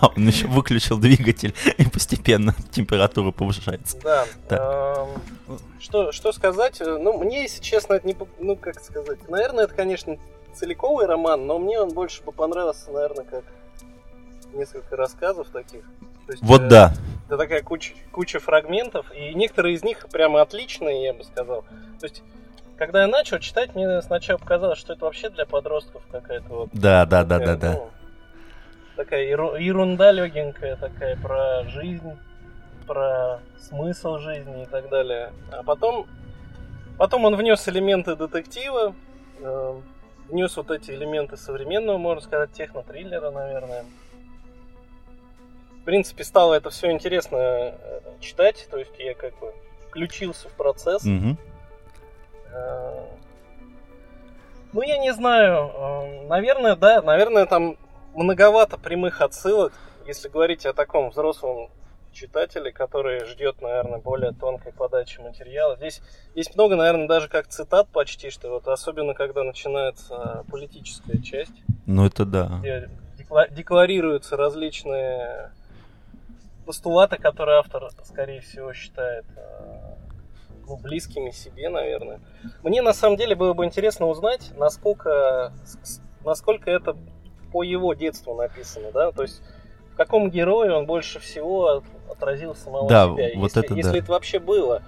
А 0.00 0.06
он 0.16 0.26
еще 0.26 0.46
выключил 0.46 0.96
двигатель, 0.96 1.54
и 1.76 1.84
постепенно 1.86 2.54
температура 2.70 3.32
повышается. 3.32 3.98
Да. 4.02 4.26
Эм, 4.48 5.58
что, 5.78 6.10
что 6.12 6.32
сказать? 6.32 6.80
Ну, 6.80 7.18
мне, 7.18 7.42
если 7.42 7.60
честно, 7.60 7.94
это 7.94 8.06
не... 8.06 8.16
Ну, 8.38 8.56
как 8.56 8.82
сказать? 8.82 9.28
Наверное, 9.28 9.64
это, 9.64 9.74
конечно, 9.74 10.16
целиковый 10.54 11.04
роман, 11.04 11.46
но 11.46 11.58
мне 11.58 11.78
он 11.78 11.90
больше 11.90 12.22
понравился, 12.22 12.90
наверное, 12.90 13.24
как 13.24 13.44
несколько 14.54 14.96
рассказов 14.96 15.48
таких. 15.48 15.84
Есть, 16.32 16.42
вот 16.42 16.62
э, 16.62 16.68
да. 16.68 16.92
Это 17.26 17.38
такая 17.38 17.62
куча, 17.62 17.94
куча 18.12 18.40
фрагментов, 18.40 19.06
и 19.14 19.34
некоторые 19.34 19.74
из 19.74 19.84
них 19.84 20.06
прямо 20.10 20.40
отличные, 20.40 21.04
я 21.04 21.14
бы 21.14 21.24
сказал. 21.24 21.62
То 22.00 22.06
есть, 22.06 22.22
когда 22.76 23.02
я 23.02 23.08
начал 23.08 23.38
читать, 23.38 23.74
мне 23.74 24.00
сначала 24.02 24.38
показалось, 24.38 24.78
что 24.78 24.94
это 24.94 25.04
вообще 25.04 25.30
для 25.30 25.46
подростков 25.46 26.02
какая-то 26.10 26.48
вот. 26.48 26.70
Да, 26.72 27.06
да, 27.06 27.24
такая, 27.24 27.46
да, 27.46 27.56
да, 27.56 27.72
ну, 27.74 27.90
Такая 28.96 29.24
ерунда 29.24 30.12
легенькая 30.12 30.76
такая 30.76 31.16
про 31.16 31.64
жизнь, 31.64 32.18
про 32.86 33.40
смысл 33.58 34.18
жизни 34.18 34.64
и 34.64 34.66
так 34.66 34.88
далее. 34.88 35.32
А 35.52 35.62
потом 35.62 36.06
Потом 37.00 37.24
он 37.24 37.34
внес 37.34 37.66
элементы 37.66 38.14
детектива, 38.14 38.94
э, 39.38 39.80
внес 40.28 40.54
вот 40.54 40.70
эти 40.70 40.90
элементы 40.90 41.38
современного, 41.38 41.96
можно 41.96 42.20
сказать, 42.20 42.52
техно-триллера, 42.52 43.30
наверное. 43.30 43.86
В 45.80 45.84
принципе, 45.84 46.24
стало 46.24 46.54
это 46.54 46.70
все 46.70 46.90
интересно 46.90 47.36
э, 47.38 48.00
читать, 48.20 48.68
то 48.70 48.78
есть 48.78 48.92
я 48.98 49.14
как 49.14 49.38
бы 49.38 49.52
включился 49.88 50.48
в 50.48 50.52
процесс. 50.52 51.04
Э, 52.52 53.04
Ну, 54.72 54.82
я 54.82 54.98
не 54.98 55.12
знаю. 55.12 55.70
э, 55.74 56.26
Наверное, 56.28 56.76
да, 56.76 57.02
наверное, 57.02 57.46
там 57.46 57.76
многовато 58.14 58.78
прямых 58.78 59.20
отсылок, 59.20 59.72
если 60.06 60.28
говорить 60.28 60.66
о 60.66 60.72
таком 60.72 61.10
взрослом 61.10 61.70
читателе, 62.12 62.72
который 62.72 63.24
ждет, 63.26 63.60
наверное, 63.62 63.98
более 63.98 64.32
тонкой 64.32 64.72
подачи 64.72 65.20
материала. 65.20 65.76
Здесь 65.76 66.02
есть 66.34 66.54
много, 66.56 66.74
наверное, 66.76 67.06
даже 67.08 67.28
как 67.28 67.46
цитат 67.46 67.88
почти, 67.88 68.30
что 68.30 68.50
вот 68.50 68.66
особенно 68.68 69.14
когда 69.14 69.44
начинается 69.44 70.44
политическая 70.50 71.22
часть, 71.22 71.52
Ну 71.86 72.06
это 72.06 72.24
да. 72.24 72.58
где 72.60 72.90
декла- 73.16 73.48
декларируются 73.50 74.36
различные 74.36 75.52
постулаты, 76.70 77.16
которые 77.16 77.58
автор, 77.58 77.88
скорее 78.04 78.40
всего, 78.40 78.72
считает 78.72 79.24
э, 79.36 79.96
ну, 80.68 80.76
близкими 80.76 81.30
себе, 81.30 81.68
наверное. 81.68 82.20
Мне 82.62 82.80
на 82.80 82.92
самом 82.92 83.16
деле 83.16 83.34
было 83.34 83.54
бы 83.54 83.64
интересно 83.64 84.06
узнать, 84.06 84.52
насколько, 84.56 85.52
насколько 86.24 86.70
это 86.70 86.96
по 87.52 87.64
его 87.64 87.92
детству 87.94 88.36
написано, 88.36 88.92
да, 88.92 89.10
то 89.10 89.22
есть 89.22 89.42
в 89.92 89.96
каком 89.96 90.30
герое 90.30 90.72
он 90.72 90.86
больше 90.86 91.18
всего 91.18 91.66
от- 91.78 91.84
отразил 92.08 92.54
самого 92.54 92.88
Да, 92.88 93.06
себя, 93.06 93.30
вот 93.34 93.42
если, 93.42 93.64
это 93.64 93.74
если 93.74 93.90
да. 93.90 93.98
это 93.98 94.12
вообще 94.12 94.38
было. 94.38 94.82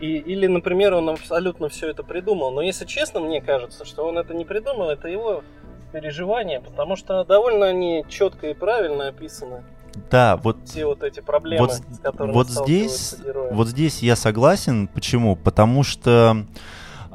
И, 0.00 0.16
или, 0.16 0.48
например, 0.48 0.94
он 0.94 1.08
абсолютно 1.10 1.68
все 1.68 1.90
это 1.90 2.02
придумал. 2.02 2.50
Но 2.50 2.60
если 2.60 2.86
честно, 2.86 3.20
мне 3.20 3.40
кажется, 3.40 3.84
что 3.84 4.04
он 4.04 4.18
это 4.18 4.34
не 4.34 4.44
придумал, 4.44 4.90
это 4.90 5.06
его 5.06 5.44
переживания, 5.92 6.60
потому 6.60 6.96
что 6.96 7.24
довольно 7.24 7.66
они 7.66 8.04
четко 8.08 8.48
и 8.48 8.54
правильно 8.54 9.06
описаны. 9.06 9.62
Да, 10.10 10.36
вот 10.36 10.58
Все 10.64 10.86
вот 10.86 11.02
эти 11.02 11.20
проблемы, 11.20 11.66
Вот 11.66 11.74
с 11.74 11.98
которыми 12.02 12.32
вот 12.32 12.48
здесь, 12.48 13.16
вот 13.50 13.68
здесь 13.68 14.02
я 14.02 14.16
согласен. 14.16 14.88
Почему? 14.88 15.36
Потому 15.36 15.82
что 15.82 16.44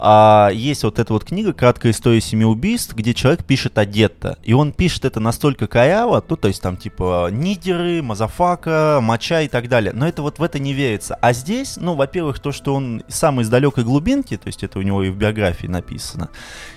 а, 0.02 0.50
есть 0.54 0.84
вот 0.84 0.98
эта 0.98 1.12
вот 1.12 1.26
книга 1.26 1.52
«Краткая 1.52 1.92
история 1.92 2.22
семи 2.22 2.46
убийств», 2.46 2.96
где 2.96 3.13
человек 3.13 3.44
пишет 3.44 3.78
о 3.78 3.86
гетто. 3.86 4.38
И 4.44 4.54
он 4.54 4.72
пишет 4.72 5.04
это 5.04 5.20
настолько 5.20 5.68
коряво, 5.68 6.24
ну, 6.28 6.38
то 6.38 6.48
есть 6.48 6.62
там 6.62 6.78
типа 6.78 7.28
ниггеры, 7.30 8.02
motherfucker, 8.02 9.00
моча 9.02 9.42
и 9.42 9.50
так 9.50 9.68
далее. 9.68 9.92
Но 9.94 10.08
это 10.08 10.22
вот 10.22 10.39
в 10.39 10.44
это 10.44 10.58
не 10.58 10.72
верится. 10.72 11.15
А 11.15 11.34
здесь, 11.34 11.76
ну, 11.76 11.96
во-первых, 11.96 12.39
то, 12.39 12.54
что 12.54 12.76
он 12.76 13.04
сам 13.10 13.42
из 13.42 13.50
далекой 13.50 13.84
глубинки, 13.84 14.38
то 14.38 14.48
есть 14.48 14.63
это 14.63 14.80
у 14.80 14.84
него 14.84 15.04
и 15.04 15.10
в 15.10 15.18
биографии 15.18 15.68
написано. 15.68 16.30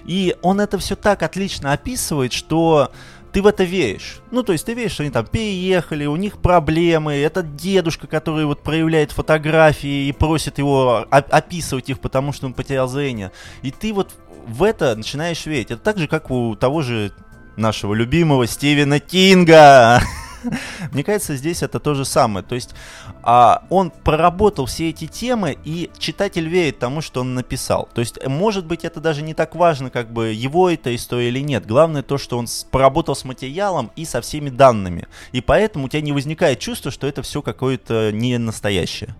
И 0.04 0.34
он 0.42 0.60
это 0.60 0.78
все 0.78 0.96
так 0.96 1.22
отлично 1.22 1.72
описывает, 1.72 2.32
что 2.32 2.90
ты 3.32 3.42
в 3.42 3.46
это 3.46 3.64
веришь. 3.64 4.20
Ну, 4.30 4.42
то 4.42 4.52
есть 4.52 4.66
ты 4.66 4.74
веришь, 4.74 4.92
что 4.92 5.02
они 5.02 5.10
там 5.10 5.26
переехали, 5.26 6.06
у 6.06 6.16
них 6.16 6.38
проблемы, 6.38 7.14
этот 7.14 7.56
дедушка, 7.56 8.06
который 8.06 8.44
вот 8.44 8.62
проявляет 8.62 9.12
фотографии 9.12 10.08
и 10.08 10.12
просит 10.12 10.58
его 10.58 11.06
описывать 11.10 11.88
их, 11.88 12.00
потому 12.00 12.32
что 12.32 12.46
он 12.46 12.52
потерял 12.52 12.88
зрение. 12.88 13.32
И 13.62 13.70
ты 13.70 13.92
вот 13.92 14.10
в 14.46 14.62
это 14.62 14.94
начинаешь 14.94 15.46
верить. 15.46 15.70
Это 15.70 15.82
так 15.82 15.98
же, 15.98 16.08
как 16.08 16.30
у 16.30 16.54
того 16.56 16.82
же 16.82 17.12
нашего 17.56 17.94
любимого 17.94 18.46
Стивена 18.46 18.98
Кинга. 18.98 20.02
Мне 20.92 21.04
кажется, 21.04 21.36
здесь 21.36 21.62
это 21.62 21.80
то 21.80 21.94
же 21.94 22.04
самое. 22.04 22.44
То 22.44 22.54
есть 22.54 22.74
а, 23.22 23.64
он 23.70 23.90
проработал 23.90 24.66
все 24.66 24.90
эти 24.90 25.06
темы, 25.06 25.56
и 25.64 25.90
читатель 25.98 26.48
верит 26.48 26.78
тому, 26.78 27.00
что 27.00 27.20
он 27.20 27.34
написал. 27.34 27.88
То 27.94 28.00
есть, 28.00 28.24
может 28.26 28.66
быть, 28.66 28.84
это 28.84 29.00
даже 29.00 29.22
не 29.22 29.34
так 29.34 29.54
важно, 29.54 29.90
как 29.90 30.12
бы 30.12 30.32
его 30.32 30.70
эта 30.70 30.94
история 30.94 31.28
или 31.28 31.40
нет. 31.40 31.66
Главное 31.66 32.02
то, 32.02 32.18
что 32.18 32.38
он 32.38 32.46
поработал 32.70 33.14
с 33.14 33.24
материалом 33.24 33.90
и 33.96 34.04
со 34.04 34.20
всеми 34.20 34.50
данными. 34.50 35.06
И 35.32 35.40
поэтому 35.40 35.86
у 35.86 35.88
тебя 35.88 36.02
не 36.02 36.12
возникает 36.12 36.58
чувство, 36.58 36.90
что 36.90 37.06
это 37.06 37.22
все 37.22 37.42
какое-то 37.42 38.10
не 38.12 38.38
настоящее. 38.38 39.14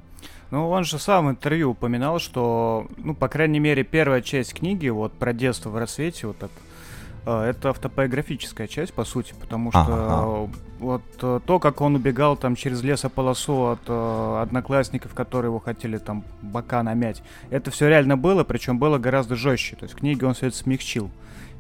Ну, 0.53 0.69
он 0.69 0.85
же 0.85 0.99
сам 0.99 1.29
в 1.29 1.31
интервью 1.31 1.71
упоминал, 1.71 2.19
что, 2.19 2.87
ну, 2.99 3.15
по 3.15 3.29
крайней 3.29 3.59
мере, 3.59 3.85
первая 3.85 4.21
часть 4.21 4.53
книги, 4.53 4.89
вот, 4.91 5.15
про 5.15 5.33
детство 5.33 5.71
в 5.71 5.79
рассвете, 5.79 6.27
вот 6.27 6.37
это, 6.43 6.51
э, 7.25 7.51
это 7.51 7.71
автобиографическая 7.71 8.67
часть, 8.67 8.93
по 8.93 9.07
сути, 9.07 9.33
потому 9.41 9.71
что 9.71 9.81
Ага. 9.81 10.51
Вот 10.83 11.03
э, 11.23 11.41
то, 11.47 11.59
как 11.59 11.81
он 11.81 11.95
убегал 11.95 12.37
там 12.37 12.57
через 12.57 12.83
лесополосу 12.83 13.71
от 13.71 13.81
э, 13.87 14.39
одноклассников, 14.43 15.15
которые 15.15 15.51
его 15.51 15.61
хотели 15.61 15.97
там 15.97 16.25
бока 16.43 16.83
намять, 16.83 17.23
это 17.51 17.71
все 17.71 17.89
реально 17.89 18.17
было, 18.17 18.45
причем 18.45 18.79
было 18.79 18.99
гораздо 18.99 19.37
жестче, 19.37 19.77
то 19.77 19.85
есть 19.85 19.95
в 19.95 19.99
книге 19.99 20.27
он 20.27 20.35
все 20.35 20.49
это 20.49 20.57
смягчил. 20.57 21.11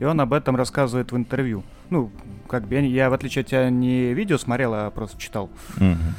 И 0.00 0.04
он 0.04 0.20
об 0.20 0.32
этом 0.32 0.56
рассказывает 0.56 1.12
в 1.12 1.16
интервью. 1.16 1.62
Ну, 1.88 2.11
как 2.48 2.64
бы 2.64 2.74
я, 2.74 2.80
я, 2.80 3.11
в 3.11 3.12
отличие 3.12 3.42
от 3.42 3.46
тебя, 3.48 3.70
не 3.70 4.12
видео 4.12 4.37
смотрел, 4.37 4.74
а 4.74 4.90
просто 4.90 5.16
читал. 5.20 5.48
Мгм. 5.76 6.14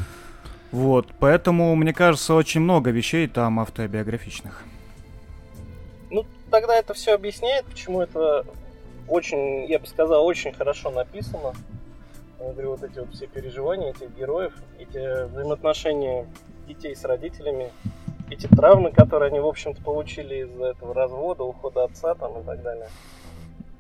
Вот, 0.72 1.08
поэтому, 1.20 1.76
мне 1.76 1.94
кажется, 1.94 2.34
очень 2.34 2.62
много 2.62 2.92
вещей 2.92 3.28
там 3.28 3.60
автобиографичных. 3.60 4.64
Ну, 6.10 6.26
тогда 6.50 6.76
это 6.76 6.94
все 6.94 7.14
объясняет, 7.14 7.66
почему 7.66 8.02
это 8.02 8.46
очень, 9.10 9.66
я 9.66 9.80
бы 9.80 9.88
сказал, 9.88 10.26
очень 10.26 10.54
хорошо 10.54 10.90
написано. 10.90 11.54
Я 12.40 12.52
говорю, 12.52 12.72
вот 12.72 12.84
эти 12.84 13.00
вот 13.00 13.14
все 13.14 13.28
переживания 13.28 13.92
этих 13.92 14.16
героев, 14.18 14.54
эти 14.80 15.26
взаимоотношения 15.26 16.28
детей 16.68 16.96
с 16.96 17.04
родителями, 17.06 17.72
эти 18.30 18.48
травмы, 18.48 18.92
которые 18.92 19.30
они, 19.30 19.40
в 19.40 19.48
общем-то, 19.48 19.82
получили 19.82 20.44
из-за 20.44 20.66
этого 20.68 20.94
развода, 20.94 21.44
ухода 21.44 21.84
отца 21.84 22.16
там 22.16 22.42
и 22.42 22.44
так 22.44 22.62
далее. 22.62 22.88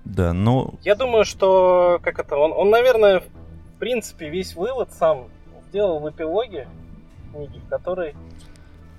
Да, 0.06 0.34
ну, 0.34 0.76
Я 0.84 0.96
думаю, 0.96 1.26
что, 1.26 2.00
как 2.04 2.20
это, 2.20 2.38
он, 2.38 2.52
он, 2.54 2.70
наверное, 2.70 3.22
в 3.22 3.80
принципе, 3.80 4.30
весь 4.30 4.56
вывод 4.56 4.92
сам 4.92 5.30
сделал 5.70 6.00
в 6.00 6.10
эпилоге 6.10 6.68
книги, 7.34 7.58
в 7.58 7.68
которой, 7.68 8.16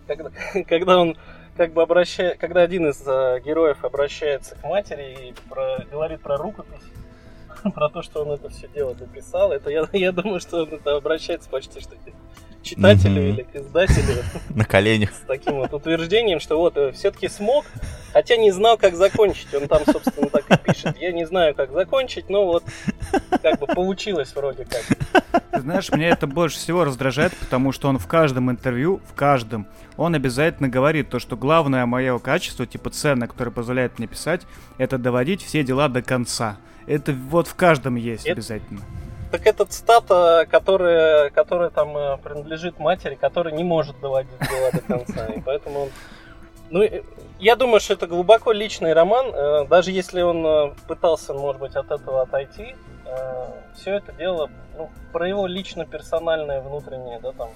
когда, 0.07 0.31
когда 0.69 0.99
он 0.99 1.17
как 1.57 1.73
бы 1.73 1.83
обращает, 1.83 2.39
когда 2.39 2.63
один 2.63 2.89
из 2.89 3.01
э, 3.07 3.41
героев 3.45 3.85
обращается 3.85 4.57
к 4.57 4.65
матери 4.65 5.29
и 5.29 5.35
про- 5.49 5.85
говорит 5.91 6.21
про 6.21 6.37
рукопись, 6.37 6.83
про 7.75 7.89
то, 7.89 8.03
что 8.03 8.25
он 8.25 8.33
это 8.33 8.49
все 8.51 8.69
дело 8.69 8.95
дописал, 8.95 9.53
это 9.53 9.71
я, 9.71 9.87
я 9.93 10.13
думаю, 10.13 10.41
что 10.41 10.63
он 10.65 10.69
это 10.71 10.97
обращается 10.97 11.49
почти 11.49 11.81
что 11.81 11.91
к 11.91 11.99
читателю 12.63 13.21
Мгм. 13.23 13.29
или 13.35 13.43
к 13.43 13.57
издателю 13.57 14.23
на 14.51 14.65
коленях. 14.65 15.11
с 15.13 15.21
таким 15.27 15.57
вот 15.57 15.75
утверждением, 15.75 16.41
что 16.41 16.57
вот 16.59 16.77
все-таки 16.95 17.29
смог, 17.29 17.67
хотя 18.13 18.37
не 18.37 18.51
знал, 18.53 18.79
как 18.79 18.95
закончить. 18.95 19.53
Он 19.55 19.69
там, 19.69 19.83
собственно, 19.85 20.29
так 20.31 20.51
и 20.51 20.57
пишет. 20.73 20.97
Я 20.99 21.13
не 21.13 21.27
знаю, 21.27 21.55
как 21.55 21.73
закончить, 21.73 22.31
но 22.31 22.47
вот 22.47 22.65
как 23.43 23.61
бы 23.61 23.67
получилось 23.67 24.35
вроде 24.35 24.65
как. 24.65 25.33
Ты 25.53 25.61
знаешь, 25.61 25.93
меня 25.93 26.09
это 26.09 26.27
больше 26.27 26.57
всего 26.57 26.85
раздражает, 26.85 27.37
потому 27.37 27.71
что 27.71 27.89
он 27.89 27.99
в 27.99 28.07
каждом 28.07 28.51
интервью, 28.51 29.01
в 29.09 29.15
каждом, 29.15 29.67
он 29.99 30.15
обязательно 30.15 30.69
говорит 30.69 31.11
то, 31.11 31.19
что 31.19 31.37
главное 31.37 31.85
мое 31.87 32.19
качество, 32.19 32.67
типа 32.67 32.89
ценное, 32.91 33.29
которое 33.29 33.51
позволяет 33.51 33.99
мне 33.99 34.09
писать, 34.09 34.43
это 34.79 34.97
доводить 34.97 35.43
все 35.43 35.63
дела 35.63 35.89
до 35.89 36.01
конца. 36.03 36.57
Это 36.87 37.13
вот 37.13 37.47
в 37.49 37.55
каждом 37.55 37.97
есть 37.97 38.25
Это- 38.25 38.33
обязательно. 38.35 38.81
Так 39.31 39.47
это 39.49 39.65
цитата, 39.65 40.47
которая, 40.49 41.31
которая 41.31 41.71
там 41.71 41.97
э, 41.97 42.17
принадлежит 42.19 42.79
матери, 42.79 43.17
которая 43.17 43.53
не 43.53 43.65
может 43.65 43.99
доводить 44.01 44.31
дела 44.49 44.71
до 44.73 44.81
конца. 44.81 45.27
И 45.27 45.41
поэтому. 45.41 45.89
Ну, 46.71 46.83
я 47.41 47.57
думаю, 47.57 47.81
что 47.81 47.95
это 47.95 48.07
глубоко 48.07 48.53
личный 48.53 48.93
роман. 48.93 49.27
э, 49.35 49.67
Даже 49.67 49.91
если 49.91 50.23
он 50.23 50.47
э, 50.47 50.73
пытался, 50.87 51.35
может 51.35 51.61
быть, 51.61 51.75
от 51.75 51.91
этого 51.91 52.23
отойти, 52.23 52.77
все 53.77 53.95
это 53.97 54.13
дело 54.13 54.51
ну, 54.77 54.91
про 55.13 55.29
его 55.29 55.47
лично-персональное 55.47 56.61
внутреннее, 56.63 57.21
да, 57.21 57.33
там, 57.33 57.51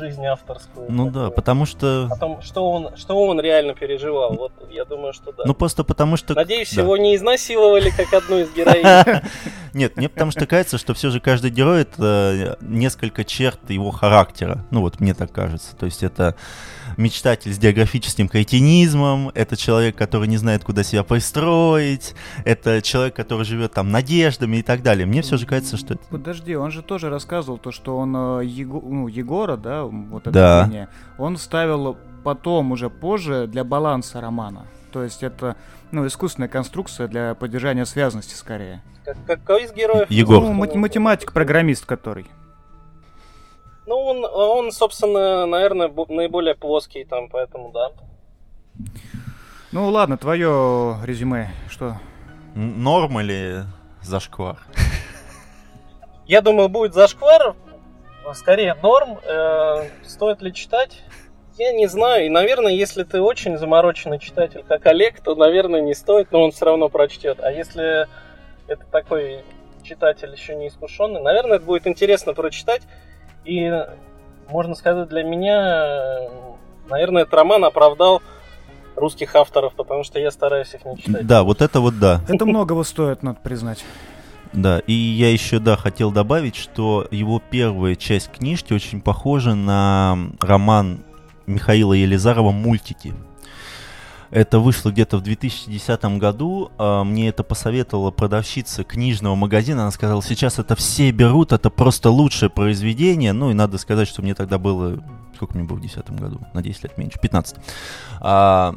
жизнь 0.00 0.24
авторскую. 0.26 0.86
Ну 0.88 1.06
да, 1.06 1.12
такую. 1.12 1.30
потому 1.32 1.66
что... 1.66 2.08
О 2.10 2.16
том, 2.16 2.42
что 2.42 2.70
он, 2.70 2.96
что 2.96 3.14
он 3.22 3.40
реально 3.40 3.74
переживал. 3.74 4.34
Вот 4.34 4.52
я 4.70 4.84
думаю, 4.84 5.12
что 5.12 5.32
да. 5.32 5.44
Ну 5.46 5.54
просто 5.54 5.84
потому 5.84 6.16
что... 6.16 6.34
Надеюсь, 6.34 6.74
да. 6.74 6.82
его 6.82 6.96
не 6.96 7.14
изнасиловали, 7.14 7.90
как 7.90 8.12
одну 8.12 8.40
из 8.40 8.52
героинь. 8.52 8.84
Нет, 9.74 9.96
мне 9.96 10.08
потому 10.08 10.30
что 10.30 10.46
кажется, 10.46 10.78
что 10.78 10.94
все 10.94 11.10
же 11.10 11.20
каждый 11.20 11.50
герой 11.50 11.82
это 11.82 11.96
э, 12.00 12.54
несколько 12.60 13.24
черт 13.24 13.60
его 13.68 13.90
характера. 13.90 14.64
Ну 14.70 14.80
вот 14.80 14.98
мне 14.98 15.14
так 15.14 15.30
кажется. 15.30 15.76
То 15.76 15.86
есть 15.86 16.02
это 16.02 16.34
мечтатель 17.00 17.52
с 17.52 17.58
географическим 17.58 18.28
кретинизмом, 18.28 19.30
это 19.34 19.56
человек, 19.56 19.96
который 19.96 20.28
не 20.28 20.36
знает, 20.36 20.62
куда 20.62 20.82
себя 20.82 21.02
пристроить, 21.02 22.14
это 22.44 22.82
человек, 22.82 23.14
который 23.16 23.44
живет 23.44 23.72
там 23.72 23.90
надеждами 23.90 24.58
и 24.58 24.62
так 24.62 24.82
далее. 24.82 25.06
Мне 25.06 25.22
все 25.22 25.36
же 25.36 25.46
кажется, 25.46 25.76
что 25.76 25.94
это... 25.94 26.02
Подожди, 26.10 26.54
он 26.54 26.70
же 26.70 26.82
тоже 26.82 27.08
рассказывал 27.10 27.58
то, 27.58 27.72
что 27.72 27.96
он 27.98 28.14
э, 28.40 28.44
Его- 28.44 28.82
ну, 28.84 29.08
Егора, 29.08 29.56
да, 29.56 29.84
вот 29.84 30.22
это 30.22 30.30
Да. 30.30 30.64
мнение, 30.66 30.88
он 31.18 31.36
ставил 31.36 31.96
потом, 32.22 32.72
уже 32.72 32.90
позже, 32.90 33.46
для 33.46 33.64
баланса 33.64 34.20
романа. 34.20 34.66
То 34.92 35.02
есть 35.02 35.22
это, 35.22 35.56
ну, 35.92 36.06
искусственная 36.06 36.48
конструкция 36.48 37.08
для 37.08 37.34
поддержания 37.34 37.86
связности 37.86 38.34
скорее. 38.34 38.82
Как- 39.04 39.16
Какой 39.26 39.64
из 39.64 39.72
героев? 39.72 40.10
Егор. 40.10 40.42
Ну, 40.42 40.52
мат- 40.52 40.74
математик-программист 40.74 41.86
который. 41.86 42.26
Ну, 43.90 43.98
он, 43.98 44.24
он, 44.24 44.70
собственно, 44.70 45.46
наверное, 45.46 45.88
бо- 45.88 46.06
наиболее 46.08 46.54
плоский 46.54 47.04
там, 47.04 47.28
поэтому 47.28 47.72
да. 47.72 47.90
Ну 49.72 49.88
ладно, 49.88 50.16
твое 50.16 50.96
резюме, 51.02 51.50
что? 51.68 51.96
Норм 52.54 53.18
или 53.18 53.64
зашквар? 54.00 54.58
Я 56.24 56.40
думаю, 56.40 56.68
будет 56.68 56.94
зашквар, 56.94 57.56
скорее 58.34 58.74
норм. 58.74 59.18
Э, 59.24 59.88
стоит 60.06 60.40
ли 60.40 60.54
читать? 60.54 61.02
Я 61.58 61.72
не 61.72 61.88
знаю. 61.88 62.26
И, 62.26 62.28
наверное, 62.28 62.70
если 62.70 63.02
ты 63.02 63.20
очень 63.20 63.58
замороченный 63.58 64.20
читатель, 64.20 64.62
как 64.68 64.86
Олег, 64.86 65.20
то, 65.20 65.34
наверное, 65.34 65.80
не 65.80 65.96
стоит, 65.96 66.30
но 66.30 66.44
он 66.44 66.52
все 66.52 66.66
равно 66.66 66.88
прочтет. 66.88 67.40
А 67.40 67.50
если 67.50 68.06
это 68.68 68.84
такой 68.92 69.40
читатель 69.82 70.30
еще 70.30 70.54
не 70.54 70.68
искушенный, 70.68 71.20
наверное, 71.20 71.56
это 71.56 71.64
будет 71.66 71.88
интересно 71.88 72.34
прочитать. 72.34 72.82
И, 73.44 73.70
можно 74.48 74.74
сказать, 74.74 75.08
для 75.08 75.22
меня, 75.22 76.28
наверное, 76.88 77.22
этот 77.22 77.34
роман 77.34 77.64
оправдал 77.64 78.22
русских 78.96 79.34
авторов, 79.34 79.74
потому 79.74 80.04
что 80.04 80.18
я 80.18 80.30
стараюсь 80.30 80.74
их 80.74 80.84
не 80.84 80.98
читать. 80.98 81.26
Да, 81.26 81.42
вот 81.42 81.62
это 81.62 81.80
вот 81.80 81.98
да. 81.98 82.20
Это 82.28 82.44
многого 82.44 82.82
стоит, 82.82 83.22
надо 83.22 83.38
признать. 83.42 83.84
Да, 84.52 84.80
и 84.80 84.92
я 84.92 85.30
еще, 85.30 85.60
да, 85.60 85.76
хотел 85.76 86.10
добавить, 86.10 86.56
что 86.56 87.06
его 87.10 87.40
первая 87.50 87.94
часть 87.94 88.32
книжки 88.32 88.72
очень 88.72 89.00
похожа 89.00 89.54
на 89.54 90.18
роман 90.40 91.04
Михаила 91.46 91.92
Елизарова 91.92 92.50
«Мультики». 92.50 93.14
Это 94.30 94.60
вышло 94.60 94.90
где-то 94.90 95.16
в 95.18 95.22
2010 95.22 96.04
году. 96.18 96.70
А, 96.78 97.02
мне 97.04 97.28
это 97.28 97.42
посоветовала 97.42 98.10
продавщица 98.10 98.84
книжного 98.84 99.34
магазина. 99.34 99.82
Она 99.82 99.90
сказала, 99.90 100.22
сейчас 100.22 100.58
это 100.58 100.76
все 100.76 101.10
берут, 101.10 101.52
это 101.52 101.70
просто 101.70 102.10
лучшее 102.10 102.48
произведение. 102.48 103.32
Ну 103.32 103.50
и 103.50 103.54
надо 103.54 103.78
сказать, 103.78 104.08
что 104.08 104.22
мне 104.22 104.34
тогда 104.34 104.58
было... 104.58 105.02
Сколько 105.34 105.56
мне 105.56 105.66
было 105.66 105.76
в 105.76 105.80
2010 105.80 106.20
году? 106.20 106.40
На 106.54 106.62
10 106.62 106.82
лет 106.84 106.98
меньше. 106.98 107.18
15. 107.18 107.56
А, 108.20 108.76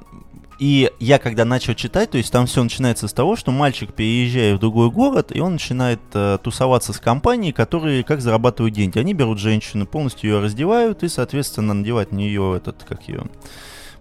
и 0.59 0.91
я 0.99 1.19
когда 1.19 1.45
начал 1.45 1.73
читать, 1.73 2.11
то 2.11 2.17
есть 2.17 2.31
там 2.31 2.45
все 2.45 2.63
начинается 2.63 3.07
с 3.07 3.13
того, 3.13 3.35
что 3.35 3.51
мальчик 3.51 3.93
переезжает 3.93 4.57
в 4.57 4.59
другой 4.59 4.89
город, 4.89 5.31
и 5.35 5.39
он 5.39 5.53
начинает 5.53 5.99
э, 6.13 6.37
тусоваться 6.41 6.93
с 6.93 6.99
компанией, 6.99 7.51
которые 7.51 8.03
как 8.03 8.21
зарабатывают 8.21 8.73
деньги. 8.73 8.97
Они 8.97 9.13
берут 9.13 9.39
женщину, 9.39 9.85
полностью 9.85 10.29
ее 10.29 10.39
раздевают 10.39 11.03
и, 11.03 11.09
соответственно, 11.09 11.73
надевают 11.73 12.11
на 12.11 12.17
нее 12.17 12.55
этот, 12.55 12.83
как 12.87 13.07
ее, 13.07 13.23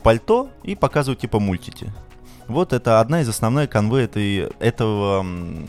пальто 0.03 0.51
и 0.63 0.75
показывают 0.75 1.21
типа 1.21 1.39
мультики. 1.39 1.93
Вот 2.49 2.73
это 2.73 3.01
одна 3.01 3.21
из 3.21 3.29
основных 3.29 3.71
конвы 3.71 4.01
этой, 4.01 4.51
этого 4.59 5.25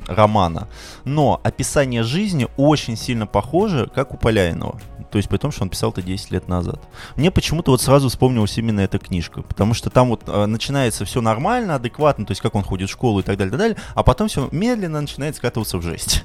романа. 0.08 0.68
Но 1.06 1.40
описание 1.44 2.04
жизни 2.04 2.48
очень 2.58 2.98
сильно 2.98 3.28
похоже, 3.28 3.90
как 3.94 4.14
у 4.14 4.18
Поляйнова. 4.18 4.80
То 5.12 5.18
есть 5.18 5.30
при 5.30 5.38
том, 5.38 5.52
что 5.52 5.64
он 5.64 5.70
писал 5.70 5.92
это 5.92 6.02
10 6.02 6.32
лет 6.32 6.48
назад. 6.48 6.82
Мне 7.16 7.30
почему-то 7.30 7.72
вот 7.72 7.82
сразу 7.82 8.10
вспомнилась 8.10 8.58
именно 8.58 8.80
эта 8.80 8.98
книжка. 8.98 9.44
Потому 9.44 9.76
что 9.76 9.92
там 9.92 10.10
вот 10.10 10.24
э, 10.26 10.46
начинается 10.48 11.06
все 11.06 11.22
нормально, 11.22 11.76
адекватно, 11.76 12.26
то 12.26 12.32
есть 12.32 12.42
как 12.42 12.56
он 12.56 12.64
ходит 12.64 12.90
в 12.90 12.92
школу 12.92 13.20
и 13.20 13.24
так 13.24 13.38
далее, 13.38 13.52
так 13.52 13.60
далее. 13.60 13.78
А 13.94 14.02
потом 14.02 14.28
все 14.28 14.50
медленно 14.52 15.00
начинает 15.00 15.36
скатываться 15.36 15.78
в 15.78 15.84
жесть. 15.84 16.24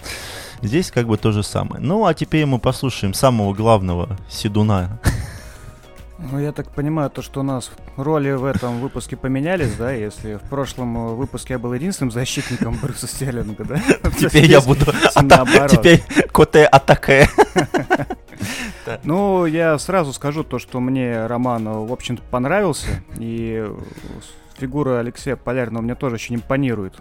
Здесь 0.62 0.90
как 0.90 1.08
бы 1.08 1.16
то 1.16 1.32
же 1.32 1.42
самое. 1.42 1.82
Ну, 1.82 2.06
а 2.06 2.14
теперь 2.14 2.46
мы 2.46 2.58
послушаем 2.58 3.14
самого 3.14 3.52
главного 3.52 4.16
седуна 4.28 5.00
ну, 6.30 6.38
я 6.38 6.52
так 6.52 6.70
понимаю, 6.70 7.10
то, 7.10 7.22
что 7.22 7.40
у 7.40 7.42
нас 7.42 7.70
роли 7.96 8.32
в 8.32 8.44
этом 8.44 8.80
выпуске 8.80 9.16
поменялись, 9.16 9.74
да? 9.76 9.92
Если 9.92 10.36
в 10.36 10.42
прошлом 10.42 11.16
выпуске 11.16 11.54
я 11.54 11.58
был 11.58 11.72
единственным 11.72 12.10
защитником 12.10 12.76
Брюса 12.80 13.06
Стерлинга, 13.06 13.64
да? 13.64 13.80
Теперь 14.18 14.46
я 14.46 14.60
буду... 14.60 14.86
Теперь 15.68 16.02
Коте 16.32 16.64
Атаке. 16.64 17.28
Ну, 19.04 19.46
я 19.46 19.78
сразу 19.78 20.12
скажу 20.12 20.42
то, 20.42 20.58
что 20.58 20.80
мне 20.80 21.26
роман, 21.26 21.68
в 21.86 21.92
общем-то, 21.92 22.22
понравился. 22.30 22.88
И 23.18 23.64
фигура 24.58 24.98
Алексея 24.98 25.36
Полярного 25.36 25.82
мне 25.82 25.94
тоже 25.94 26.16
очень 26.16 26.36
импонирует. 26.36 26.94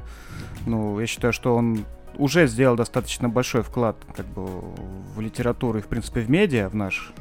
Ну, 0.68 1.00
я 1.00 1.08
считаю, 1.08 1.34
что 1.34 1.56
он 1.56 1.86
уже 2.18 2.48
сделал 2.48 2.76
достаточно 2.76 3.30
большой 3.30 3.64
вклад 3.64 3.96
как 4.16 4.26
бы 4.28 4.46
в 5.16 5.20
литературу 5.20 5.80
и, 5.80 5.82
в 5.82 5.88
принципе, 5.88 6.20
в 6.22 6.30
медиа, 6.30 6.70
в 6.70 6.76
наш 6.76 7.14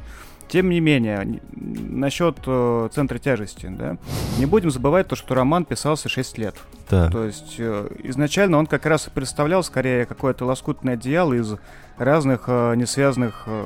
тем 0.49 0.69
не 0.69 0.79
менее, 0.79 1.41
насчет 1.51 2.37
э, 2.45 2.89
центра 2.91 3.19
тяжести, 3.19 3.67
да, 3.67 3.97
не 4.37 4.45
будем 4.45 4.71
забывать 4.71 5.07
то, 5.07 5.15
что 5.15 5.35
роман 5.35 5.63
писался 5.63 6.09
6 6.09 6.37
лет. 6.37 6.55
Да. 6.89 7.09
То 7.09 7.23
есть 7.23 7.55
э, 7.59 7.87
изначально 8.03 8.57
он 8.57 8.65
как 8.65 8.85
раз 8.85 9.07
и 9.07 9.11
представлял 9.11 9.63
скорее 9.63 10.05
какое-то 10.05 10.45
лоскутное 10.45 10.95
одеяло 10.95 11.33
из 11.33 11.55
разных 11.97 12.45
э, 12.47 12.75
несвязанных, 12.75 13.43
э, 13.45 13.65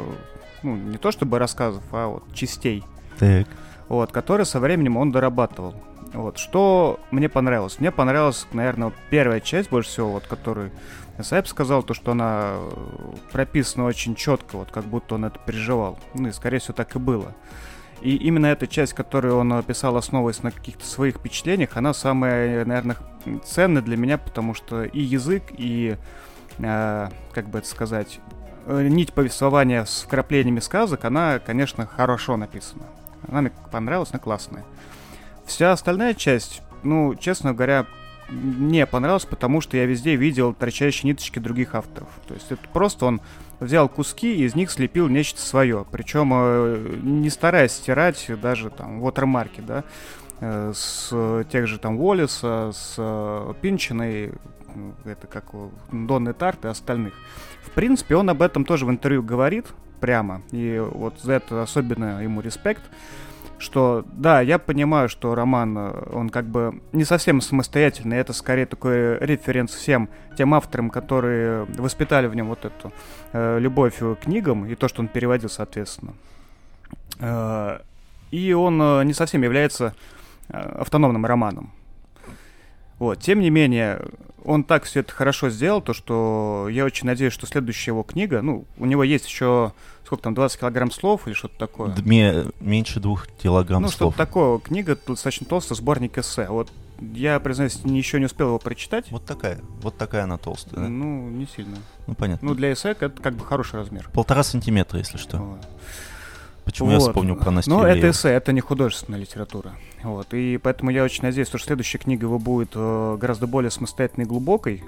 ну, 0.63 0.75
не 0.75 0.97
то 0.97 1.11
чтобы 1.11 1.39
рассказов, 1.39 1.83
а 1.91 2.07
вот 2.07 2.23
частей. 2.33 2.83
Так. 3.17 3.47
Вот, 3.87 4.11
которые 4.11 4.45
со 4.45 4.59
временем 4.59 4.97
он 4.97 5.11
дорабатывал. 5.11 5.75
Вот, 6.13 6.37
что 6.37 6.99
мне 7.11 7.29
понравилось? 7.29 7.79
Мне 7.79 7.91
понравилась, 7.91 8.45
наверное, 8.51 8.91
первая 9.09 9.39
часть 9.39 9.69
больше 9.69 9.89
всего, 9.89 10.11
вот, 10.11 10.27
которую 10.27 10.71
Сайп 11.21 11.47
сказал 11.47 11.83
то, 11.83 11.93
что 11.93 12.11
она 12.13 12.55
э, 12.55 12.71
прописана 13.31 13.85
очень 13.85 14.15
четко, 14.15 14.57
вот 14.57 14.71
как 14.71 14.85
будто 14.85 15.15
он 15.15 15.25
это 15.25 15.37
переживал. 15.39 15.99
Ну 16.15 16.29
и, 16.29 16.31
скорее 16.31 16.59
всего, 16.59 16.73
так 16.73 16.95
и 16.95 16.99
было. 16.99 17.35
И 18.01 18.15
именно 18.15 18.47
эта 18.47 18.67
часть, 18.67 18.93
которую 18.93 19.37
он 19.37 19.53
описал, 19.53 19.95
основываясь 19.95 20.43
на 20.43 20.51
каких-то 20.51 20.85
своих 20.85 21.17
впечатлениях, 21.17 21.77
она 21.77 21.93
самая, 21.93 22.65
наверное, 22.65 22.97
ценная 23.45 23.81
для 23.81 23.95
меня, 23.95 24.17
потому 24.17 24.53
что 24.53 24.83
и 24.83 24.99
язык, 25.01 25.43
и, 25.51 25.97
э, 26.57 27.09
как 27.31 27.47
бы 27.47 27.59
это 27.59 27.67
сказать, 27.67 28.19
э, 28.65 28.87
нить 28.87 29.13
повествования 29.13 29.85
с 29.85 30.03
вкраплениями 30.03 30.59
сказок, 30.59 31.05
она, 31.05 31.39
конечно, 31.39 31.85
хорошо 31.85 32.37
написана. 32.37 32.83
Она 33.27 33.41
мне 33.41 33.51
понравилась, 33.71 34.09
она 34.11 34.19
классная. 34.19 34.65
Вся 35.45 35.71
остальная 35.71 36.13
часть, 36.13 36.61
ну, 36.83 37.15
честно 37.15 37.53
говоря, 37.53 37.85
не 38.33 38.85
понравилось, 38.85 39.25
потому 39.25 39.61
что 39.61 39.77
я 39.77 39.85
везде 39.85 40.15
видел 40.15 40.53
торчащие 40.53 41.09
ниточки 41.09 41.39
других 41.39 41.75
авторов. 41.75 42.09
То 42.27 42.33
есть 42.33 42.51
это 42.51 42.67
просто 42.71 43.05
он 43.05 43.21
взял 43.59 43.87
куски 43.89 44.35
и 44.35 44.43
из 44.43 44.55
них 44.55 44.71
слепил 44.71 45.07
нечто 45.07 45.41
свое. 45.41 45.85
Причем 45.91 46.31
э, 46.33 46.97
не 47.01 47.29
стараясь 47.29 47.71
стирать 47.71 48.29
даже 48.41 48.69
там 48.69 48.99
вотермарки, 48.99 49.61
да, 49.61 49.83
э, 50.39 50.71
с 50.75 51.45
тех 51.51 51.67
же 51.67 51.79
там 51.79 51.99
Уоллиса, 51.99 52.71
с 52.73 52.95
э, 52.97 53.53
это 55.05 55.27
как 55.27 55.45
Донны 55.91 56.33
Тарт 56.33 56.65
и 56.65 56.67
остальных. 56.67 57.13
В 57.61 57.71
принципе, 57.71 58.15
он 58.15 58.29
об 58.29 58.41
этом 58.41 58.65
тоже 58.65 58.85
в 58.85 58.89
интервью 58.89 59.23
говорит 59.23 59.67
прямо, 59.99 60.41
и 60.51 60.79
вот 60.79 61.19
за 61.21 61.33
это 61.33 61.61
особенно 61.61 62.21
ему 62.21 62.41
респект 62.41 62.81
что 63.63 64.05
да, 64.13 64.41
я 64.41 64.59
понимаю, 64.59 65.09
что 65.09 65.33
роман, 65.33 65.77
э, 65.77 66.09
он 66.13 66.29
как 66.29 66.45
бы 66.45 66.81
не 66.91 67.05
совсем 67.05 67.41
самостоятельный, 67.41 68.17
это 68.17 68.33
скорее 68.33 68.65
такой 68.65 69.17
референс 69.19 69.73
всем 69.73 70.09
тем 70.37 70.53
авторам, 70.53 70.89
которые 70.89 71.65
воспитали 71.77 72.27
в 72.27 72.35
нем 72.35 72.49
вот 72.49 72.65
эту 72.65 72.91
э, 73.31 73.59
любовь 73.59 73.97
к 73.97 74.15
книгам 74.15 74.65
и 74.65 74.75
то, 74.75 74.87
что 74.87 75.01
он 75.01 75.07
переводил, 75.07 75.49
соответственно. 75.49 76.13
Э, 77.19 77.79
и 78.31 78.53
он 78.53 78.81
э, 78.81 79.03
не 79.03 79.13
совсем 79.13 79.43
является 79.43 79.95
э, 80.49 80.57
автономным 80.57 81.25
романом. 81.25 81.71
Вот. 82.99 83.19
Тем 83.19 83.41
не 83.41 83.49
менее, 83.49 84.01
он 84.43 84.63
так 84.63 84.83
все 84.83 85.01
это 85.01 85.13
хорошо 85.13 85.49
сделал, 85.49 85.81
то 85.81 85.93
что 85.93 86.67
я 86.69 86.85
очень 86.85 87.07
надеюсь, 87.07 87.33
что 87.33 87.47
следующая 87.47 87.91
его 87.91 88.03
книга, 88.03 88.41
ну, 88.41 88.65
у 88.77 88.85
него 88.85 89.03
есть 89.03 89.27
еще, 89.27 89.73
сколько 90.13 90.23
там, 90.23 90.33
20 90.35 90.59
килограмм 90.59 90.91
слов 90.91 91.27
или 91.27 91.33
что-то 91.33 91.57
такое? 91.57 91.95
Ме- 92.03 92.45
меньше 92.59 92.99
двух 92.99 93.27
килограмм 93.41 93.81
ну, 93.81 93.87
слов. 93.89 93.99
Ну, 93.99 94.11
что-то 94.11 94.17
такое. 94.17 94.59
Книга 94.59 94.97
достаточно 95.07 95.47
толстая, 95.47 95.75
сборник 95.75 96.17
эссе. 96.17 96.47
Вот 96.49 96.69
я, 96.99 97.39
признаюсь, 97.39 97.79
еще 97.83 98.19
не 98.19 98.25
успел 98.25 98.47
его 98.47 98.59
прочитать. 98.59 99.09
Вот 99.11 99.25
такая, 99.25 99.59
вот 99.81 99.97
такая 99.97 100.23
она 100.23 100.37
толстая. 100.37 100.81
Да? 100.81 100.87
Ну, 100.87 101.29
не 101.29 101.47
сильно. 101.47 101.77
Ну, 102.07 102.13
понятно. 102.13 102.47
Ну, 102.47 102.55
для 102.55 102.73
эссе 102.73 102.91
это 102.91 103.09
как 103.09 103.33
бы 103.33 103.43
хороший 103.43 103.79
размер. 103.79 104.09
Полтора 104.13 104.43
сантиметра, 104.43 104.99
если 104.99 105.17
что. 105.17 105.37
Вот. 105.37 105.59
Почему 106.63 106.89
вот. 106.89 106.93
я 106.93 106.99
вспомнил 106.99 107.35
про 107.35 107.51
Настю 107.51 107.71
Ну, 107.71 107.83
это 107.83 108.09
эссе, 108.09 108.29
это 108.29 108.53
не 108.53 108.61
художественная 108.61 109.19
литература. 109.19 109.73
Вот. 110.03 110.33
И 110.33 110.57
поэтому 110.61 110.91
я 110.91 111.03
очень 111.03 111.23
надеюсь, 111.23 111.47
что 111.47 111.57
следующая 111.57 111.97
книга 111.97 112.25
его 112.25 112.39
будет 112.39 112.71
э, 112.75 113.17
гораздо 113.19 113.47
более 113.47 113.71
самостоятельной 113.71 114.25
и 114.25 114.27
глубокой. 114.27 114.83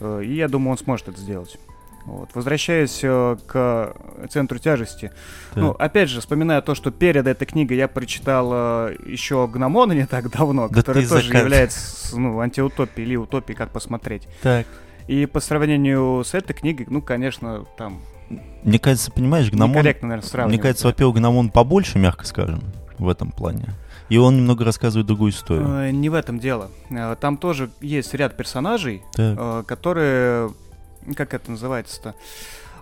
Э, 0.00 0.22
и 0.22 0.34
я 0.34 0.48
думаю, 0.48 0.72
он 0.72 0.78
сможет 0.78 1.08
это 1.08 1.18
сделать. 1.18 1.58
Вот. 2.06 2.30
Возвращаясь 2.34 3.00
э, 3.02 3.36
к 3.46 3.94
центру 4.28 4.58
тяжести. 4.58 5.10
Да. 5.54 5.60
Ну, 5.60 5.70
опять 5.70 6.10
же, 6.10 6.20
вспоминая 6.20 6.60
то, 6.60 6.74
что 6.74 6.90
перед 6.90 7.26
этой 7.26 7.46
книгой 7.46 7.78
я 7.78 7.88
прочитал 7.88 8.50
э, 8.52 8.96
еще 9.06 9.48
Гномона 9.48 9.92
не 9.92 10.06
так 10.06 10.30
давно, 10.30 10.68
да 10.68 10.74
который 10.74 11.06
тоже 11.06 11.26
заказ. 11.26 11.42
является 11.42 12.18
ну, 12.18 12.40
антиутопией 12.40 13.06
или 13.06 13.16
утопией, 13.16 13.56
как 13.56 13.70
посмотреть. 13.70 14.28
Так. 14.42 14.66
И 15.08 15.24
по 15.26 15.40
сравнению 15.40 16.22
с 16.24 16.34
этой 16.34 16.52
книгой, 16.52 16.86
ну, 16.90 17.00
конечно, 17.00 17.64
там 17.78 18.00
мне 18.62 18.78
кажется, 18.78 19.10
понимаешь, 19.10 19.50
гномон... 19.50 19.76
Некорректно, 19.76 20.08
наверное, 20.08 20.28
сравнивать. 20.28 20.54
Мне 20.54 20.62
кажется, 20.62 20.86
во-первых, 20.86 21.16
гномон 21.16 21.50
побольше, 21.50 21.98
мягко 21.98 22.26
скажем, 22.26 22.62
в 22.98 23.08
этом 23.08 23.30
плане. 23.30 23.68
И 24.08 24.16
он 24.16 24.36
немного 24.36 24.64
рассказывает 24.64 25.06
другую 25.06 25.32
историю. 25.32 25.66
Э, 25.68 25.90
не 25.90 26.08
в 26.08 26.14
этом 26.14 26.38
дело. 26.38 26.70
Там 27.20 27.36
тоже 27.36 27.70
есть 27.80 28.14
ряд 28.14 28.36
персонажей, 28.36 29.02
так. 29.14 29.66
которые... 29.66 30.52
Как 31.16 31.34
это 31.34 31.50
называется-то? 31.50 32.14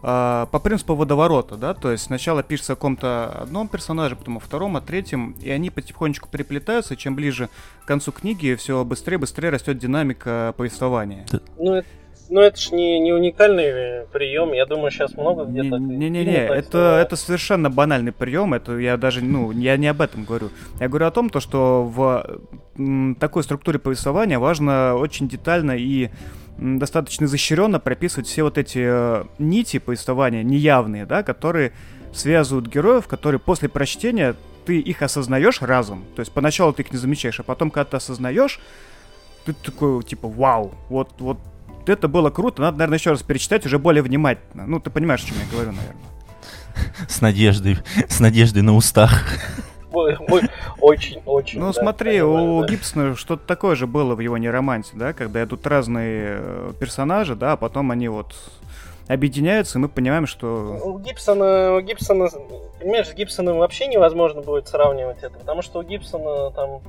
э, 0.03 0.47
по 0.51 0.59
принципу 0.59 0.95
водоворота, 0.95 1.57
да, 1.57 1.75
то 1.75 1.91
есть 1.91 2.05
сначала 2.05 2.43
пишется 2.43 2.75
о 2.75 2.77
каком-то 2.77 3.29
одном 3.43 3.69
персонаже, 3.69 4.17
потом 4.17 4.37
о 4.37 4.41
втором, 4.41 4.77
о 4.77 4.81
третьем, 4.81 5.35
и 5.41 5.51
они 5.51 5.71
потихонечку 5.71 6.29
переплетаются, 6.29 6.97
чем 6.97 7.15
ближе 7.15 7.49
к 7.83 7.87
концу 7.87 8.13
книги, 8.13 8.55
все 8.55 8.85
быстрее 8.85 9.19
быстрее 9.19 9.51
растет 9.51 9.79
динамика 9.79 10.55
повествования. 10.57 11.27
Ну, 11.59 11.75
это 11.75 11.89
ну, 12.29 12.41
это 12.41 12.59
ж 12.59 12.71
не, 12.73 12.99
не 12.99 13.13
уникальный 13.13 14.07
прием. 14.07 14.53
Я 14.55 14.65
думаю, 14.65 14.91
сейчас 14.91 15.15
много 15.15 15.45
где-то. 15.45 15.77
Не-не-не, 15.77 16.47
это, 16.47 16.99
это 17.05 17.17
совершенно 17.17 17.69
банальный 17.69 18.13
прием. 18.13 18.55
Это 18.55 18.79
я 18.79 18.97
даже, 18.97 19.23
ну, 19.23 19.51
я 19.51 19.77
не 19.77 19.89
об 19.89 20.01
этом 20.01 20.25
говорю. 20.25 20.49
Я 20.81 20.89
говорю 20.89 21.07
о 21.07 21.11
том, 21.11 21.29
то, 21.29 21.41
что 21.41 21.85
в 21.85 23.15
такой 23.21 23.43
структуре 23.43 23.79
повествования 23.79 24.39
важно 24.39 24.95
очень 24.95 25.29
детально 25.29 25.73
и 25.73 26.09
достаточно 26.59 27.25
изощренно 27.25 27.81
прописывать 27.81 28.27
все 28.27 28.43
вот 28.43 28.59
эти 28.59 28.79
э, 28.83 29.25
нити 29.39 29.79
повествования, 29.79 30.43
неявные, 30.43 31.07
да, 31.07 31.23
которые 31.23 31.73
связывают 32.13 32.67
героев, 32.67 33.07
которые 33.09 33.41
после 33.41 33.69
прочтения 33.69 34.37
ты 34.67 34.79
их 34.79 35.03
осознаешь 35.03 35.63
разом. 35.63 36.05
То 36.15 36.21
есть 36.21 36.33
поначалу 36.33 36.73
ты 36.73 36.83
их 36.83 36.93
не 36.93 36.99
замечаешь, 36.99 37.41
а 37.41 37.43
потом, 37.43 37.71
когда 37.71 37.91
ты 37.91 37.97
осознаешь, 37.97 38.61
ты 39.45 39.55
такой, 39.55 40.03
типа, 40.05 40.29
вау, 40.29 40.75
вот, 40.89 41.11
вот 41.19 41.39
это 41.87 42.07
было 42.07 42.31
круто, 42.31 42.63
надо, 42.63 42.79
наверное, 42.79 42.99
еще 42.99 43.11
раз 43.11 43.23
перечитать 43.23 43.67
уже 43.67 43.79
более 43.79 44.03
внимательно. 44.03 44.67
Ну, 44.67 44.79
ты 44.79 44.91
понимаешь, 44.91 45.25
о 45.25 45.27
чем 45.27 45.37
я 45.39 45.51
говорю, 45.51 45.73
наверное. 45.73 46.03
С 47.09 47.21
надеждой, 47.21 47.79
с 48.09 48.21
надеждой 48.21 48.63
на 48.63 48.75
устах. 48.75 49.25
Очень, 49.93 51.23
очень. 51.27 51.61
Ну, 51.61 51.73
смотри, 51.73 52.23
у 52.23 52.65
Гибсона 52.65 53.17
что-то 53.17 53.47
такое 53.47 53.77
же 53.77 53.87
было 53.87 54.15
в 54.15 54.21
его 54.21 54.39
неромансе, 54.39 54.93
да, 54.95 55.13
когда 55.13 55.45
идут 55.45 55.67
разные 55.67 56.39
э, 56.39 56.73
персонажи, 56.79 57.35
да, 57.35 57.53
а 57.53 57.57
потом 57.57 57.91
они 57.91 58.09
вот 58.09 58.35
объединяются, 59.09 59.79
и 59.79 59.81
мы 59.83 59.89
понимаем, 59.89 60.27
что... 60.27 60.81
У 60.83 60.99
Гибсона, 60.99 61.77
у 61.77 61.81
Гибсона, 61.81 62.29
понимаешь, 62.81 63.09
с 63.09 63.15
Гибсоном 63.15 63.59
вообще 63.59 63.87
невозможно 63.87 64.41
будет 64.43 64.69
сравнивать 64.69 65.23
это, 65.23 65.39
потому 65.39 65.63
что 65.63 65.81
у 65.81 65.83
Гибсона 65.83 66.51
там 66.51 66.81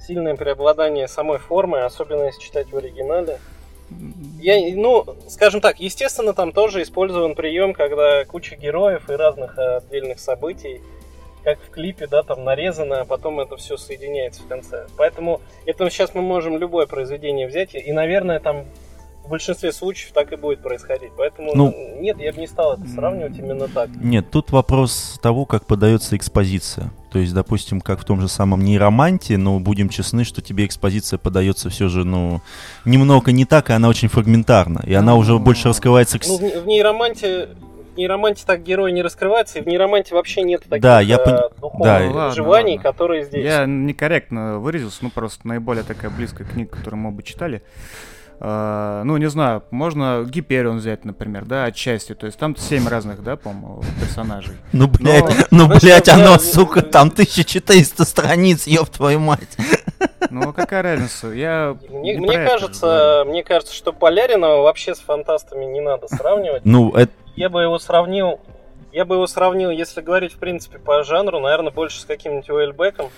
сильное 0.00 0.36
преобладание 0.36 1.08
самой 1.08 1.38
формы, 1.38 1.80
особенно 1.80 2.24
если 2.24 2.40
читать 2.40 2.70
в 2.70 2.76
оригинале. 2.76 3.38
Я, 4.38 4.56
ну, 4.76 5.04
скажем 5.28 5.60
так, 5.60 5.80
естественно, 5.80 6.34
там 6.34 6.52
тоже 6.52 6.82
использован 6.82 7.34
прием, 7.34 7.72
когда 7.72 8.24
куча 8.24 8.56
героев 8.56 9.08
и 9.08 9.14
разных 9.14 9.58
отдельных 9.58 10.20
событий, 10.20 10.82
как 11.42 11.60
в 11.60 11.70
клипе, 11.70 12.06
да, 12.06 12.22
там 12.22 12.44
нарезано, 12.44 13.00
а 13.00 13.04
потом 13.04 13.40
это 13.40 13.56
все 13.56 13.76
соединяется 13.76 14.42
в 14.42 14.48
конце. 14.48 14.86
Поэтому 14.96 15.40
это 15.66 15.88
сейчас 15.90 16.14
мы 16.14 16.22
можем 16.22 16.58
любое 16.58 16.86
произведение 16.86 17.46
взять, 17.46 17.74
и, 17.74 17.92
наверное, 17.92 18.40
там 18.40 18.64
в 19.28 19.30
большинстве 19.30 19.72
случаев 19.72 20.12
так 20.12 20.32
и 20.32 20.36
будет 20.36 20.62
происходить. 20.62 21.10
Поэтому 21.16 21.54
ну, 21.54 21.74
нет, 22.00 22.18
я 22.18 22.32
бы 22.32 22.40
не 22.40 22.46
стал 22.46 22.74
это 22.74 22.88
сравнивать 22.88 23.38
именно 23.38 23.68
так. 23.68 23.90
Нет, 23.94 24.30
тут 24.30 24.50
вопрос 24.52 25.20
того, 25.22 25.44
как 25.44 25.66
подается 25.66 26.16
экспозиция. 26.16 26.90
То 27.12 27.18
есть, 27.18 27.34
допустим, 27.34 27.82
как 27.82 28.00
в 28.00 28.04
том 28.04 28.22
же 28.22 28.28
самом 28.28 28.64
нейроманте, 28.64 29.36
но 29.36 29.60
будем 29.60 29.90
честны, 29.90 30.24
что 30.24 30.40
тебе 30.40 30.64
экспозиция 30.64 31.18
подается 31.18 31.68
все 31.68 31.88
же, 31.88 32.04
ну, 32.04 32.40
немного 32.86 33.30
не 33.30 33.44
так, 33.44 33.68
и 33.68 33.74
она 33.74 33.88
очень 33.88 34.08
фрагментарна. 34.08 34.82
И 34.86 34.94
она 34.94 35.14
уже 35.14 35.38
больше 35.38 35.68
раскрывается... 35.68 36.18
Ну, 36.26 36.38
в, 36.38 36.66
нейроманте 36.66 37.50
нейроманте 37.98 38.44
так 38.46 38.62
герой 38.62 38.92
не 38.92 39.02
раскрывается, 39.02 39.58
и 39.58 39.62
в 39.62 39.66
нейроманте 39.66 40.14
вообще 40.14 40.42
нет 40.42 40.62
таких 40.62 40.82
да, 40.82 41.00
я 41.00 41.18
пон... 41.18 41.34
Э, 41.34 41.40
духовных 41.60 41.84
да, 41.84 41.98
переживаний, 41.98 42.44
ладно, 42.44 42.60
ладно. 42.70 42.82
которые 42.82 43.24
здесь. 43.24 43.44
Я 43.44 43.66
некорректно 43.66 44.58
выразился, 44.58 44.98
ну 45.02 45.10
просто 45.10 45.46
наиболее 45.46 45.84
такая 45.84 46.10
близкая 46.10 46.46
книга, 46.46 46.76
которую 46.76 47.00
мы 47.00 47.10
бы 47.10 47.22
читали. 47.22 47.62
Uh, 48.40 49.02
ну, 49.02 49.16
не 49.16 49.28
знаю, 49.28 49.64
можно 49.72 50.24
Гиперион 50.24 50.76
взять, 50.76 51.04
например, 51.04 51.44
да, 51.44 51.64
отчасти. 51.64 52.14
То 52.14 52.26
есть 52.26 52.38
там 52.38 52.54
семь 52.56 52.86
разных, 52.86 53.24
да, 53.24 53.34
по-моему, 53.34 53.82
персонажей. 54.00 54.54
Ну, 54.72 54.86
блядь, 54.86 55.50
Но... 55.50 55.66
ну, 55.66 55.78
блядь, 55.80 56.08
оно, 56.08 56.38
сука, 56.38 56.82
там 56.82 57.08
1400 57.08 58.04
страниц, 58.04 58.68
ёб 58.68 58.90
твою 58.90 59.18
мать. 59.18 59.56
Ну, 60.30 60.52
какая 60.52 60.82
разница? 60.82 61.28
Я 61.28 61.76
мне, 61.88 62.18
мне 62.18 62.44
кажется, 62.44 63.24
мне 63.26 63.42
кажется, 63.42 63.74
что 63.74 63.92
Полярина 63.92 64.56
вообще 64.56 64.94
с 64.94 65.00
фантастами 65.00 65.64
не 65.64 65.80
надо 65.80 66.08
сравнивать. 66.08 66.64
Ну, 66.64 66.92
это... 66.92 67.12
Я 67.36 67.48
бы 67.48 67.62
его 67.62 67.78
сравнил, 67.78 68.40
я 68.92 69.04
бы 69.04 69.16
его 69.16 69.26
сравнил, 69.26 69.70
если 69.70 70.00
говорить, 70.00 70.34
в 70.34 70.38
принципе, 70.38 70.78
по 70.78 71.02
жанру, 71.04 71.40
наверное, 71.40 71.72
больше 71.72 72.00
с 72.00 72.04
каким-нибудь 72.04 72.50
Уэльбеком. 72.50 73.10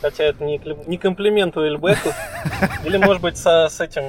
Хотя 0.00 0.24
это 0.24 0.42
не, 0.42 0.60
не 0.86 0.96
комплимент 0.96 1.56
Уэльбеку. 1.56 2.10
Или, 2.84 2.96
может 2.96 3.22
быть, 3.22 3.36
со, 3.36 3.68
с 3.68 3.80
этим 3.80 4.04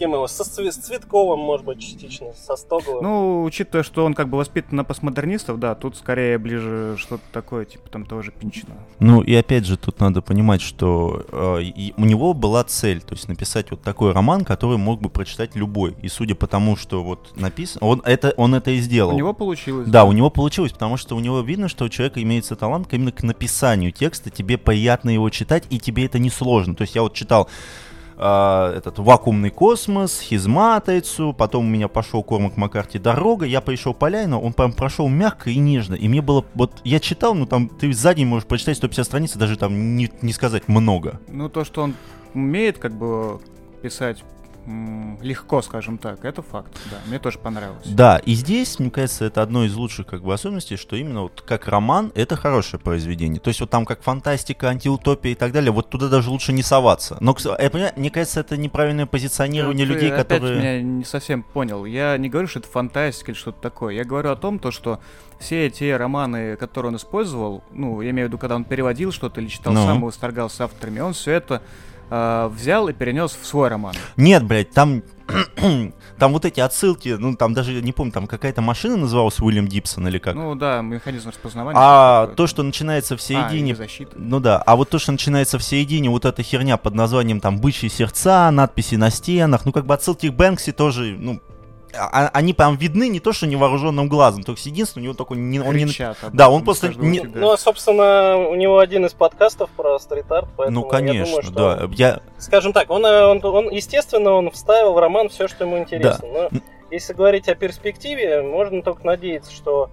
кем 0.00 0.14
его? 0.14 0.26
Со, 0.26 0.44
с 0.44 0.76
Цветковым, 0.76 1.38
может 1.38 1.64
быть, 1.64 1.78
частично, 1.78 2.28
со 2.34 2.56
Стоговым. 2.56 3.04
Ну, 3.04 3.44
учитывая, 3.44 3.84
что 3.84 4.04
он 4.04 4.14
как 4.14 4.28
бы 4.28 4.38
воспитан 4.38 4.76
на 4.76 4.84
постмодернистов, 4.84 5.60
да, 5.60 5.74
тут 5.74 5.96
скорее 5.96 6.38
ближе 6.38 6.96
что-то 6.96 7.22
такое, 7.32 7.66
типа 7.66 7.88
там 7.90 8.06
тоже 8.06 8.32
Пинчина. 8.32 8.74
Ну, 8.98 9.20
и 9.20 9.34
опять 9.34 9.66
же, 9.66 9.76
тут 9.76 10.00
надо 10.00 10.22
понимать, 10.22 10.62
что 10.62 11.24
э, 11.30 11.90
у 11.96 12.04
него 12.04 12.32
была 12.32 12.64
цель, 12.64 13.02
то 13.02 13.14
есть 13.14 13.28
написать 13.28 13.70
вот 13.70 13.82
такой 13.82 14.12
роман, 14.12 14.44
который 14.44 14.78
мог 14.78 15.00
бы 15.00 15.10
прочитать 15.10 15.54
любой. 15.54 15.94
И 16.02 16.08
судя 16.08 16.34
по 16.34 16.46
тому, 16.46 16.76
что 16.76 17.04
вот 17.04 17.36
написано, 17.36 17.86
он 17.86 18.02
это, 18.04 18.32
он 18.38 18.54
это 18.54 18.70
и 18.70 18.80
сделал. 18.80 19.14
У 19.14 19.18
него 19.18 19.34
получилось. 19.34 19.86
Да, 19.86 20.00
да, 20.00 20.04
у 20.06 20.12
него 20.12 20.30
получилось, 20.30 20.72
потому 20.72 20.96
что 20.96 21.14
у 21.14 21.20
него 21.20 21.40
видно, 21.40 21.68
что 21.68 21.84
у 21.84 21.88
человека 21.90 22.22
имеется 22.22 22.56
талант 22.56 22.88
именно 22.92 23.12
к 23.12 23.22
написанию 23.22 23.92
текста, 23.92 24.30
тебе 24.30 24.56
приятно 24.56 25.10
его 25.10 25.28
читать, 25.28 25.64
и 25.68 25.78
тебе 25.78 26.06
это 26.06 26.18
не 26.18 26.30
сложно. 26.30 26.74
То 26.74 26.82
есть 26.82 26.94
я 26.94 27.02
вот 27.02 27.12
читал 27.12 27.50
э, 28.20 28.74
этот 28.76 28.98
вакуумный 28.98 29.50
космос, 29.50 30.20
хизматайцу, 30.20 31.32
потом 31.32 31.66
у 31.66 31.68
меня 31.68 31.88
пошел 31.88 32.22
Кормак 32.22 32.56
Маккарти 32.56 32.98
дорога, 32.98 33.46
я 33.46 33.60
пришел 33.60 33.94
по 33.94 34.08
Ляйну, 34.08 34.40
он 34.40 34.52
прям 34.52 34.72
прошел 34.72 35.08
мягко 35.08 35.50
и 35.50 35.56
нежно, 35.56 35.94
и 35.94 36.06
мне 36.08 36.20
было, 36.20 36.44
вот 36.54 36.80
я 36.84 37.00
читал, 37.00 37.34
ну 37.34 37.46
там 37.46 37.68
ты 37.68 37.92
за 37.92 38.14
день 38.14 38.26
можешь 38.26 38.46
прочитать 38.46 38.76
150 38.76 39.06
страниц, 39.06 39.36
даже 39.36 39.56
там 39.56 39.96
не, 39.96 40.10
не 40.22 40.32
сказать 40.32 40.68
много. 40.68 41.20
Ну 41.28 41.48
то, 41.48 41.64
что 41.64 41.82
он 41.82 41.94
умеет 42.34 42.78
как 42.78 42.92
бы 42.92 43.40
писать 43.82 44.22
легко, 45.20 45.62
скажем 45.62 45.98
так. 45.98 46.24
Это 46.24 46.42
факт, 46.42 46.72
да. 46.90 46.98
Мне 47.06 47.18
тоже 47.18 47.38
понравилось. 47.38 47.86
Да, 47.86 48.18
и 48.18 48.34
здесь, 48.34 48.78
мне 48.78 48.90
кажется, 48.90 49.24
это 49.24 49.42
одно 49.42 49.64
из 49.64 49.74
лучших 49.74 50.06
как 50.06 50.22
бы 50.22 50.32
особенностей, 50.32 50.76
что 50.76 50.96
именно 50.96 51.22
вот 51.22 51.42
как 51.46 51.68
роман 51.68 52.12
это 52.14 52.36
хорошее 52.36 52.80
произведение. 52.80 53.40
То 53.40 53.48
есть 53.48 53.60
вот 53.60 53.70
там 53.70 53.84
как 53.84 54.02
фантастика, 54.02 54.68
антиутопия 54.68 55.32
и 55.32 55.34
так 55.34 55.52
далее, 55.52 55.72
вот 55.72 55.90
туда 55.90 56.08
даже 56.08 56.30
лучше 56.30 56.52
не 56.52 56.62
соваться. 56.62 57.16
Но, 57.20 57.36
я 57.58 57.70
понимаю, 57.70 57.92
мне 57.96 58.10
кажется, 58.10 58.40
это 58.40 58.56
неправильное 58.56 59.06
позиционирование 59.06 59.86
ну, 59.86 59.94
людей, 59.94 60.10
опять 60.10 60.40
которые... 60.40 60.58
меня 60.58 60.82
не 60.82 61.04
совсем 61.04 61.42
понял. 61.42 61.84
Я 61.84 62.16
не 62.16 62.28
говорю, 62.28 62.48
что 62.48 62.60
это 62.60 62.68
фантастика 62.68 63.32
или 63.32 63.38
что-то 63.38 63.60
такое. 63.60 63.94
Я 63.94 64.04
говорю 64.04 64.30
о 64.30 64.36
том, 64.36 64.58
то, 64.58 64.70
что 64.70 65.00
все 65.38 65.70
те 65.70 65.96
романы, 65.96 66.56
которые 66.56 66.90
он 66.90 66.96
использовал, 66.96 67.64
ну, 67.72 68.00
я 68.02 68.10
имею 68.10 68.28
в 68.28 68.30
виду, 68.30 68.38
когда 68.38 68.56
он 68.56 68.64
переводил 68.64 69.10
что-то 69.10 69.40
или 69.40 69.48
читал 69.48 69.72
ну. 69.72 69.84
сам 69.84 70.02
и 70.02 70.06
восторгался 70.06 70.64
авторами, 70.64 71.00
он 71.00 71.14
все 71.14 71.32
это 71.32 71.62
э, 72.10 72.50
взял 72.52 72.88
и 72.88 72.92
перенес 72.92 73.36
в 73.40 73.46
свой 73.46 73.68
роман. 73.68 73.94
Нет, 74.16 74.44
блядь, 74.44 74.70
там 74.70 75.02
там 76.18 76.32
вот 76.32 76.44
эти 76.44 76.60
отсылки, 76.60 77.16
ну 77.18 77.36
там 77.36 77.54
даже 77.54 77.80
не 77.80 77.92
помню, 77.92 78.12
там 78.12 78.26
какая-то 78.26 78.62
машина 78.62 78.96
называлась 78.96 79.40
Уильям 79.40 79.66
Гибсон 79.66 80.08
или 80.08 80.18
как? 80.18 80.34
Ну 80.34 80.54
да, 80.54 80.80
механизм 80.82 81.28
распознавания. 81.28 81.78
А 81.80 82.26
то, 82.36 82.46
что 82.46 82.62
начинается 82.62 83.16
в 83.16 83.22
середине... 83.22 83.74
А, 83.78 84.06
ну 84.16 84.40
да, 84.40 84.58
а 84.58 84.76
вот 84.76 84.90
то, 84.90 84.98
что 84.98 85.12
начинается 85.12 85.58
в 85.58 85.62
середине, 85.62 86.10
вот 86.10 86.24
эта 86.24 86.42
херня 86.42 86.76
под 86.76 86.94
названием 86.94 87.40
там 87.40 87.58
«Бычьи 87.58 87.88
сердца», 87.88 88.50
надписи 88.50 88.96
на 88.96 89.10
стенах, 89.10 89.64
ну 89.64 89.72
как 89.72 89.86
бы 89.86 89.94
отсылки 89.94 90.28
к 90.28 90.34
Бэнкси 90.34 90.72
тоже, 90.72 91.16
ну, 91.18 91.34
а, 91.34 91.38
а, 91.38 91.59
они 91.92 92.54
прям 92.54 92.76
видны 92.76 93.08
не 93.08 93.20
то, 93.20 93.32
что 93.32 93.46
невооруженным 93.46 94.08
глазом, 94.08 94.42
только 94.42 94.60
единственное, 94.64 95.02
у 95.02 95.04
него 95.06 95.14
такой 95.14 95.36
не, 95.36 95.60
он 95.60 95.72
Кричат, 95.72 96.16
не, 96.22 96.30
да, 96.30 96.48
он 96.50 96.64
просто 96.64 96.88
не, 96.88 97.20
ну, 97.20 97.50
а, 97.50 97.58
собственно, 97.58 98.36
у 98.36 98.54
него 98.54 98.78
один 98.78 99.06
из 99.06 99.12
подкастов 99.12 99.70
про 99.70 99.98
стрит-арт, 99.98 100.48
поэтому 100.56 100.80
ну, 100.80 100.88
конечно, 100.88 101.18
я 101.18 101.24
думаю, 101.24 101.42
что, 101.42 101.52
да, 101.52 101.88
я, 101.94 102.20
скажем 102.38 102.72
так, 102.72 102.90
он, 102.90 103.04
он, 103.04 103.44
он, 103.44 103.70
естественно, 103.70 104.32
он 104.32 104.50
вставил 104.50 104.92
в 104.92 104.98
роман 104.98 105.28
все, 105.28 105.48
что 105.48 105.64
ему 105.64 105.78
интересно, 105.78 106.28
да. 106.32 106.48
но 106.52 106.60
если 106.90 107.12
говорить 107.12 107.48
о 107.48 107.54
перспективе, 107.54 108.42
можно 108.42 108.82
только 108.82 109.06
надеяться, 109.06 109.52
что 109.52 109.90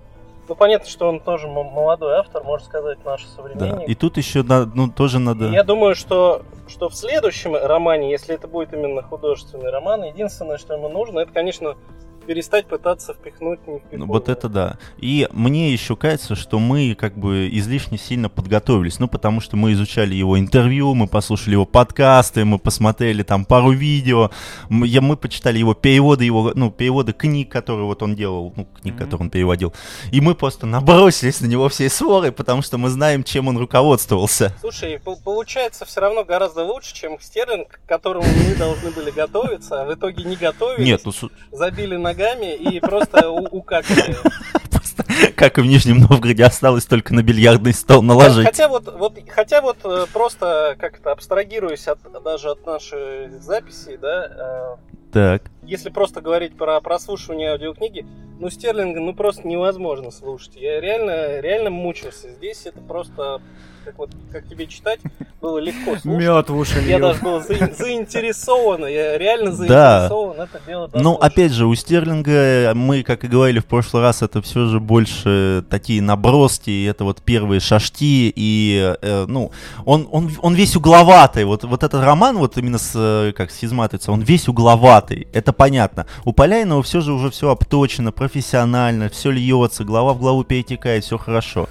ну, 0.48 0.56
понятно, 0.56 0.90
что 0.90 1.10
он 1.10 1.20
тоже 1.20 1.48
молодой 1.48 2.16
автор, 2.16 2.44
можно 2.44 2.66
сказать, 2.66 3.04
наш 3.04 3.26
современник. 3.36 3.80
Да. 3.80 3.84
И 3.84 3.96
тут 3.96 4.18
еще 4.18 4.44
надо, 4.44 4.72
ну, 4.74 4.90
тоже 4.90 5.20
надо... 5.20 5.50
я 5.50 5.64
думаю, 5.64 5.94
что, 5.94 6.44
что 6.68 6.90
в 6.90 6.96
следующем 6.96 7.56
романе, 7.56 8.12
если 8.12 8.36
это 8.36 8.48
будет 8.48 8.74
именно 8.74 9.02
художественный 9.02 9.70
роман, 9.70 10.04
единственное, 10.04 10.58
что 10.58 10.74
ему 10.74 10.90
нужно, 10.90 11.20
это, 11.20 11.32
конечно, 11.32 11.76
перестать 12.28 12.68
пытаться 12.68 13.14
впихнуть 13.14 13.66
не 13.66 13.82
Ну, 13.94 14.06
вот 14.06 14.28
это 14.28 14.50
да. 14.50 14.78
И 14.98 15.28
мне 15.32 15.72
еще 15.72 15.96
кажется, 15.96 16.36
что 16.36 16.60
мы 16.60 16.94
как 16.94 17.18
бы 17.18 17.50
излишне 17.52 17.98
сильно 17.98 18.30
подготовились. 18.30 19.00
Ну, 19.00 19.08
потому 19.08 19.40
что 19.40 19.56
мы 19.56 19.72
изучали 19.72 20.14
его 20.14 20.38
интервью, 20.38 20.94
мы 20.94 21.08
послушали 21.08 21.54
его 21.54 21.66
подкасты, 21.66 22.44
мы 22.44 22.60
посмотрели 22.60 23.24
там 23.24 23.46
пару 23.46 23.72
видео, 23.72 24.30
мы, 24.70 24.88
я, 24.88 25.00
мы 25.02 25.16
почитали 25.16 25.58
его 25.58 25.74
переводы, 25.74 26.26
его, 26.26 26.52
ну, 26.54 26.70
переводы 26.70 27.14
книг, 27.14 27.50
которые 27.50 27.86
вот 27.86 28.04
он 28.04 28.16
делал, 28.16 28.54
ну, 28.58 28.66
книг, 28.66 28.96
mm-hmm. 28.96 28.98
которые 28.98 29.22
он 29.22 29.30
переводил. 29.30 29.74
И 30.12 30.20
мы 30.20 30.36
просто 30.36 30.66
набросились 30.66 31.40
на 31.40 31.46
него 31.46 31.70
всей 31.70 31.90
сворой, 31.90 32.34
потому 32.34 32.62
что 32.62 32.78
мы 32.78 32.90
знаем, 32.90 33.24
чем 33.24 33.48
он 33.48 33.58
руководствовался. 33.58 34.54
Слушай, 34.60 35.00
получается 35.24 35.86
все 35.86 36.02
равно 36.02 36.26
гораздо 36.26 36.66
лучше, 36.66 36.94
чем 36.94 37.18
Стерлинг, 37.22 37.80
к 37.86 37.88
которому 37.88 38.26
мы 38.26 38.56
должны 38.56 38.92
были 38.92 39.12
готовиться, 39.12 39.82
а 39.82 39.86
в 39.86 39.94
итоге 39.94 40.26
не 40.26 40.36
готовились. 40.36 40.86
Нет, 40.86 41.02
ну... 41.06 41.14
Забили 41.52 41.96
на 41.96 42.17
ногами 42.18 42.56
и 42.56 42.80
просто 42.80 43.30
укакали. 43.30 44.16
Как 45.36 45.58
и 45.58 45.62
в 45.62 45.66
Нижнем 45.66 46.00
Новгороде 46.00 46.44
осталось 46.44 46.86
только 46.86 47.14
на 47.14 47.22
бильярдный 47.22 47.74
стол 47.74 48.02
наложить. 48.02 48.46
Хотя 48.46 48.68
вот, 48.68 48.92
вот, 48.94 49.18
хотя 49.30 49.62
вот 49.62 49.78
э, 49.84 50.06
просто 50.12 50.76
как-то 50.80 51.12
абстрагируясь 51.12 51.88
от, 51.88 52.00
даже 52.24 52.52
от 52.52 52.66
нашей 52.66 53.30
записи, 53.40 53.98
да, 54.02 54.78
э, 54.80 55.12
так. 55.14 55.44
если 55.64 55.90
просто 55.90 56.22
говорить 56.22 56.58
про 56.58 56.82
прослушивание 56.82 57.52
аудиокниги, 57.52 58.06
ну, 58.40 58.50
Стерлинга, 58.50 59.00
ну, 59.00 59.14
просто 59.14 59.48
невозможно 59.48 60.12
слушать. 60.12 60.56
Я 60.56 60.80
реально, 60.82 61.40
реально 61.40 61.70
мучился. 61.70 62.30
Здесь 62.30 62.66
это 62.66 62.82
просто 62.82 63.42
как 63.88 63.98
вот 63.98 64.10
как 64.32 64.48
тебе 64.48 64.68
читать, 64.68 65.00
было 65.42 65.60
легко 65.60 65.98
слушать. 65.98 66.06
Мед 66.06 66.50
в 66.50 66.58
уши 66.58 66.80
Я 66.86 67.00
даже 67.00 67.22
был 67.22 67.42
за, 67.42 67.56
заинтересован, 67.74 68.86
я 68.86 69.18
реально 69.18 69.52
заинтересован 69.54 70.38
да. 70.38 70.44
это 70.44 70.62
дело 70.66 70.90
Ну, 70.94 71.14
опять 71.14 71.54
же, 71.54 71.66
у 71.66 71.74
Стерлинга 71.74 72.74
мы, 72.76 73.04
как 73.04 73.24
и 73.24 73.28
говорили 73.28 73.60
в 73.60 73.66
прошлый 73.66 74.04
раз, 74.04 74.22
это 74.22 74.42
все 74.42 74.66
же 74.66 74.80
больше 74.80 75.64
такие 75.70 76.02
наброски, 76.02 76.86
это 76.86 77.06
вот 77.06 77.22
первые 77.22 77.62
шашки, 77.62 78.34
и, 78.36 78.96
э, 79.02 79.26
ну, 79.28 79.52
он, 79.86 80.08
он, 80.12 80.32
он 80.42 80.54
весь 80.54 80.76
угловатый. 80.76 81.46
Вот, 81.46 81.64
вот 81.64 81.84
этот 81.84 82.04
роман, 82.04 82.38
вот 82.38 82.58
именно 82.58 82.78
с, 82.78 83.34
как 83.38 83.52
с 83.52 83.58
Хизматрица, 83.58 84.12
он 84.12 84.22
весь 84.22 84.50
угловатый, 84.50 85.28
это 85.32 85.54
понятно. 85.54 86.08
У 86.26 86.34
Поляйного 86.34 86.84
все 86.84 87.00
же 87.00 87.14
уже 87.14 87.30
все 87.32 87.52
обточено, 87.52 88.12
профессионально, 88.12 89.10
все 89.10 89.32
льется, 89.32 89.86
глава 89.86 90.14
в 90.14 90.20
главу 90.20 90.44
перетекает, 90.44 91.06
все 91.06 91.18
хорошо. 91.18 91.70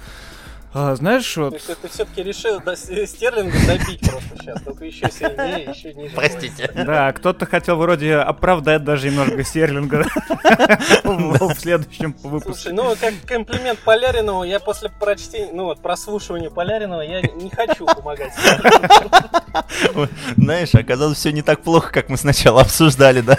А, 0.79 0.95
знаешь, 0.95 1.35
вот... 1.37 1.53
Есть 1.53 1.75
ты 1.81 1.87
все-таки 1.87 2.21
решил 2.21 2.59
до 2.59 2.75
Стерлинга 2.75 3.57
добить 3.65 3.99
просто 4.01 4.37
сейчас, 4.39 4.61
только 4.61 4.85
еще 4.85 5.09
сильнее, 5.09 5.63
еще 5.75 5.91
ниже. 5.95 6.13
Простите. 6.13 6.71
Да, 6.75 7.11
кто-то 7.13 7.47
хотел 7.47 7.77
вроде 7.77 8.17
оправдать 8.17 8.83
даже 8.83 9.09
немножко 9.09 9.43
Стерлинга 9.43 10.05
в 11.03 11.55
следующем 11.55 12.15
выпуске. 12.21 12.53
Слушай, 12.53 12.73
ну 12.73 12.95
как 13.01 13.15
комплимент 13.25 13.79
Поляринову, 13.79 14.43
я 14.43 14.59
после 14.59 14.89
прочтения, 14.89 15.49
ну 15.51 15.63
вот 15.63 15.81
прослушивания 15.81 16.51
Поляринова, 16.51 17.01
я 17.01 17.21
не 17.23 17.49
хочу 17.49 17.87
помогать 17.87 18.33
Знаешь, 20.37 20.75
оказалось 20.75 21.17
все 21.17 21.31
не 21.31 21.41
так 21.41 21.63
плохо, 21.63 21.91
как 21.91 22.09
мы 22.09 22.17
сначала 22.17 22.61
обсуждали, 22.61 23.21
да? 23.21 23.35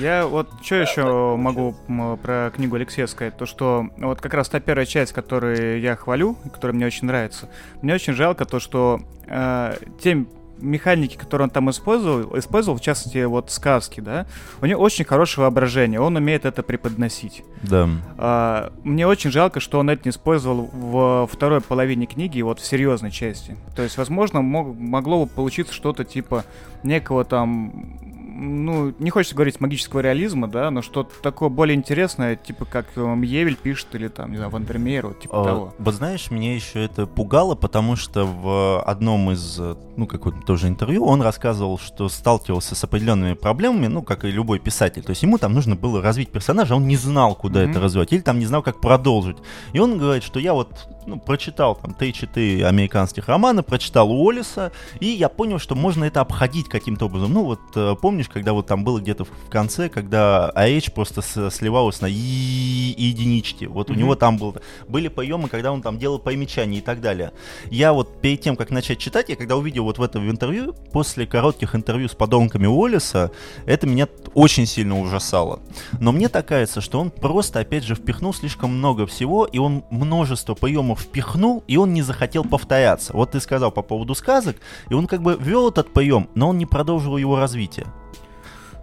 Я 0.00 0.26
вот 0.26 0.48
что 0.62 0.76
еще 0.76 1.36
могу 1.36 1.74
про 2.22 2.52
книгу 2.54 2.76
Алексея 2.76 3.08
сказать, 3.08 3.36
то 3.36 3.46
что 3.46 3.88
вот 3.96 4.20
как 4.20 4.34
раз 4.34 4.48
та 4.48 4.60
первая 4.60 4.86
часть, 4.86 5.12
которую 5.12 5.80
я 5.80 5.96
хвалю, 5.96 6.35
который 6.52 6.72
мне 6.72 6.86
очень 6.86 7.06
нравится. 7.06 7.48
Мне 7.82 7.94
очень 7.94 8.12
жалко 8.12 8.44
то, 8.44 8.60
что 8.60 9.00
э, 9.26 9.76
те 10.00 10.26
механики, 10.58 11.16
которые 11.16 11.46
он 11.46 11.50
там 11.50 11.70
использовал, 11.70 12.38
использовал, 12.38 12.78
в 12.78 12.80
частности, 12.80 13.24
вот 13.24 13.50
сказки, 13.50 14.00
да, 14.00 14.26
у 14.60 14.66
него 14.66 14.80
очень 14.80 15.04
хорошее 15.04 15.44
воображение, 15.44 16.00
он 16.00 16.16
умеет 16.16 16.44
это 16.44 16.62
преподносить. 16.62 17.42
Да. 17.62 17.88
А, 18.16 18.72
мне 18.82 19.06
очень 19.06 19.30
жалко, 19.30 19.60
что 19.60 19.78
он 19.78 19.90
это 19.90 20.02
не 20.04 20.10
использовал 20.10 20.70
в 20.72 21.28
второй 21.30 21.60
половине 21.60 22.06
книги, 22.06 22.40
вот 22.42 22.60
в 22.60 22.66
серьезной 22.66 23.10
части. 23.10 23.56
То 23.74 23.82
есть, 23.82 23.98
возможно, 23.98 24.42
мог, 24.42 24.76
могло 24.78 25.24
бы 25.24 25.30
получиться 25.30 25.74
что-то 25.74 26.04
типа 26.04 26.44
некого 26.82 27.24
там 27.24 28.05
ну, 28.36 28.94
не 28.98 29.10
хочется 29.10 29.34
говорить 29.34 29.60
магического 29.60 30.00
реализма, 30.00 30.48
да, 30.48 30.70
но 30.70 30.82
что-то 30.82 31.10
такое 31.22 31.48
более 31.48 31.74
интересное, 31.74 32.36
типа 32.36 32.64
как 32.64 32.86
Евель 32.96 33.56
пишет 33.56 33.94
или 33.94 34.08
там, 34.08 34.30
не 34.30 34.36
знаю, 34.36 34.50
Вандермеер, 34.50 35.08
вот 35.08 35.20
типа 35.20 35.42
а, 35.42 35.44
того. 35.44 35.74
Вот 35.78 35.94
знаешь, 35.94 36.30
мне 36.30 36.54
еще 36.54 36.84
это 36.84 37.06
пугало, 37.06 37.54
потому 37.54 37.96
что 37.96 38.24
в 38.24 38.82
одном 38.82 39.30
из, 39.30 39.58
ну, 39.96 40.06
какое-то 40.06 40.40
тоже 40.42 40.68
интервью 40.68 41.04
он 41.04 41.22
рассказывал, 41.22 41.78
что 41.78 42.08
сталкивался 42.08 42.74
с 42.74 42.84
определенными 42.84 43.34
проблемами, 43.34 43.86
ну, 43.86 44.02
как 44.02 44.24
и 44.24 44.30
любой 44.30 44.58
писатель. 44.58 45.02
То 45.02 45.10
есть 45.10 45.22
ему 45.22 45.38
там 45.38 45.52
нужно 45.52 45.74
было 45.74 46.02
развить 46.02 46.30
персонажа, 46.30 46.74
а 46.74 46.76
он 46.76 46.86
не 46.86 46.96
знал, 46.96 47.34
куда 47.34 47.62
mm-hmm. 47.62 47.70
это 47.70 47.80
развивать, 47.80 48.12
или 48.12 48.20
там 48.20 48.38
не 48.38 48.46
знал, 48.46 48.62
как 48.62 48.80
продолжить. 48.80 49.38
И 49.72 49.78
он 49.78 49.98
говорит, 49.98 50.22
что 50.22 50.38
я 50.38 50.52
вот 50.52 50.88
ну, 51.06 51.18
прочитал 51.20 51.76
там 51.76 51.94
3-4 51.98 52.64
американских 52.64 53.28
романа, 53.28 53.62
прочитал 53.62 54.10
Уоллиса, 54.10 54.72
и 55.00 55.06
я 55.06 55.28
понял, 55.28 55.58
что 55.58 55.74
можно 55.74 56.04
это 56.04 56.20
обходить 56.20 56.68
каким-то 56.68 57.06
образом. 57.06 57.32
Ну, 57.32 57.44
вот 57.44 57.60
э, 57.76 57.94
помнишь, 58.26 58.32
когда 58.32 58.52
вот 58.52 58.66
там 58.66 58.84
было 58.84 59.00
где-то 59.00 59.24
в 59.24 59.50
конце, 59.50 59.88
когда 59.88 60.52
AH 60.54 60.92
просто 60.92 61.22
сливалась 61.50 62.00
на 62.00 62.06
и 62.06 62.12
единички. 62.12 63.64
Вот 63.66 63.88
mm-hmm. 63.88 63.92
у 63.92 63.96
него 63.96 64.14
там 64.14 64.38
был, 64.38 64.56
были 64.88 65.08
поемы, 65.08 65.48
когда 65.48 65.72
он 65.72 65.82
там 65.82 65.98
делал 65.98 66.18
примечания 66.18 66.78
и 66.78 66.82
так 66.82 67.00
далее. 67.00 67.32
Я 67.70 67.92
вот 67.92 68.20
перед 68.20 68.40
тем, 68.40 68.56
как 68.56 68.70
начать 68.70 68.98
читать, 68.98 69.28
я 69.28 69.36
когда 69.36 69.56
увидел 69.56 69.84
вот 69.84 69.98
в 69.98 70.02
этом 70.02 70.28
интервью, 70.30 70.74
после 70.92 71.26
коротких 71.26 71.74
интервью 71.74 72.08
с 72.08 72.14
подонками 72.14 72.66
Уоллиса, 72.66 73.30
это 73.66 73.86
меня 73.86 74.08
очень 74.34 74.66
сильно 74.66 75.00
ужасало. 75.00 75.60
Но 76.00 76.12
мне 76.12 76.28
так 76.28 76.46
кажется, 76.46 76.80
что 76.80 77.00
он 77.00 77.10
просто, 77.10 77.60
опять 77.60 77.84
же, 77.84 77.94
впихнул 77.94 78.34
слишком 78.34 78.70
много 78.70 79.06
всего, 79.06 79.44
и 79.44 79.58
он 79.58 79.84
множество 79.90 80.54
поемов 80.54 81.00
впихнул, 81.00 81.64
и 81.66 81.76
он 81.76 81.92
не 81.92 82.02
захотел 82.02 82.44
повторяться. 82.44 83.12
Вот 83.12 83.32
ты 83.32 83.40
сказал 83.40 83.70
по 83.70 83.82
поводу 83.82 84.14
сказок, 84.14 84.56
и 84.90 84.94
он 84.94 85.06
как 85.06 85.22
бы 85.22 85.36
вел 85.40 85.68
этот 85.68 85.92
поем, 85.92 86.28
но 86.34 86.48
он 86.48 86.58
не 86.58 86.66
продолжил 86.66 87.16
его 87.16 87.36
развитие. 87.36 87.86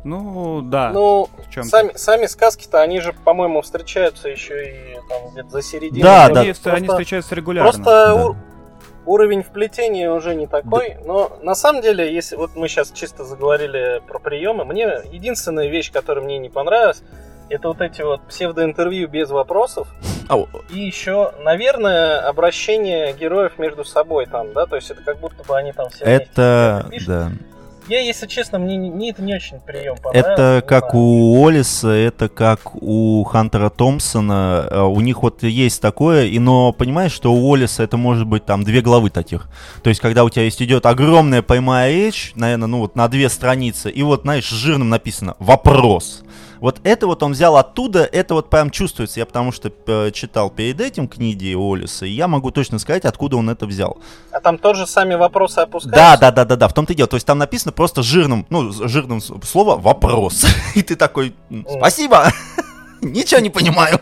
Ну, 0.04 0.62
да. 0.62 0.92
Ну, 0.92 1.30
сами, 1.50 1.92
сами 1.96 2.26
сказки-то, 2.26 2.82
они 2.82 3.00
же, 3.00 3.14
по-моему, 3.14 3.62
встречаются 3.62 4.30
еще 4.30 4.70
и 4.70 5.00
там 5.10 5.30
где-то 5.32 5.50
за 5.50 5.62
середину. 5.62 6.04
Да, 6.04 6.30
да. 6.30 6.42
Они, 6.42 6.50
просто, 6.50 6.74
они 6.74 6.88
встречаются 6.88 7.36
регулярно. 7.36 7.72
Просто 7.72 7.84
да. 7.84 8.16
у, 8.16 8.36
уровень 9.06 9.44
вплетения 9.44 10.12
уже 10.12 10.36
не 10.36 10.48
такой. 10.48 10.96
Да. 11.00 11.06
Но 11.06 11.38
на 11.42 11.56
самом 11.56 11.82
деле, 11.82 12.14
если 12.14 12.36
вот 12.36 12.56
мы 12.56 12.68
сейчас 12.68 12.92
чисто 12.92 13.24
заговорили 13.24 14.02
про 14.08 14.20
приемы, 14.20 14.66
мне 14.66 14.90
единственная 15.12 15.70
вещь, 15.70 15.92
которая 15.92 16.24
мне 16.24 16.38
не 16.38 16.50
понравилась, 16.50 17.02
это 17.50 17.68
вот 17.68 17.82
эти 17.82 18.02
вот 18.02 18.22
псевдоинтервью 18.28 19.08
без 19.08 19.30
вопросов. 19.30 19.88
Oh. 20.30 20.48
И 20.70 20.80
еще, 20.80 21.34
наверное, 21.44 22.20
обращение 22.20 23.14
героев 23.14 23.58
между 23.58 23.84
собой 23.84 24.26
там, 24.26 24.54
да, 24.54 24.66
то 24.66 24.76
есть 24.78 24.90
это 24.90 25.02
как 25.04 25.20
будто 25.20 25.44
бы 25.44 25.58
они 25.58 25.74
там 25.74 25.90
все 25.90 26.06
Это, 26.06 26.90
да. 27.08 27.32
Я, 27.88 28.00
если 28.00 28.28
честно, 28.28 28.60
мне, 28.60 28.78
мне 28.78 29.10
это 29.10 29.22
не 29.22 29.36
очень 29.36 29.60
прием 29.60 29.98
понравился. 29.98 30.32
Это 30.32 30.64
как 30.66 30.92
знаю. 30.92 31.06
у 31.06 31.48
Олиса, 31.48 31.90
это 31.90 32.30
как 32.30 32.76
у 32.76 33.24
Хантера 33.24 33.70
Томпсона. 33.70 34.68
Э, 34.70 34.82
у 34.84 35.02
них 35.02 35.22
вот 35.22 35.44
есть 35.44 35.82
такое, 35.82 36.26
и 36.26 36.40
но 36.40 36.72
понимаешь, 36.72 37.12
что 37.12 37.34
у 37.34 37.54
Олиса 37.54 37.84
это 37.84 37.98
может 37.98 38.26
быть 38.26 38.46
там 38.46 38.64
две 38.64 38.82
главы 38.82 39.10
таких. 39.10 39.50
То 39.82 39.90
есть, 39.90 40.02
когда 40.02 40.24
у 40.24 40.30
тебя 40.30 40.44
есть 40.44 40.62
идет 40.62 40.86
огромная 40.86 41.42
прямая 41.42 41.92
речь, 41.92 42.32
наверное, 42.36 42.68
ну 42.68 42.80
вот 42.80 42.96
на 42.96 43.08
две 43.10 43.28
страницы, 43.28 43.90
и 43.90 44.02
вот, 44.02 44.22
знаешь, 44.22 44.48
жирным 44.48 44.90
написано 44.90 45.36
«вопрос». 45.40 46.24
Вот 46.64 46.80
это 46.86 47.08
вот 47.08 47.22
он 47.24 47.34
взял 47.34 47.58
оттуда, 47.58 48.06
это 48.06 48.36
вот 48.36 48.50
прям 48.50 48.70
чувствуется. 48.70 49.20
Я 49.20 49.26
потому 49.26 49.52
что 49.52 49.70
э, 49.86 50.12
читал 50.12 50.50
перед 50.50 50.80
этим 50.80 51.10
книги 51.10 51.54
Олиса, 51.54 52.06
и 52.06 52.12
я 52.12 52.30
могу 52.30 52.52
точно 52.52 52.80
сказать, 52.80 53.04
откуда 53.04 53.36
он 53.36 53.50
это 53.50 53.66
взял. 53.66 53.98
А 54.32 54.40
там 54.40 54.58
тоже 54.58 54.88
сами 54.88 55.16
вопросы 55.16 55.60
опускаются? 55.60 56.00
Да, 56.00 56.16
да, 56.16 56.32
да, 56.32 56.46
да, 56.46 56.56
да, 56.56 56.68
в 56.70 56.74
том-то 56.74 56.94
и 56.94 56.96
дело. 56.96 57.10
То 57.10 57.18
есть 57.18 57.28
там 57.28 57.38
написано 57.38 57.74
просто 57.74 58.02
жирным, 58.02 58.46
ну, 58.50 58.72
жирным 58.72 59.20
слово 59.20 59.76
«вопрос». 59.76 60.46
И 60.76 60.82
ты 60.84 60.96
такой 60.96 61.36
«спасибо». 61.70 62.32
Ничего 63.02 63.42
не 63.42 63.50
понимаю. 63.50 64.00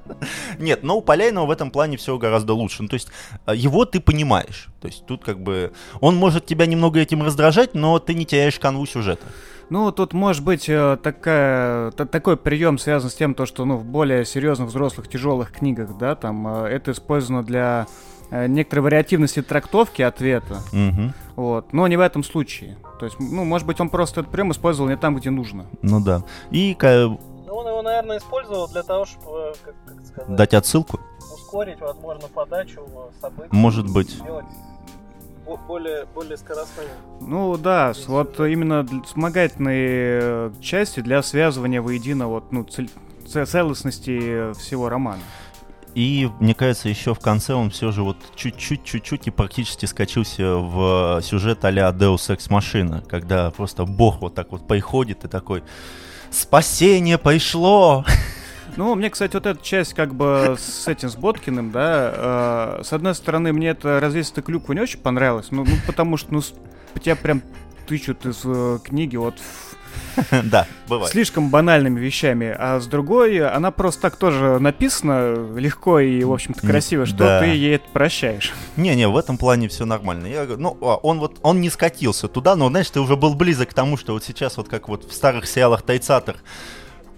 Нет, 0.58 0.82
но 0.82 0.98
у 0.98 1.00
Поляйного 1.00 1.46
в 1.46 1.50
этом 1.50 1.70
плане 1.70 1.96
все 1.96 2.18
гораздо 2.18 2.52
лучше. 2.52 2.82
Ну, 2.82 2.88
то 2.88 2.94
есть 2.94 3.08
э, 3.46 3.56
его 3.56 3.86
ты 3.86 4.00
понимаешь. 4.00 4.68
То 4.82 4.88
есть 4.88 5.06
тут 5.06 5.24
как 5.24 5.40
бы 5.40 5.72
он 6.02 6.16
может 6.16 6.44
тебя 6.44 6.66
немного 6.66 7.00
этим 7.00 7.22
раздражать, 7.22 7.72
но 7.74 7.98
ты 7.98 8.12
не 8.12 8.26
теряешь 8.26 8.58
канву 8.58 8.84
сюжета. 8.84 9.24
Ну, 9.70 9.90
тут 9.92 10.12
может 10.12 10.44
быть 10.44 10.68
э, 10.68 10.98
такая, 11.02 11.90
такой 11.90 12.36
прием 12.36 12.78
связан 12.78 13.10
с 13.10 13.14
тем, 13.14 13.34
то, 13.34 13.46
что 13.46 13.64
ну, 13.64 13.76
в 13.76 13.84
более 13.84 14.24
серьезных, 14.24 14.68
взрослых, 14.68 15.08
тяжелых 15.08 15.52
книгах, 15.52 15.96
да, 15.96 16.14
там 16.14 16.64
э, 16.64 16.68
это 16.68 16.92
использовано 16.92 17.42
для 17.42 17.86
э, 18.30 18.46
некоторой 18.46 18.84
вариативности 18.84 19.42
трактовки 19.42 20.02
ответа. 20.02 20.60
Угу. 20.72 21.12
Вот. 21.36 21.72
Но 21.72 21.86
не 21.88 21.96
в 21.96 22.00
этом 22.00 22.22
случае. 22.22 22.76
То 22.98 23.06
есть, 23.06 23.18
ну, 23.18 23.44
может 23.44 23.66
быть, 23.66 23.80
он 23.80 23.88
просто 23.88 24.20
этот 24.20 24.32
прием 24.32 24.52
использовал 24.52 24.88
не 24.88 24.96
там, 24.96 25.16
где 25.16 25.30
нужно. 25.30 25.66
Ну 25.82 26.00
да. 26.00 26.22
И 26.50 26.76
ну, 26.80 27.18
он 27.46 27.66
его, 27.66 27.82
наверное, 27.82 28.18
использовал 28.18 28.68
для 28.68 28.82
того, 28.82 29.06
чтобы, 29.06 29.54
как, 29.64 29.74
как 29.86 30.06
сказать, 30.06 30.36
дать 30.36 30.54
отсылку. 30.54 31.00
Ускорить, 31.32 31.80
возможно, 31.80 32.28
подачу 32.28 32.82
событий. 33.20 33.48
Может 33.50 33.92
быть. 33.92 34.10
Сделать 34.10 34.46
более, 35.66 36.06
более 36.14 36.36
скоростными. 36.36 36.88
Ну 37.20 37.56
да, 37.56 37.92
Здесь 37.92 38.06
вот 38.06 38.38
именно 38.40 38.86
вспомогательные 39.04 40.20
э, 40.22 40.52
части 40.60 41.00
для 41.00 41.22
связывания 41.22 41.80
воедино 41.80 42.28
вот, 42.28 42.52
ну, 42.52 42.64
цель, 42.64 42.90
целостности 43.26 44.52
всего 44.54 44.88
романа. 44.88 45.20
И, 45.94 46.28
мне 46.40 46.54
кажется, 46.54 46.88
еще 46.88 47.14
в 47.14 47.20
конце 47.20 47.54
он 47.54 47.70
все 47.70 47.92
же 47.92 48.02
вот 48.02 48.16
чуть-чуть, 48.34 48.82
чуть-чуть 48.84 49.28
и 49.28 49.30
практически 49.30 49.86
скачился 49.86 50.56
в 50.56 51.20
сюжет 51.22 51.64
а-ля 51.64 51.88
Deus 51.90 52.36
Ex 52.36 52.48
Machina, 52.48 53.06
когда 53.06 53.50
просто 53.50 53.84
бог 53.84 54.20
вот 54.20 54.34
так 54.34 54.50
вот 54.50 54.66
приходит 54.66 55.24
и 55.24 55.28
такой 55.28 55.62
«Спасение 56.30 57.16
пришло!» 57.16 58.04
Ну, 58.76 58.94
мне, 58.94 59.10
кстати, 59.10 59.34
вот 59.34 59.46
эта 59.46 59.62
часть 59.62 59.94
как 59.94 60.14
бы 60.14 60.56
с 60.58 60.88
этим, 60.88 61.08
с 61.08 61.16
Боткиным, 61.16 61.70
да, 61.70 62.78
э, 62.80 62.82
с 62.84 62.92
одной 62.92 63.14
стороны, 63.14 63.52
мне 63.52 63.68
это 63.68 64.00
развесистая 64.00 64.42
клюква 64.44 64.72
не 64.72 64.80
очень 64.80 64.98
понравилось, 64.98 65.48
ну, 65.50 65.64
ну 65.64 65.76
потому 65.86 66.16
что, 66.16 66.34
ну, 66.34 66.42
тебя 67.00 67.16
прям 67.16 67.42
тычут 67.86 68.26
из 68.26 68.40
э, 68.44 68.78
книги 68.82 69.16
вот 69.16 69.34
Да, 70.44 70.66
бывает. 70.88 71.12
слишком 71.12 71.50
банальными 71.50 72.00
вещами, 72.00 72.54
а 72.56 72.80
с 72.80 72.86
другой, 72.86 73.46
она 73.46 73.70
просто 73.70 74.02
так 74.02 74.16
тоже 74.16 74.58
написана 74.58 75.34
легко 75.56 76.00
и, 76.00 76.22
в 76.24 76.32
общем-то, 76.32 76.66
красиво, 76.66 77.06
что 77.06 77.18
да. 77.18 77.40
ты 77.40 77.46
ей 77.46 77.76
это 77.76 77.84
прощаешь. 77.92 78.52
Не-не, 78.76 79.08
в 79.08 79.16
этом 79.16 79.38
плане 79.38 79.68
все 79.68 79.84
нормально. 79.84 80.26
Я, 80.26 80.46
ну, 80.56 80.76
а, 80.80 80.96
он 80.96 81.18
вот, 81.18 81.38
он 81.42 81.60
не 81.60 81.70
скатился 81.70 82.28
туда, 82.28 82.56
но, 82.56 82.68
знаешь, 82.68 82.90
ты 82.90 83.00
уже 83.00 83.16
был 83.16 83.34
близок 83.34 83.70
к 83.70 83.74
тому, 83.74 83.96
что 83.96 84.12
вот 84.12 84.24
сейчас 84.24 84.56
вот 84.56 84.68
как 84.68 84.88
вот 84.88 85.04
в 85.04 85.12
старых 85.12 85.46
сериалах 85.46 85.82
Тайцатор 85.82 86.36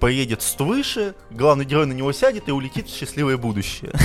поедет 0.00 0.42
свыше, 0.42 1.14
главный 1.30 1.64
герой 1.64 1.86
на 1.86 1.92
него 1.92 2.12
сядет 2.12 2.48
и 2.48 2.52
улетит 2.52 2.88
в 2.88 2.94
счастливое 2.94 3.36
будущее. 3.36 3.92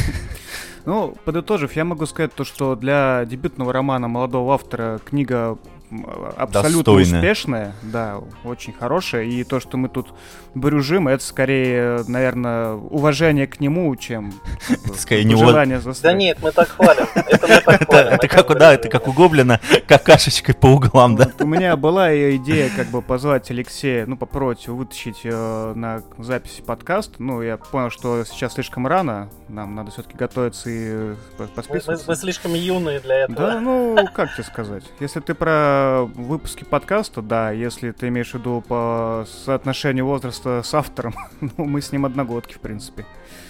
Ну, 0.84 1.16
подытожив, 1.26 1.76
я 1.76 1.86
могу 1.86 2.08
сказать 2.08 2.34
то, 2.34 2.44
что 2.44 2.76
для 2.76 3.24
дебютного 3.26 3.72
романа 3.72 4.08
молодого 4.08 4.56
автора 4.56 5.00
книга 5.06 5.60
абсолютно 6.38 6.94
Достойная. 6.94 7.20
успешная, 7.20 7.76
да, 7.82 8.20
очень 8.44 8.74
хорошая, 8.74 9.24
и 9.26 9.44
то, 9.44 9.60
что 9.60 9.78
мы 9.78 9.90
тут 9.90 10.14
брюжим, 10.56 11.08
это 11.08 11.24
скорее, 11.24 12.04
наверное, 12.08 12.74
уважение 12.74 13.48
к 13.48 13.60
нему, 13.60 13.94
чем 13.96 14.34
скорее 14.96 15.24
не 15.26 15.36
Да 16.02 16.14
нет, 16.14 16.38
мы 16.42 16.52
так 16.52 16.70
хвалим. 16.70 17.06
Это 17.16 17.48
мы 17.48 17.62
так 17.62 17.86
хвалим. 17.88 18.08
это 18.14 18.28
как, 18.28 18.50
у- 18.50 18.56
да, 18.56 18.74
это 18.74 18.90
как 18.90 19.08
у 19.08 19.14
Гоблина, 19.14 19.60
какашечкой 19.88 20.56
по 20.56 20.68
углам, 20.68 21.16
да? 21.16 21.30
У 21.40 21.46
меня 21.46 21.76
была 21.76 22.14
идея 22.38 22.70
как 22.76 22.88
бы 22.88 23.02
позвать 23.02 23.50
Алексея, 23.52 24.06
ну, 24.06 24.18
попробовать 24.18 24.68
вытащить 24.68 25.22
э, 25.24 25.74
на 25.76 26.02
запись 26.18 26.62
подкаст. 26.66 27.16
Ну, 27.20 27.42
я 27.42 27.58
понял, 27.58 27.90
что 27.90 28.24
сейчас 28.26 28.54
слишком 28.54 28.88
рано, 28.88 29.30
нам 29.50 29.76
надо 29.76 29.92
все-таки 29.92 30.16
готовиться 30.18 30.70
и 30.70 30.76
э, 30.78 31.16
по- 31.38 31.44
Мы, 31.44 31.48
мы- 31.50 31.54
посписываться. 31.56 32.06
мы 32.08 32.16
слишком 32.16 32.54
юные 32.54 33.00
для 33.00 33.16
этого. 33.24 33.38
Да, 33.38 33.60
ну, 33.60 33.96
как 34.14 34.34
тебе 34.34 34.44
сказать? 34.44 34.84
Если 35.00 35.20
ты 35.20 35.34
про 35.34 35.81
выпуски 36.16 36.64
подкаста, 36.64 37.22
да, 37.22 37.52
если 37.52 37.92
ты 37.92 38.08
имеешь 38.08 38.32
в 38.32 38.36
виду 38.36 38.64
по 38.68 39.26
соотношению 39.46 40.06
возраста 40.06 40.62
с 40.64 40.74
автором, 40.74 41.16
ну, 41.42 41.66
мы 41.66 41.82
с 41.82 41.92
ним 41.92 42.06
одногодки, 42.06 42.54
в 42.54 42.60
принципе. 42.60 43.06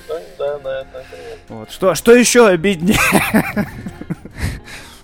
Да, 0.08 0.20
да, 0.38 0.60
да, 0.60 0.84
да. 0.94 1.04
Вот. 1.50 1.72
Что, 1.72 1.96
что 1.96 2.14
еще 2.14 2.48
обиднее? 2.48 3.00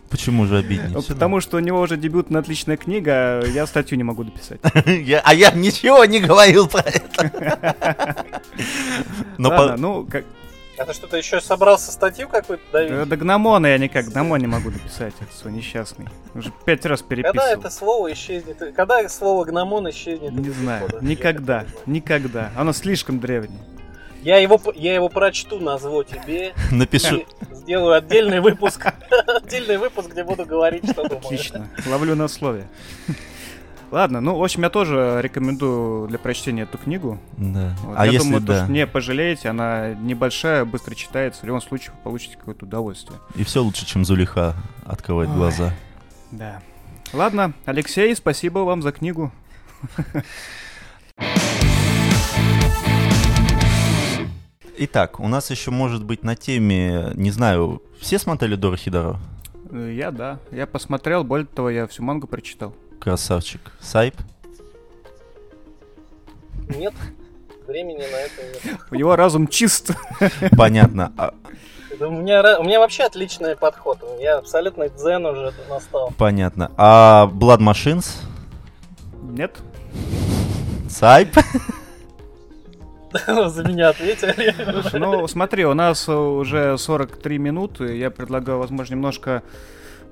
Почему 0.09 0.45
же 0.45 0.57
обиднее? 0.57 0.89
Ну, 0.93 1.01
Потому 1.01 1.41
что 1.41 1.57
у 1.57 1.59
него 1.59 1.81
уже 1.81 1.97
дебютная 1.97 2.41
отличная 2.41 2.77
книга, 2.77 3.39
а 3.39 3.45
я 3.45 3.67
статью 3.67 3.97
не 3.97 4.03
могу 4.03 4.23
дописать. 4.23 4.59
а 4.63 5.33
я 5.33 5.51
ничего 5.51 6.05
не 6.05 6.19
говорил 6.19 6.67
про 6.67 6.81
это. 6.81 8.25
Ну, 9.37 10.07
как, 10.09 10.25
А 10.77 10.85
ты 10.85 10.93
что-то 10.93 11.17
еще 11.17 11.41
собрался 11.41 11.91
статью 11.91 12.29
какую-то 12.29 12.63
давить? 12.71 13.09
до 13.09 13.17
гномона 13.17 13.67
я 13.67 13.77
никак, 13.79 14.05
гномон 14.05 14.39
не 14.39 14.47
могу 14.47 14.69
дописать, 14.69 15.13
это 15.19 15.33
свой 15.35 15.53
несчастный. 15.53 16.07
Уже 16.35 16.51
пять 16.65 16.85
раз 16.85 17.01
Когда 17.01 17.23
переписывал. 17.23 17.59
это 17.59 17.69
слово 17.71 18.13
исчезнет? 18.13 18.75
Когда 18.75 19.07
слово 19.09 19.45
гномон 19.45 19.89
исчезнет? 19.89 20.31
Не 20.33 20.49
знаю, 20.51 20.83
лексикона? 20.83 21.07
никогда, 21.07 21.65
никогда. 21.87 22.51
Оно 22.55 22.73
слишком 22.73 23.19
древнее. 23.19 23.59
Я 24.21 24.37
его, 24.37 24.59
я 24.75 24.93
его 24.93 25.09
прочту, 25.09 25.59
назову 25.59 26.03
тебе. 26.03 26.53
напишу. 26.71 27.23
Сделаю 27.51 27.93
отдельный 27.95 28.39
выпуск. 28.39 28.87
Отдельный 29.27 29.77
выпуск, 29.77 30.09
где 30.09 30.23
буду 30.23 30.45
говорить, 30.45 30.83
что 30.89 31.03
думаю. 31.07 31.25
Отлично, 31.25 31.67
ловлю 31.87 32.15
на 32.15 32.27
слове. 32.27 32.67
Ладно, 33.89 34.19
ну, 34.19 34.35
в 34.37 34.43
общем, 34.43 34.63
я 34.63 34.69
тоже 34.69 35.19
рекомендую 35.21 36.09
для 36.09 36.19
прочтения 36.19 36.63
эту 36.63 36.77
книгу. 36.77 37.19
Да. 37.37 37.73
Вот, 37.83 37.95
А 37.97 38.05
я 38.05 38.11
если 38.13 38.25
думаю, 38.27 38.41
то, 38.41 38.47
да, 38.47 38.63
что 38.65 38.71
не 38.73 38.85
пожалеете, 38.85 39.47
она 39.49 39.93
небольшая, 39.93 40.65
быстро 40.65 40.93
читается. 40.93 41.41
В 41.41 41.45
любом 41.45 41.61
случае, 41.61 41.91
вы 41.95 41.97
получите 42.03 42.35
какое-то 42.37 42.65
удовольствие. 42.65 43.17
и 43.35 43.43
все 43.45 43.63
лучше, 43.63 43.85
чем 43.85 44.03
Зулиха 44.03 44.55
открывать 44.85 45.29
Ой. 45.29 45.35
глаза. 45.35 45.73
Да. 46.31 46.61
Ладно, 47.13 47.53
Алексей, 47.65 48.13
спасибо 48.13 48.59
вам 48.59 48.81
за 48.81 48.91
книгу. 48.91 49.31
Итак, 54.79 55.19
у 55.19 55.27
нас 55.27 55.49
еще 55.49 55.71
может 55.71 56.03
быть 56.03 56.23
на 56.23 56.35
теме, 56.35 57.11
не 57.15 57.31
знаю, 57.31 57.81
все 57.99 58.19
смотрели 58.19 58.55
Дора 58.55 58.77
Хидоро? 58.77 59.17
Э, 59.71 59.91
Я, 59.95 60.11
да. 60.11 60.39
Я 60.51 60.67
посмотрел, 60.67 61.23
более 61.23 61.47
того, 61.47 61.69
я 61.71 61.87
всю 61.87 62.03
мангу 62.03 62.27
прочитал. 62.27 62.75
Красавчик. 62.99 63.61
Сайп? 63.79 64.15
Нет, 66.69 66.93
времени 67.67 67.99
на 67.99 68.03
это 68.17 68.65
нет. 68.65 68.77
У 68.91 68.95
него 68.95 69.15
разум 69.15 69.47
чист. 69.47 69.91
Понятно. 70.57 71.13
А, 71.17 71.33
Да 71.99 72.07
У 72.09 72.11
меня, 72.11 72.59
у 72.59 72.63
меня 72.63 72.79
вообще 72.79 73.03
отличный 73.03 73.55
подход. 73.55 73.99
Я 74.19 74.37
абсолютно 74.39 74.89
дзен 74.89 75.25
уже 75.25 75.53
настал. 75.69 76.11
понятно. 76.17 76.71
А 76.77 77.29
Blood 77.33 77.59
Machines? 77.59 78.17
Нет? 79.21 79.55
Сайп? 80.89 81.29
За 83.27 83.63
меня 83.63 83.89
ответили. 83.89 84.53
Ну 84.97 85.25
смотри, 85.27 85.65
у 85.65 85.73
нас 85.73 86.09
уже 86.09 86.77
43 86.77 87.37
минуты. 87.37 87.95
Я 87.97 88.11
предлагаю, 88.11 88.59
возможно, 88.59 88.93
немножко 88.95 89.41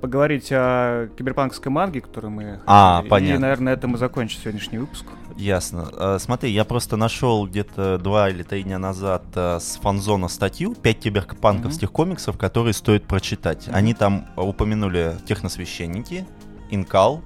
поговорить 0.05 0.49
о 0.51 1.07
киберпанковской 1.17 1.71
манге, 1.71 1.99
которую 2.01 2.29
мы... 2.31 2.59
А, 2.67 3.01
И, 3.03 3.09
понятно. 3.09 3.39
наверное, 3.39 3.65
на 3.65 3.69
этом 3.75 3.91
мы 3.91 3.97
закончим 3.97 4.39
сегодняшний 4.39 4.77
выпуск. 4.77 5.03
Ясно. 5.35 5.89
А, 5.93 6.17
Смотри, 6.19 6.51
я 6.51 6.63
просто 6.63 6.95
нашел 6.95 7.47
где-то 7.47 7.97
два 7.97 8.29
или 8.29 8.43
три 8.43 8.61
дня 8.61 8.77
назад 8.77 9.23
а, 9.33 9.59
с 9.59 9.77
фанзона 9.81 10.27
статью 10.27 10.75
«Пять 10.75 10.99
киберпанковских 10.99 11.91
комиксов, 11.91 12.37
которые 12.37 12.73
стоит 12.73 13.05
прочитать». 13.05 13.65
Мгм. 13.65 13.75
Они 13.75 13.93
там 13.95 14.27
упомянули 14.37 15.15
«Техносвященники», 15.25 16.27
«Инкал», 16.69 17.21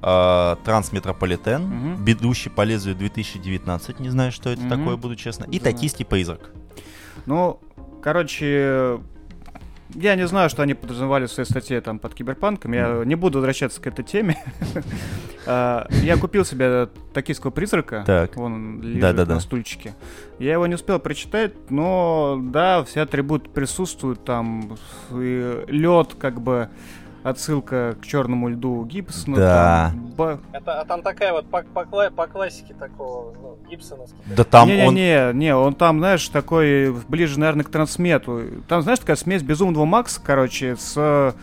а, 0.00 0.56
«Трансметрополитен», 0.64 1.62
Мгм. 1.62 2.04
«Бедущий 2.06 2.50
по 2.50 2.62
лезвию 2.62 2.96
2019», 2.96 4.00
не 4.00 4.08
знаю, 4.08 4.32
что 4.32 4.48
это 4.48 4.62
Мгм. 4.62 4.70
такое, 4.70 4.96
буду 4.96 5.14
честно, 5.14 5.44
и. 5.44 5.58
«Токийский 5.58 6.06
призрак». 6.06 6.52
Ну, 7.26 7.60
короче, 8.02 8.98
я 9.94 10.14
не 10.16 10.26
знаю, 10.26 10.50
что 10.50 10.62
они 10.62 10.74
подразумевали 10.74 11.26
в 11.26 11.32
своей 11.32 11.48
статье 11.48 11.80
там 11.80 11.98
под 11.98 12.14
киберпанком. 12.14 12.72
Я 12.72 13.02
не 13.04 13.14
буду 13.14 13.38
возвращаться 13.38 13.80
к 13.80 13.86
этой 13.86 14.04
теме. 14.04 14.36
А, 15.50 15.86
Я 16.02 16.18
купил 16.18 16.44
себе 16.44 16.90
токийского 17.14 17.50
призрака. 17.50 18.02
Так. 18.04 18.36
Он 18.36 18.82
лежит 18.82 19.28
на 19.28 19.40
стульчике. 19.40 19.94
Я 20.38 20.52
его 20.52 20.66
не 20.66 20.74
успел 20.74 20.98
прочитать, 20.98 21.70
но 21.70 22.38
да, 22.38 22.84
все 22.84 23.00
атрибуты 23.00 23.48
присутствуют. 23.48 24.22
Там 24.26 24.76
лед, 25.10 26.16
как 26.18 26.42
бы 26.42 26.68
отсылка 27.22 27.96
к 28.00 28.06
черному 28.06 28.48
льду 28.48 28.84
Гибсона. 28.84 29.36
Да. 29.36 29.90
там 29.92 30.06
ба- 30.16 30.40
Это, 30.52 30.80
а 30.80 30.84
там 30.84 31.02
такая 31.02 31.32
вот 31.32 31.46
по, 31.48 31.62
по 31.62 32.10
по 32.10 32.26
классике 32.26 32.74
такого, 32.74 33.34
ну, 33.40 33.58
гибсоновский. 33.68 34.18
Да 34.26 34.44
там 34.44 34.68
он... 34.70 34.94
Не-не-не, 34.94 35.32
не, 35.34 35.54
он 35.54 35.74
там, 35.74 35.98
знаешь, 35.98 36.28
такой 36.28 36.92
ближе, 37.08 37.38
наверное, 37.38 37.64
к 37.64 37.70
трансмету. 37.70 38.42
Там, 38.68 38.82
знаешь, 38.82 38.98
такая 38.98 39.16
смесь 39.16 39.42
безумного 39.42 39.84
Макса, 39.84 40.20
короче, 40.24 40.76
с 40.76 41.34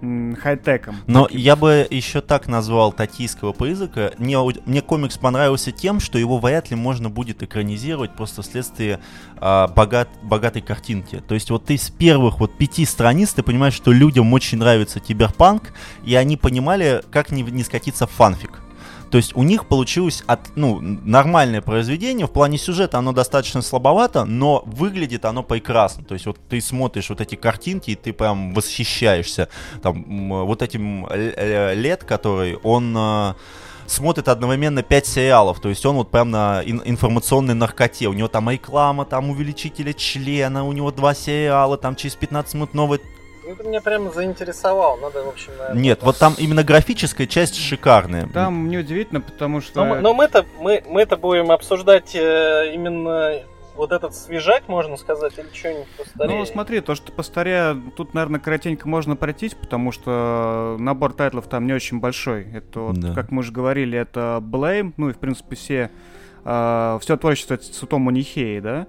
хай-теком. 0.00 0.96
Но 1.06 1.28
я 1.30 1.56
бы 1.56 1.86
еще 1.90 2.20
так 2.20 2.48
назвал 2.48 2.92
токийского 2.92 3.52
призрака. 3.52 4.12
Мне, 4.18 4.38
мне 4.64 4.80
комикс 4.80 5.18
понравился 5.18 5.72
тем, 5.72 6.00
что 6.00 6.18
его 6.18 6.38
вряд 6.38 6.70
ли 6.70 6.76
можно 6.76 7.10
будет 7.10 7.42
экранизировать 7.42 8.14
просто 8.14 8.42
вследствие 8.42 9.00
а, 9.36 9.68
богат, 9.68 10.08
богатой 10.22 10.62
картинки. 10.62 11.22
То 11.26 11.34
есть 11.34 11.50
вот 11.50 11.66
ты 11.66 11.76
с 11.76 11.90
первых 11.90 12.40
вот 12.40 12.56
пяти 12.56 12.84
страниц 12.84 13.32
ты 13.32 13.42
понимаешь, 13.42 13.74
что 13.74 13.92
людям 13.92 14.32
очень 14.32 14.58
нравится 14.58 15.00
киберпанк, 15.00 15.72
и 16.04 16.14
они 16.14 16.36
понимали, 16.36 17.02
как 17.10 17.30
не, 17.30 17.42
не 17.42 17.62
скатиться 17.62 18.06
в 18.06 18.10
фанфик. 18.10 18.60
То 19.10 19.16
есть 19.16 19.34
у 19.34 19.42
них 19.42 19.66
получилось 19.66 20.22
от, 20.26 20.56
ну, 20.56 20.80
нормальное 20.80 21.60
произведение. 21.60 22.26
В 22.26 22.30
плане 22.30 22.58
сюжета 22.58 22.98
оно 22.98 23.12
достаточно 23.12 23.60
слабовато, 23.60 24.24
но 24.24 24.62
выглядит 24.66 25.24
оно 25.24 25.42
прекрасно. 25.42 26.04
То 26.04 26.14
есть 26.14 26.26
вот 26.26 26.38
ты 26.48 26.60
смотришь 26.60 27.10
вот 27.10 27.20
эти 27.20 27.34
картинки, 27.34 27.90
и 27.90 27.94
ты 27.96 28.12
прям 28.12 28.54
восхищаешься. 28.54 29.48
Там 29.82 30.46
вот 30.46 30.62
этим 30.62 31.08
лет, 31.10 32.04
который 32.04 32.56
он 32.56 32.94
э, 32.96 33.34
смотрит 33.86 34.28
одновременно 34.28 34.82
5 34.82 35.06
сериалов. 35.06 35.60
То 35.60 35.68
есть 35.68 35.84
он 35.84 35.96
вот 35.96 36.10
прям 36.10 36.30
на 36.30 36.62
ин- 36.64 36.82
информационной 36.84 37.54
наркоте. 37.54 38.06
У 38.06 38.12
него 38.12 38.28
там 38.28 38.48
реклама, 38.48 39.04
там 39.04 39.30
увеличители 39.30 39.92
члена, 39.92 40.64
у 40.64 40.72
него 40.72 40.92
два 40.92 41.14
сериала, 41.14 41.76
там 41.76 41.96
через 41.96 42.14
15 42.14 42.54
минут 42.54 42.74
новый 42.74 43.00
Ну, 43.50 43.56
ты 43.56 43.64
меня 43.68 43.80
прямо 43.80 44.12
заинтересовал. 44.12 44.96
Надо, 44.98 45.24
в 45.24 45.28
общем, 45.28 45.50
наверное, 45.58 45.82
Нет, 45.82 46.02
вот 46.02 46.16
там 46.18 46.34
именно 46.38 46.62
графическая 46.62 47.26
часть 47.26 47.56
шикарная. 47.56 48.28
Там 48.28 48.68
неудивительно, 48.68 49.20
потому 49.20 49.60
что... 49.60 49.84
Но, 49.84 49.94
мы- 49.94 50.00
но 50.00 50.14
мы-то 50.14 50.46
мы, 50.60 50.84
мы-то 50.86 51.16
будем 51.16 51.50
обсуждать 51.50 52.14
э, 52.14 52.70
именно 52.72 53.40
вот 53.74 53.90
этот 53.90 54.14
свежак, 54.14 54.68
можно 54.68 54.96
сказать, 54.96 55.32
или 55.36 55.48
что-нибудь 55.52 55.88
постарее. 55.96 56.38
Ну, 56.38 56.44
смотри, 56.46 56.80
то, 56.80 56.94
что 56.94 57.10
по 57.10 57.24
старе, 57.24 57.76
тут, 57.96 58.14
наверное, 58.14 58.38
коротенько 58.38 58.88
можно 58.88 59.16
пройтись, 59.16 59.54
потому 59.54 59.90
что 59.90 60.76
набор 60.78 61.12
тайтлов 61.12 61.48
там 61.48 61.66
не 61.66 61.72
очень 61.72 61.98
большой. 61.98 62.46
Это, 62.52 62.80
вот, 62.80 63.00
Да. 63.00 63.14
как 63.14 63.32
мы 63.32 63.40
уже 63.40 63.50
говорили, 63.50 63.98
это 63.98 64.38
Blame, 64.40 64.92
ну 64.96 65.08
и, 65.08 65.12
в 65.12 65.18
принципе, 65.18 65.56
все, 65.56 65.90
все 66.44 67.16
творчество 67.16 67.56
Цутому 67.56 68.10
Нихеи, 68.10 68.60
да? 68.60 68.86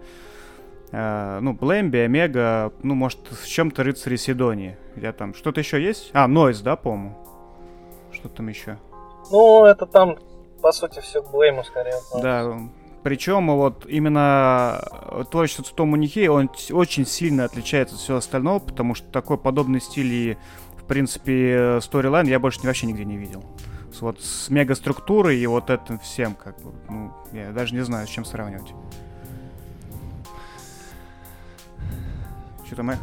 А, 0.91 1.39
ну, 1.39 1.53
Blame, 1.53 1.89
Биомега, 1.89 2.73
ну, 2.83 2.95
может, 2.95 3.19
с 3.31 3.45
чем-то 3.45 3.83
Рыцари 3.83 4.15
Сидонии. 4.15 4.77
Я 4.95 5.13
там, 5.13 5.33
что-то 5.33 5.59
еще 5.61 5.81
есть? 5.81 6.11
А, 6.13 6.27
Нойз, 6.27 6.61
да, 6.61 6.75
по-моему? 6.75 7.17
Что 8.11 8.29
там 8.29 8.47
еще? 8.49 8.77
Ну, 9.31 9.65
это 9.65 9.85
там 9.85 10.17
по 10.61 10.71
сути, 10.71 10.99
все 10.99 11.21
к 11.21 11.31
Блейму 11.31 11.63
скорее. 11.63 11.95
Да, 12.21 12.57
причем 13.03 13.47
вот 13.55 13.85
именно 13.87 14.81
творчество 15.31 15.63
Цутому 15.63 15.95
Нихей, 15.95 16.27
он 16.27 16.49
очень 16.71 17.05
сильно 17.05 17.45
отличается 17.45 17.95
от 17.95 18.01
всего 18.01 18.17
остального, 18.17 18.59
потому 18.59 18.93
что 18.93 19.07
такой 19.07 19.37
подобный 19.37 19.81
стиль 19.81 20.13
и, 20.13 20.37
в 20.77 20.83
принципе, 20.83 21.79
сторилайн 21.81 22.27
я 22.27 22.39
больше 22.39 22.61
вообще 22.61 22.85
нигде 22.85 23.05
не 23.05 23.17
видел. 23.17 23.43
Вот 23.99 24.21
с 24.21 24.49
мегаструктурой 24.49 25.37
и 25.37 25.45
вот 25.45 25.69
этим 25.69 25.99
всем, 25.99 26.33
как 26.33 26.59
бы, 26.61 26.71
ну, 26.89 27.11
я 27.33 27.51
даже 27.51 27.75
не 27.75 27.81
знаю, 27.81 28.07
с 28.07 28.09
чем 28.09 28.23
сравнивать. 28.25 28.73
Что-то 32.71 32.83
мы... 32.83 32.97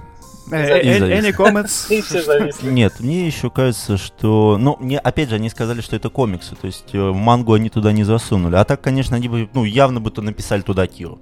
Any 0.50 1.36
comments? 1.36 1.90
Нет, 2.62 3.00
мне 3.00 3.26
еще 3.26 3.50
кажется, 3.50 3.98
что... 3.98 4.56
Ну, 4.58 4.78
мне, 4.80 4.98
опять 4.98 5.28
же, 5.28 5.34
они 5.34 5.50
сказали, 5.50 5.82
что 5.82 5.94
это 5.94 6.08
комиксы, 6.08 6.56
то 6.56 6.66
есть 6.66 6.94
э, 6.94 6.98
мангу 6.98 7.52
они 7.52 7.68
туда 7.68 7.92
не 7.92 8.02
засунули. 8.02 8.56
А 8.56 8.64
так, 8.64 8.80
конечно, 8.80 9.14
они 9.14 9.28
бы, 9.28 9.50
ну, 9.52 9.64
явно 9.64 10.00
бы 10.00 10.10
то 10.10 10.22
написали 10.22 10.62
туда 10.62 10.86
Киру. 10.86 11.18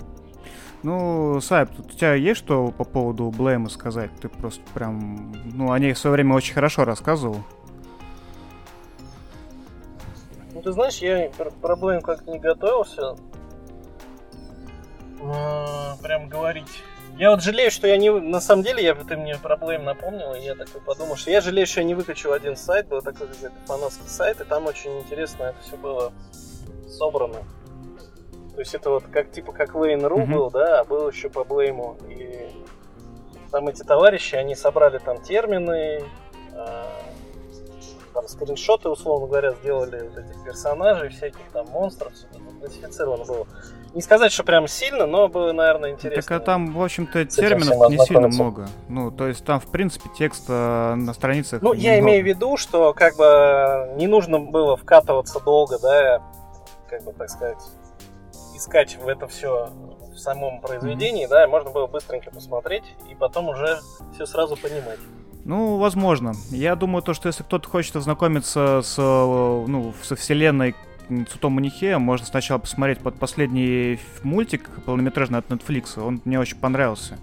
Ну, 0.84 1.40
Сайп, 1.40 1.70
у 1.76 1.82
тебя 1.92 2.14
есть 2.14 2.38
что 2.38 2.68
по 2.68 2.84
поводу 2.84 3.32
Блейма 3.36 3.68
сказать? 3.68 4.12
Ты 4.20 4.28
просто 4.28 4.62
прям... 4.72 5.34
Ну, 5.44 5.72
о 5.72 5.78
ней 5.80 5.92
в 5.92 5.98
свое 5.98 6.14
время 6.14 6.36
очень 6.36 6.54
хорошо 6.54 6.84
рассказывал. 6.84 7.42
Ну, 10.54 10.62
ты 10.62 10.70
знаешь, 10.70 10.98
я 10.98 11.32
про 11.60 11.74
Блейм 11.74 12.00
как-то 12.00 12.30
не 12.30 12.38
готовился. 12.38 13.16
Прям 16.00 16.28
говорить 16.28 16.84
я 17.18 17.30
вот 17.30 17.42
жалею, 17.42 17.70
что 17.70 17.86
я 17.86 17.96
не... 17.96 18.10
На 18.10 18.40
самом 18.40 18.62
деле, 18.62 18.82
я, 18.82 18.94
ты 18.94 19.16
мне 19.16 19.36
проблем 19.36 19.84
напомнил, 19.84 20.34
и 20.34 20.40
я 20.40 20.54
такой 20.54 20.80
подумал, 20.80 21.16
что 21.16 21.30
я 21.30 21.40
жалею, 21.40 21.66
что 21.66 21.80
я 21.80 21.86
не 21.86 21.94
выкачал 21.94 22.32
один 22.32 22.56
сайт, 22.56 22.88
был 22.88 23.00
такой 23.00 23.28
какой-то 23.28 23.56
фанатский 23.66 24.08
сайт, 24.08 24.40
и 24.40 24.44
там 24.44 24.66
очень 24.66 24.98
интересно 24.98 25.44
это 25.44 25.60
все 25.62 25.76
было 25.76 26.12
собрано. 26.88 27.38
То 28.54 28.60
есть 28.60 28.74
это 28.74 28.90
вот 28.90 29.04
как 29.10 29.30
типа 29.30 29.52
как 29.52 29.74
Lane.ru 29.74 30.16
mm-hmm. 30.16 30.32
был, 30.32 30.50
да, 30.50 30.80
а 30.80 30.84
был 30.84 31.08
еще 31.08 31.28
по 31.28 31.44
Блейму. 31.44 31.98
И 32.08 32.50
там 33.50 33.68
эти 33.68 33.82
товарищи, 33.82 34.34
они 34.34 34.54
собрали 34.54 34.98
там 34.98 35.20
термины, 35.22 36.02
э, 36.52 36.84
там 38.14 38.28
скриншоты, 38.28 38.88
условно 38.88 39.26
говоря, 39.26 39.52
сделали 39.52 40.08
вот 40.08 40.18
этих 40.18 40.44
персонажей, 40.44 41.10
всяких 41.10 41.50
там 41.52 41.66
монстров, 41.68 42.14
все 42.14 42.26
это 42.28 42.38
классифицировано 42.60 43.24
было. 43.24 43.46
Не 43.96 44.02
сказать, 44.02 44.30
что 44.30 44.44
прям 44.44 44.68
сильно, 44.68 45.06
но 45.06 45.26
было, 45.26 45.52
наверное, 45.52 45.92
интересно. 45.92 46.22
Так 46.22 46.30
а 46.30 46.44
там, 46.44 46.74
в 46.74 46.82
общем-то, 46.82 47.24
терминов 47.24 47.90
не 47.90 47.96
сильно 48.04 48.28
много. 48.28 48.68
Ну, 48.90 49.10
то 49.10 49.26
есть 49.26 49.42
там, 49.42 49.58
в 49.58 49.68
принципе, 49.68 50.10
текста 50.18 50.92
на 50.98 51.14
страницах. 51.14 51.62
Ну, 51.62 51.72
я 51.72 51.98
имею 52.00 52.22
в 52.22 52.26
виду, 52.26 52.58
что 52.58 52.92
как 52.92 53.16
бы 53.16 53.94
не 53.96 54.06
нужно 54.06 54.38
было 54.38 54.76
вкатываться 54.76 55.40
долго, 55.40 55.78
да, 55.78 56.22
как 56.90 57.04
бы 57.04 57.14
так 57.14 57.30
сказать, 57.30 57.56
искать 58.54 58.98
в 58.98 59.08
это 59.08 59.26
все 59.28 59.70
в 60.14 60.18
самом 60.18 60.60
произведении, 60.60 61.24
mm-hmm. 61.24 61.30
да, 61.30 61.48
можно 61.48 61.70
было 61.70 61.86
быстренько 61.86 62.30
посмотреть 62.30 62.84
и 63.10 63.14
потом 63.14 63.48
уже 63.48 63.78
все 64.14 64.26
сразу 64.26 64.58
понимать. 64.58 64.98
Ну, 65.46 65.78
возможно. 65.78 66.34
Я 66.50 66.76
думаю, 66.76 67.02
то, 67.02 67.14
что 67.14 67.28
если 67.28 67.44
кто-то 67.44 67.66
хочет 67.66 67.96
ознакомиться 67.96 68.82
с, 68.84 68.98
ну, 68.98 69.94
со 70.02 70.16
вселенной 70.16 70.74
Цутому 71.30 71.60
Нихея, 71.60 71.98
можно 71.98 72.26
сначала 72.26 72.58
посмотреть 72.58 72.98
под 72.98 73.16
последний 73.16 74.00
мультик 74.22 74.68
полнометражный 74.84 75.38
от 75.38 75.48
Netflix. 75.48 76.00
Он 76.00 76.20
мне 76.24 76.40
очень 76.40 76.56
понравился. 76.56 77.18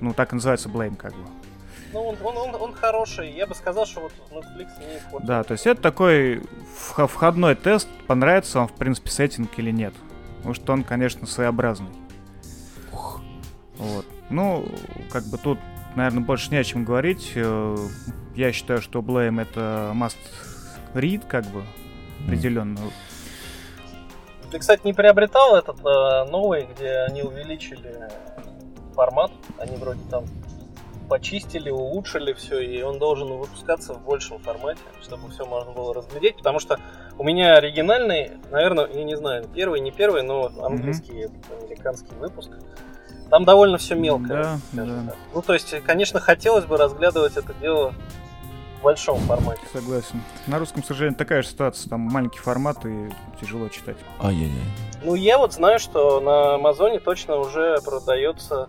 Ну, 0.00 0.12
так 0.12 0.32
и 0.32 0.36
называется 0.36 0.68
Blame, 0.68 0.96
как 0.96 1.12
бы. 1.12 1.22
Ну, 1.92 2.00
он, 2.00 2.16
он, 2.22 2.36
он, 2.36 2.54
он 2.60 2.72
хороший. 2.74 3.32
Я 3.32 3.46
бы 3.46 3.54
сказал, 3.54 3.86
что 3.86 4.00
вот 4.00 4.12
Netflix 4.30 4.68
не 4.78 4.98
испортил. 4.98 5.26
Да, 5.26 5.42
то 5.42 5.52
есть 5.52 5.66
это 5.66 5.80
такой 5.80 6.42
входной 6.74 7.54
тест, 7.54 7.88
понравится 8.06 8.58
вам, 8.58 8.68
в 8.68 8.74
принципе, 8.74 9.10
сеттинг 9.10 9.50
или 9.56 9.70
нет. 9.70 9.94
Потому 10.38 10.54
что 10.54 10.72
он, 10.72 10.84
конечно, 10.84 11.26
своеобразный. 11.26 11.90
Ух. 12.92 13.22
Вот. 13.78 14.04
Ну, 14.28 14.66
как 15.10 15.24
бы 15.24 15.38
тут 15.38 15.58
наверное, 15.96 16.22
больше 16.22 16.50
не 16.50 16.58
о 16.58 16.64
чем 16.64 16.84
говорить. 16.84 17.32
Э, 17.34 17.76
я 18.36 18.52
считаю, 18.52 18.80
что 18.80 19.00
Blame 19.00 19.42
это 19.42 19.92
must 19.94 20.18
read, 20.94 21.26
как 21.26 21.44
бы, 21.46 21.64
определенно. 22.26 22.78
Ты, 24.50 24.58
кстати, 24.58 24.82
не 24.84 24.92
приобретал 24.92 25.56
этот 25.56 25.78
э, 25.80 26.30
новый, 26.30 26.66
где 26.66 26.98
они 27.00 27.22
увеличили 27.22 28.08
формат? 28.94 29.32
Они 29.58 29.76
вроде 29.76 30.00
там 30.10 30.24
почистили, 31.08 31.70
улучшили 31.70 32.32
все, 32.32 32.60
и 32.60 32.82
он 32.82 32.98
должен 32.98 33.28
выпускаться 33.28 33.94
в 33.94 34.04
большем 34.04 34.38
формате, 34.40 34.80
чтобы 35.02 35.30
все 35.30 35.44
можно 35.46 35.72
было 35.72 35.94
разглядеть, 35.94 36.36
потому 36.36 36.58
что 36.58 36.80
у 37.18 37.24
меня 37.24 37.54
оригинальный, 37.54 38.32
наверное, 38.50 38.88
я 38.88 39.04
не 39.04 39.16
знаю, 39.16 39.48
первый, 39.54 39.80
не 39.80 39.92
первый, 39.92 40.22
но 40.22 40.50
английский, 40.62 41.24
mm-hmm. 41.24 41.64
американский 41.64 42.14
выпуск. 42.16 42.50
Там 43.30 43.44
довольно 43.44 43.78
все 43.78 43.96
мелко. 43.96 44.28
Да, 44.72 44.84
да. 44.84 45.14
Ну, 45.34 45.42
то 45.42 45.54
есть, 45.54 45.74
конечно, 45.84 46.20
хотелось 46.20 46.64
бы 46.64 46.76
разглядывать 46.76 47.36
это 47.36 47.54
дело 47.54 47.92
в 48.78 48.82
большом 48.82 49.18
формате. 49.20 49.60
Согласен. 49.72 50.22
На 50.46 50.58
русском, 50.58 50.82
к 50.82 50.86
сожалению, 50.86 51.18
такая 51.18 51.42
же 51.42 51.48
ситуация. 51.48 51.88
Там 51.88 52.00
маленький 52.00 52.38
формат 52.38 52.84
и 52.84 53.10
тяжело 53.40 53.68
читать. 53.68 53.96
Ай-яй-яй. 54.20 54.52
Ну, 55.02 55.14
я 55.14 55.38
вот 55.38 55.52
знаю, 55.52 55.78
что 55.78 56.20
на 56.20 56.54
Амазоне 56.54 57.00
точно 57.00 57.36
уже 57.36 57.78
продается 57.84 58.68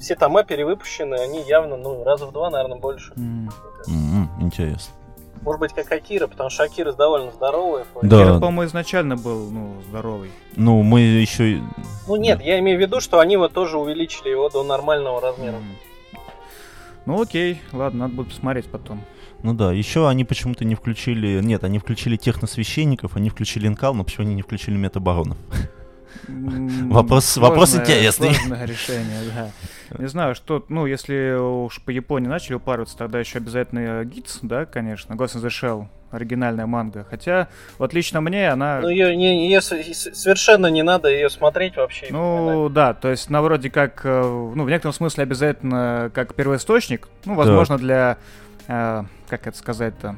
все 0.00 0.16
тома 0.16 0.42
перевыпущены, 0.44 1.14
они 1.14 1.42
явно, 1.42 1.76
ну, 1.76 2.02
раза 2.04 2.26
в 2.26 2.32
два, 2.32 2.50
наверное, 2.50 2.78
больше. 2.78 3.12
Mm-hmm. 3.12 4.40
Интересно. 4.40 4.94
Может 5.42 5.60
быть, 5.60 5.72
как 5.72 5.90
Акира, 5.92 6.26
потому 6.26 6.50
что 6.50 6.64
Акира 6.64 6.92
довольно 6.92 7.30
здоровый. 7.30 7.84
Да. 8.02 8.20
Акира, 8.20 8.34
по-моему, 8.34 8.64
изначально 8.64 9.16
был, 9.16 9.50
ну, 9.50 9.74
здоровый. 9.88 10.30
Ну, 10.56 10.82
мы 10.82 11.00
еще... 11.00 11.62
Ну, 12.06 12.16
нет, 12.16 12.38
да. 12.38 12.44
я 12.44 12.58
имею 12.58 12.78
в 12.78 12.80
виду, 12.80 13.00
что 13.00 13.20
они 13.20 13.36
вот 13.36 13.52
тоже 13.52 13.78
увеличили 13.78 14.30
его 14.30 14.48
до 14.48 14.62
нормального 14.62 15.20
размера. 15.20 15.56
Mm. 15.56 16.20
Ну, 17.06 17.22
окей, 17.22 17.62
ладно, 17.72 18.00
надо 18.00 18.14
будет 18.14 18.28
посмотреть 18.28 18.70
потом. 18.70 19.02
Ну 19.42 19.54
да, 19.54 19.72
еще 19.72 20.08
они 20.08 20.24
почему-то 20.24 20.64
не 20.64 20.74
включили... 20.74 21.40
Нет, 21.40 21.64
они 21.64 21.78
включили 21.78 22.16
техносвященников, 22.16 23.16
они 23.16 23.30
включили 23.30 23.66
инкал, 23.66 23.94
но 23.94 24.04
почему 24.04 24.26
они 24.26 24.34
не 24.34 24.42
включили 24.42 24.76
метабаронов? 24.76 25.38
Вопрос, 26.28 27.36
вопрос 27.36 27.74
интересный. 27.74 28.34
Сложное 28.34 28.66
решение, 28.66 29.18
да. 29.34 29.50
Не 29.98 30.06
знаю, 30.08 30.34
что, 30.34 30.64
ну, 30.68 30.86
если 30.86 31.36
уж 31.36 31.80
по 31.82 31.90
Японии 31.90 32.28
начали 32.28 32.54
упарываться, 32.54 32.96
тогда 32.96 33.18
еще 33.18 33.38
обязательно 33.38 34.04
Гитс, 34.04 34.38
да, 34.42 34.66
конечно, 34.66 35.14
Ghost 35.14 35.36
in 35.36 35.42
the 35.42 35.48
Shell, 35.48 35.86
оригинальная 36.10 36.66
манга. 36.66 37.06
Хотя, 37.08 37.48
вот 37.78 37.92
лично 37.92 38.20
мне 38.20 38.50
она... 38.50 38.80
Ну, 38.80 38.88
ее, 38.88 39.16
не, 39.16 39.46
ее 39.46 39.60
совершенно 39.60 40.66
не 40.66 40.82
надо 40.82 41.08
ее 41.08 41.30
смотреть 41.30 41.76
вообще. 41.76 42.08
Ну, 42.10 42.68
да, 42.68 42.94
то 42.94 43.10
есть, 43.10 43.30
на 43.30 43.42
вроде 43.42 43.70
как, 43.70 44.02
э, 44.04 44.22
ну, 44.22 44.64
в 44.64 44.68
некотором 44.68 44.92
смысле 44.92 45.24
обязательно 45.24 46.10
как 46.14 46.34
первоисточник, 46.34 47.08
ну, 47.24 47.34
возможно, 47.34 47.76
да. 47.76 47.82
для, 47.82 48.18
э, 48.68 49.02
как 49.28 49.46
это 49.46 49.56
сказать-то, 49.56 50.16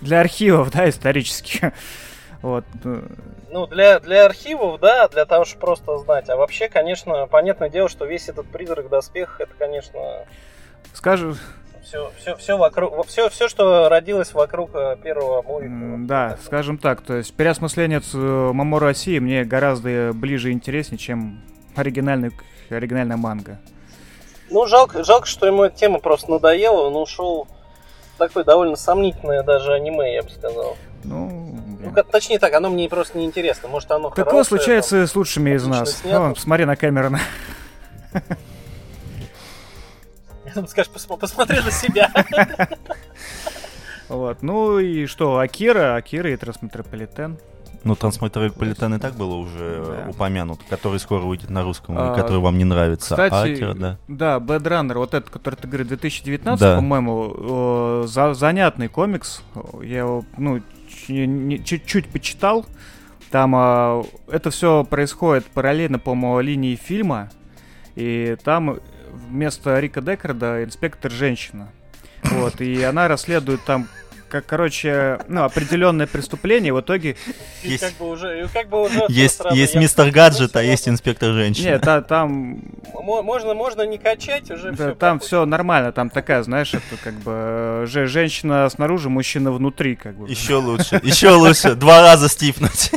для 0.00 0.20
архивов, 0.20 0.70
да, 0.70 0.88
исторических. 0.88 1.72
Вот. 2.42 2.64
Э. 2.84 3.02
Ну, 3.50 3.66
для, 3.66 3.98
для 3.98 4.26
архивов, 4.26 4.78
да, 4.78 5.08
для 5.08 5.24
того, 5.24 5.44
чтобы 5.44 5.62
просто 5.62 5.98
знать. 5.98 6.28
А 6.28 6.36
вообще, 6.36 6.68
конечно, 6.68 7.26
понятное 7.26 7.70
дело, 7.70 7.88
что 7.88 8.04
весь 8.04 8.28
этот 8.28 8.46
призрак 8.46 8.88
доспех, 8.88 9.40
это, 9.40 9.52
конечно... 9.58 10.00
Скажу... 10.92 11.34
Все, 11.82 12.12
все, 12.18 12.36
все 12.36 12.58
вокруг, 12.58 13.06
все, 13.06 13.28
все, 13.30 13.48
что 13.48 13.88
родилось 13.88 14.34
вокруг 14.34 14.70
э, 14.74 14.96
первого 15.02 15.42
мувика. 15.42 16.06
Да, 16.06 16.36
скажем 16.44 16.78
так, 16.78 17.00
то 17.00 17.14
есть 17.14 17.32
переосмысление 17.34 18.02
Мамору 18.12 18.86
России 18.86 19.18
мне 19.20 19.44
гораздо 19.44 20.10
ближе 20.12 20.50
и 20.50 20.52
интереснее, 20.52 20.98
чем 20.98 21.42
оригинальный, 21.76 22.32
оригинальная 22.70 23.16
манга. 23.16 23.60
Ну, 24.50 24.66
жалко, 24.66 25.04
жалко, 25.04 25.26
что 25.26 25.46
ему 25.46 25.64
эта 25.64 25.76
тема 25.76 26.00
просто 26.00 26.30
надоела, 26.30 26.88
он 26.88 26.96
ушел 26.96 27.48
такое 28.16 28.44
довольно 28.44 28.76
сомнительное 28.76 29.42
даже 29.42 29.72
аниме, 29.72 30.14
я 30.14 30.22
бы 30.22 30.30
сказал. 30.30 30.76
Ну, 31.04 31.56
ну 31.80 31.90
как, 31.92 32.10
точнее 32.10 32.38
так, 32.38 32.52
оно 32.54 32.70
мне 32.70 32.88
просто 32.88 33.18
не 33.18 33.24
интересно. 33.24 33.68
Может, 33.68 33.90
оно 33.90 34.10
Такое 34.10 34.24
хорошее, 34.24 34.44
случается 34.44 34.98
там, 34.98 35.06
с 35.06 35.16
лучшими 35.16 35.50
из 35.50 35.66
нас. 35.66 36.02
Вон, 36.04 36.34
смотри 36.36 36.64
на 36.64 36.76
Кэмерона. 36.76 37.20
Скажешь, 40.68 40.90
посмотри 40.90 41.60
на 41.60 41.70
себя. 41.70 42.10
Вот, 44.08 44.42
ну 44.42 44.78
и 44.78 45.06
что, 45.06 45.38
Акира, 45.38 45.96
Акира 45.96 46.30
и 46.30 46.36
Трансметрополитен. 46.36 47.38
Ну, 47.86 47.94
Трансметрополитен 47.94 48.94
и 48.94 48.98
так 48.98 49.14
было 49.14 49.34
уже 49.34 49.84
да. 49.86 50.10
упомянут, 50.10 50.60
который 50.68 50.98
скоро 50.98 51.22
выйдет 51.22 51.50
на 51.50 51.62
русском, 51.62 51.96
а, 51.96 52.14
который 52.14 52.40
вам 52.40 52.58
не 52.58 52.64
нравится. 52.64 53.14
Кстати, 53.14 53.32
а 53.32 53.42
Акира, 53.42 53.74
да. 53.74 53.98
Да, 54.08 54.36
Bad 54.38 54.62
Runner, 54.62 54.94
вот 54.94 55.14
этот, 55.14 55.30
который 55.30 55.54
ты 55.54 55.68
говоришь, 55.68 55.88
2019, 55.88 56.60
да. 56.60 56.76
по-моему, 56.76 58.04
за, 58.06 58.34
занятный 58.34 58.88
комикс. 58.88 59.42
Я 59.82 59.98
его, 59.98 60.24
ну, 60.36 60.60
чуть-чуть 61.06 62.08
почитал. 62.08 62.66
Там 63.30 63.54
а, 63.56 64.04
это 64.28 64.50
все 64.50 64.84
происходит 64.84 65.46
параллельно, 65.46 65.98
по-моему, 65.98 66.40
линии 66.40 66.76
фильма. 66.76 67.30
И 67.94 68.36
там 68.44 68.78
вместо 69.12 69.78
Рика 69.80 70.00
Декарда 70.00 70.64
инспектор 70.64 71.10
женщина. 71.10 71.68
Вот, 72.24 72.60
и 72.60 72.82
она 72.82 73.08
расследует 73.08 73.64
там 73.64 73.88
как, 74.40 74.46
короче, 74.46 75.18
ну, 75.28 75.44
определенное 75.44 76.06
преступление, 76.06 76.72
в 76.72 76.80
итоге... 76.80 77.16
И 77.62 77.70
Есть- 77.70 77.84
как 77.84 77.92
бы 77.94 78.08
уже, 78.10 78.42
и 78.42 78.46
как 78.48 78.68
бы 78.68 78.82
уже 78.82 79.04
Есть, 79.08 79.40
есть 79.52 79.74
мистер 79.74 80.10
гаджет, 80.10 80.56
а 80.56 80.62
есть 80.62 80.88
инспектор 80.88 81.32
женщина. 81.32 81.64
Нет, 81.70 81.82
та- 81.82 82.02
там, 82.02 82.60
Мо- 82.94 83.22
Можно, 83.22 83.54
можно 83.54 83.82
не 83.86 83.98
качать, 83.98 84.50
уже 84.50 84.72
да, 84.72 84.86
все. 84.88 84.94
там 84.94 85.18
все 85.20 85.46
нормально, 85.46 85.92
там 85.92 86.10
такая, 86.10 86.42
знаешь, 86.42 86.74
это 86.74 86.96
как 87.02 87.14
бы 87.14 87.30
э, 87.34 87.86
же 87.86 88.06
женщина 88.06 88.68
снаружи, 88.68 89.08
мужчина 89.08 89.52
внутри, 89.52 89.96
как 89.96 90.16
бы. 90.16 90.28
Еще 90.28 90.56
лучше, 90.56 91.00
еще 91.02 91.30
лучше. 91.30 91.74
Два 91.74 92.02
раза 92.02 92.28
стипнуть. 92.28 92.90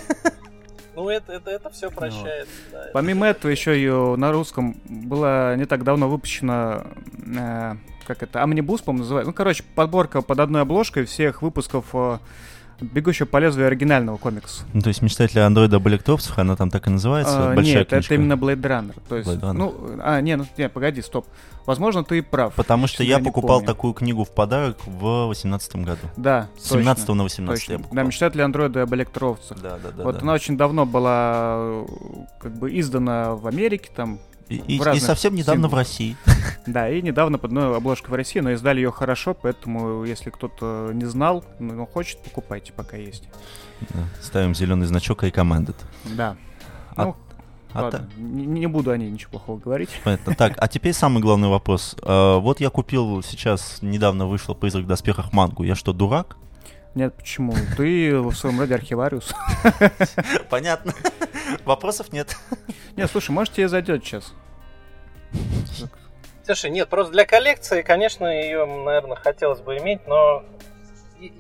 Ну, 0.96 1.10
это, 1.10 1.32
это, 1.34 1.50
это 1.52 1.70
все 1.70 1.90
прощается. 1.90 2.52
да. 2.74 2.88
Помимо 2.92 3.26
этого, 3.28 3.50
еще 3.50 3.74
ее 3.74 4.16
на 4.18 4.34
русском 4.34 4.76
была 4.90 5.56
не 5.56 5.64
так 5.66 5.84
давно 5.86 6.10
выпущена, 6.10 6.88
э, 7.38 7.76
как 8.10 8.24
это, 8.24 8.42
Амнибус, 8.42 8.82
по-моему, 8.82 9.04
называется. 9.04 9.30
Ну, 9.30 9.36
короче, 9.36 9.64
подборка 9.76 10.24
под 10.24 10.40
одной 10.40 10.64
обложкой 10.64 11.06
всех 11.06 11.44
выпусков 11.44 11.86
э, 11.94 12.18
«Бегущего 12.82 13.28
по 13.28 13.38
лезвию» 13.38 13.68
оригинального 13.68 14.18
комикса. 14.18 14.64
Ну, 14.74 14.82
то 14.82 14.88
есть 14.88 15.04
мечтатель 15.04 15.40
андроида 15.42 15.80
Блэктопсов, 15.80 16.40
она 16.40 16.56
там 16.56 16.72
так 16.72 16.88
и 16.88 16.90
называется? 16.90 17.52
А, 17.52 17.56
Большая 17.56 17.80
нет, 17.82 17.90
книжка? 17.90 18.14
это 18.14 18.16
именно 18.16 18.34
Blade 18.34 18.62
Runner. 18.62 18.96
То 19.08 19.18
есть, 19.18 19.30
Blade 19.30 19.42
Runner. 19.42 19.54
ну, 19.54 19.76
а, 20.00 20.22
не, 20.22 20.38
ну, 20.38 20.48
не, 20.58 20.70
погоди, 20.70 21.04
стоп. 21.04 21.28
Возможно, 21.68 22.04
ты 22.04 22.18
и 22.18 22.22
прав. 22.22 22.56
Потому 22.56 22.88
что 22.88 23.04
я 23.04 23.20
не 23.20 23.26
покупал 23.26 23.58
помню. 23.60 23.68
такую 23.68 23.94
книгу 23.94 24.24
в 24.24 24.32
подарок 24.32 24.78
в 24.88 25.28
18 25.28 25.76
году. 25.76 26.08
Да, 26.18 26.48
С 26.58 26.70
17 26.70 27.06
точно, 27.06 27.14
на 27.14 27.24
18 27.24 27.62
я 27.62 27.68
точно. 27.68 27.84
покупал. 27.84 27.96
Да, 27.96 28.08
«Мечтатели 28.08 28.42
андроида» 28.42 28.82
об 28.82 28.96
электроовцах. 28.96 29.62
Да, 29.62 29.78
да, 29.78 29.92
да. 29.96 30.04
вот 30.04 30.16
да. 30.16 30.22
она 30.24 30.34
очень 30.34 30.58
давно 30.58 30.88
была 30.88 31.58
э, 31.60 31.86
как 32.40 32.58
бы 32.58 32.76
издана 32.80 33.36
в 33.36 33.46
Америке, 33.46 33.92
там, 33.96 34.20
И, 34.50 34.56
и- 34.56 34.80
в 34.80 34.88
и 34.96 35.00
совсем 35.00 35.36
недавно 35.36 35.68
в 35.68 35.72
символах. 35.72 35.88
России. 35.88 36.18
Да, 36.68 36.90
и 36.90 37.02
недавно 37.02 37.38
под 37.38 37.52
одной 37.52 37.78
обложкой 37.78 38.12
в 38.12 38.14
России, 38.16 38.40
но 38.42 38.52
издали 38.52 38.78
ее 38.80 38.92
хорошо, 38.92 39.34
поэтому 39.34 40.04
если 40.04 40.30
кто-то 40.30 40.92
не 40.94 41.06
знал, 41.06 41.44
но 41.60 41.86
хочет, 41.88 42.20
покупайте, 42.24 42.74
пока 42.74 42.98
есть. 42.98 43.24
Да, 43.82 44.00
Ставим 44.22 44.54
зеленый 44.54 44.86
значок 44.86 45.24
recommended. 45.24 45.76
Да. 46.06 46.36
А- 46.96 47.06
ну, 47.06 47.16
А 47.74 47.84
ладно, 47.84 48.00
та- 48.00 48.08
не, 48.22 48.46
не 48.46 48.68
буду 48.68 48.92
о 48.92 48.98
ней 48.98 49.10
ничего 49.10 49.32
плохого 49.32 49.58
говорить. 49.60 49.90
Понятно. 50.04 50.36
Так, 50.36 50.54
а 50.58 50.68
теперь 50.68 50.94
самый 50.94 51.22
главный 51.22 51.48
вопрос. 51.48 51.96
Э, 52.04 52.38
Вот 52.40 52.60
я 52.60 52.70
купил 52.70 53.24
сейчас, 53.24 53.80
недавно 53.82 54.28
вышел 54.28 54.54
«Призрак 54.54 54.84
в 54.86 54.88
доспехах» 54.88 55.32
мангу. 55.34 55.64
Я 55.64 55.76
что, 55.76 55.94
дурак? 55.94 56.36
Нет, 56.96 57.14
почему? 57.14 57.54
Ты 57.78 58.18
в 58.20 58.34
своем 58.34 58.60
роде 58.60 58.76
архивариус. 58.76 59.34
Понятно. 60.50 60.94
Вопросов 61.66 62.12
нет. 62.12 62.36
Нет, 62.96 63.10
слушай, 63.12 63.32
может 63.32 63.54
тебе 63.54 63.68
зайдет 63.68 64.04
сейчас. 64.04 64.34
Слушай, 66.46 66.72
нет, 66.72 66.90
просто 66.90 67.12
для 67.14 67.26
коллекции, 67.26 67.84
конечно, 67.84 68.26
ее, 68.26 68.66
наверное, 68.66 69.16
хотелось 69.16 69.60
бы 69.60 69.78
иметь, 69.78 70.08
но, 70.08 70.44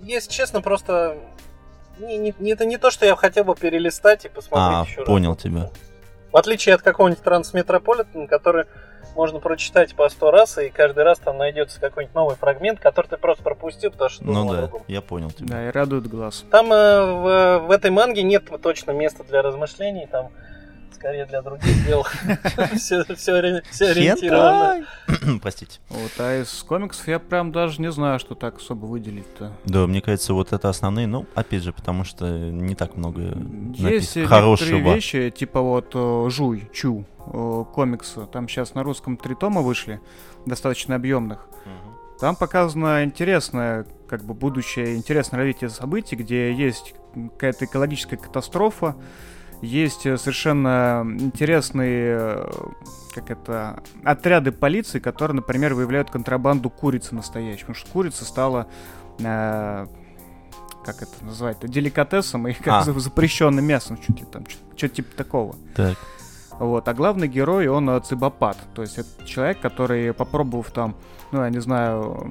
если 0.03 0.29
честно, 0.29 0.61
просто 0.61 1.17
не, 1.97 2.17
не- 2.19 2.51
это 2.51 2.65
не 2.65 2.77
то, 2.77 2.91
что 2.91 3.07
я 3.07 3.15
хотел 3.15 3.43
бы 3.43 3.55
перелистать 3.55 4.25
и 4.25 4.29
посмотреть 4.29 4.77
А, 4.77 4.85
еще 4.87 4.99
раз. 4.99 5.07
понял 5.07 5.35
тебя. 5.35 5.71
В 6.31 6.37
отличие 6.37 6.75
от 6.75 6.81
какого-нибудь 6.81 7.23
Трансметрополитена, 7.23 8.27
который 8.27 8.65
можно 9.15 9.39
прочитать 9.39 9.95
по 9.95 10.07
сто 10.09 10.31
раз, 10.31 10.57
и 10.59 10.69
каждый 10.69 11.03
раз 11.03 11.19
там 11.19 11.37
найдется 11.37 11.79
какой-нибудь 11.79 12.15
новый 12.15 12.35
фрагмент, 12.35 12.79
который 12.79 13.07
ты 13.07 13.17
просто 13.17 13.43
пропустил, 13.43 13.91
потому 13.91 14.09
что 14.09 14.23
Ну 14.23 14.51
да, 14.51 14.57
другом. 14.61 14.83
я 14.87 15.01
понял 15.01 15.31
тебя. 15.31 15.47
Да, 15.55 15.67
и 15.67 15.71
радует 15.71 16.07
глаз. 16.07 16.45
Там 16.51 16.71
э, 16.71 17.05
в, 17.05 17.67
в 17.67 17.71
этой 17.71 17.91
манге 17.91 18.23
нет 18.23 18.43
точно 18.61 18.91
места 18.91 19.23
для 19.23 19.41
размышлений, 19.41 20.07
там 20.07 20.29
скорее 20.99 21.25
для 21.25 21.41
других 21.41 21.85
дел. 21.85 22.03
Все, 22.75 23.33
ориентировано. 23.33 24.85
Простите. 25.41 25.79
Вот, 25.89 26.11
а 26.19 26.41
из 26.41 26.51
комиксов 26.63 27.07
я 27.07 27.19
прям 27.19 27.51
даже 27.51 27.81
не 27.81 27.91
знаю, 27.91 28.19
что 28.19 28.35
так 28.35 28.57
особо 28.57 28.85
выделить-то. 28.85 29.53
Да, 29.65 29.87
мне 29.87 30.01
кажется, 30.01 30.33
вот 30.33 30.51
это 30.51 30.67
основные, 30.69 31.07
ну, 31.07 31.25
опять 31.35 31.63
же, 31.63 31.71
потому 31.71 32.03
что 32.03 32.27
не 32.27 32.75
так 32.75 32.97
много 32.97 33.37
Есть 33.75 34.21
хорошего. 34.25 34.93
вещи, 34.93 35.33
типа 35.35 35.61
вот 35.61 35.91
э, 35.93 36.29
Жуй, 36.29 36.69
Чу, 36.73 37.05
э, 37.27 37.63
комикса. 37.73 38.25
Там 38.25 38.49
сейчас 38.49 38.73
на 38.75 38.83
русском 38.83 39.15
три 39.15 39.35
тома 39.35 39.61
вышли, 39.61 40.01
достаточно 40.45 40.95
объемных. 40.95 41.47
Там 42.19 42.35
показано 42.35 43.05
интересное, 43.05 43.85
как 44.09 44.25
бы 44.25 44.33
будущее, 44.33 44.97
интересное 44.97 45.37
развитие 45.37 45.69
событий, 45.69 46.17
где 46.17 46.51
есть 46.51 46.93
какая-то 47.13 47.63
экологическая 47.63 48.17
катастрофа, 48.17 48.97
есть 49.61 50.05
э, 50.05 50.17
совершенно 50.17 51.03
интересные, 51.05 52.17
э, 52.19 52.51
как 53.13 53.31
это, 53.31 53.83
отряды 54.03 54.51
полиции, 54.51 54.99
которые, 54.99 55.35
например, 55.35 55.73
выявляют 55.73 56.09
контрабанду 56.11 56.69
курицы 56.69 57.15
настоящей, 57.15 57.61
потому 57.61 57.75
что 57.75 57.91
курица 57.91 58.25
стала 58.25 58.67
э, 59.19 59.85
как 60.85 61.01
это 61.01 61.25
называть, 61.25 61.57
деликатесом 61.61 62.47
и 62.47 62.53
как 62.63 62.67
А. 62.67 62.83
за- 62.83 62.97
запрещенным 62.99 63.65
мясом, 63.65 63.97
чуть 63.97 64.19
ли 64.19 64.25
там, 64.31 64.43
что-то 64.75 64.95
типа 64.95 65.15
такого. 65.15 65.55
Так, 65.75 65.97
Вот, 66.59 66.87
а 66.87 66.93
главный 66.93 67.27
герой, 67.27 67.67
он 67.67 67.89
э, 67.89 67.99
цибопат. 68.01 68.57
То 68.73 68.81
есть 68.81 68.97
это 68.97 69.09
человек, 69.25 69.59
который, 69.59 70.13
попробовав 70.13 70.71
там, 70.71 70.95
ну, 71.31 71.43
я 71.43 71.49
не 71.49 71.59
знаю, 71.59 72.27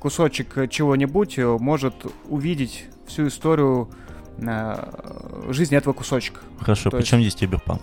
кусочек 0.00 0.68
чего-нибудь, 0.70 1.38
может 1.60 1.94
увидеть 2.28 2.86
всю 3.06 3.28
историю 3.28 3.88
жизни 5.50 5.76
этого 5.76 5.92
кусочка. 5.94 6.40
хорошо, 6.60 6.90
То 6.90 6.96
причем 6.98 7.20
здесь 7.20 7.34
киберпанк? 7.34 7.82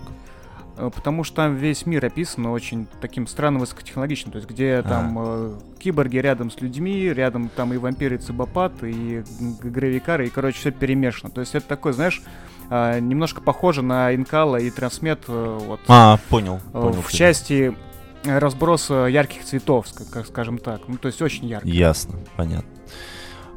Э, 0.78 0.90
Потому 0.94 1.24
что 1.24 1.36
там 1.36 1.56
весь 1.56 1.86
мир 1.86 2.04
описан 2.04 2.46
очень 2.46 2.86
таким 3.00 3.26
странным 3.26 3.60
высокотехнологичным. 3.60 4.32
То 4.32 4.36
есть 4.38 4.48
где 4.48 4.82
там 4.82 5.16
э, 5.18 5.54
киборги 5.78 6.18
рядом 6.18 6.50
с 6.50 6.60
людьми, 6.60 7.08
рядом 7.12 7.48
там 7.48 7.72
и 7.72 7.76
вампиры, 7.76 8.16
и 8.16 8.18
цибопат, 8.18 8.72
и 8.82 9.22
гравикары, 9.62 10.26
и, 10.26 10.30
короче, 10.30 10.58
все 10.58 10.70
перемешано. 10.70 11.30
То 11.30 11.40
есть 11.40 11.54
это 11.54 11.66
такой, 11.66 11.92
знаешь, 11.92 12.22
э, 12.70 13.00
немножко 13.00 13.40
похоже 13.40 13.82
на 13.82 14.14
Инкала 14.14 14.56
и 14.56 14.70
Трансмет 14.70 15.20
э, 15.28 15.58
вот, 15.62 15.80
А, 15.88 16.18
понял, 16.28 16.60
э, 16.68 16.72
понял. 16.72 17.02
в 17.02 17.08
тебя. 17.08 17.18
части 17.18 17.76
э, 18.24 18.38
разброса 18.38 19.06
ярких 19.06 19.44
цветов, 19.44 19.86
как 20.12 20.26
скажем 20.26 20.58
так. 20.58 20.82
Ну, 20.88 20.96
то 20.98 21.08
есть 21.08 21.20
очень 21.22 21.46
ярко. 21.46 21.66
Ясно, 21.68 22.18
понятно. 22.36 22.68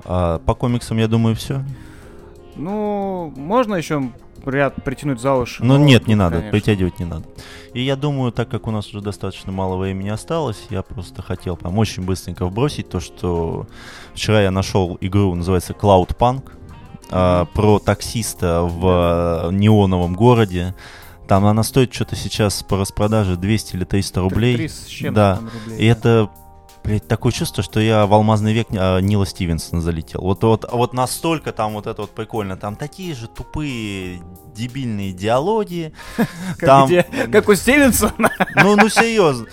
А, 0.05 0.39
по 0.39 0.55
комиксам, 0.55 0.97
я 0.97 1.07
думаю, 1.09 1.35
все. 1.35 1.63
Ну, 2.59 3.33
можно 3.35 3.75
еще 3.75 4.11
ряд 4.45 4.75
притянуть 4.83 5.19
за 5.21 5.33
уши. 5.33 5.63
Ну 5.63 5.77
но 5.77 5.83
нет, 5.83 6.07
не 6.07 6.15
надо, 6.15 6.37
конечно. 6.37 6.51
притягивать 6.51 6.99
не 6.99 7.05
надо. 7.05 7.25
И 7.73 7.81
я 7.81 7.95
думаю, 7.95 8.31
так 8.31 8.49
как 8.49 8.67
у 8.67 8.71
нас 8.71 8.87
уже 8.89 9.01
достаточно 9.01 9.51
мало 9.51 9.77
времени 9.77 10.09
осталось, 10.09 10.65
я 10.69 10.81
просто 10.81 11.21
хотел 11.21 11.55
прям 11.57 11.77
очень 11.77 12.03
быстренько 12.03 12.45
вбросить 12.45 12.89
то, 12.89 12.99
что 12.99 13.67
вчера 14.13 14.41
я 14.41 14.51
нашел 14.51 14.97
игру, 15.01 15.35
называется 15.35 15.73
Cloud 15.73 16.15
Punk, 16.17 16.43
а, 17.11 17.45
про 17.45 17.79
таксиста 17.79 18.61
в 18.63 19.49
э, 19.49 19.51
неоновом 19.53 20.13
городе. 20.13 20.75
Там 21.27 21.45
она 21.45 21.63
стоит 21.63 21.93
что-то 21.93 22.15
сейчас 22.15 22.63
по 22.63 22.77
распродаже 22.77 23.35
200 23.35 23.75
или 23.75 23.83
300 23.83 24.19
рублей. 24.21 24.55
Три 24.55 24.67
с 24.67 24.85
чем-то 24.85 25.15
Да. 25.15 25.35
там 25.35 25.49
рублей, 25.53 25.79
И 25.79 25.85
это, 25.85 26.29
блядь, 26.83 27.07
такое 27.07 27.31
чувство, 27.31 27.63
что 27.63 27.79
я 27.79 28.05
в 28.05 28.13
алмазный 28.13 28.53
век 28.53 28.67
а, 28.71 28.99
Нила 28.99 29.25
Стивенсона 29.25 29.81
залетел. 29.81 30.21
Вот, 30.21 30.43
вот, 30.43 30.69
вот 30.71 30.93
настолько 30.93 31.51
там 31.51 31.73
вот 31.73 31.87
это 31.87 32.01
вот 32.01 32.11
прикольно. 32.11 32.57
Там 32.57 32.75
такие 32.75 33.13
же 33.13 33.27
тупые, 33.27 34.21
дебильные 34.55 35.13
диалоги. 35.13 35.93
Как, 36.57 36.59
там- 36.59 36.87
где- 36.87 37.03
как 37.03 37.47
у 37.49 37.55
Стивенсона. 37.55 38.31
Ну, 38.55 38.75
ну 38.75 38.89
серьезно. 38.89 39.47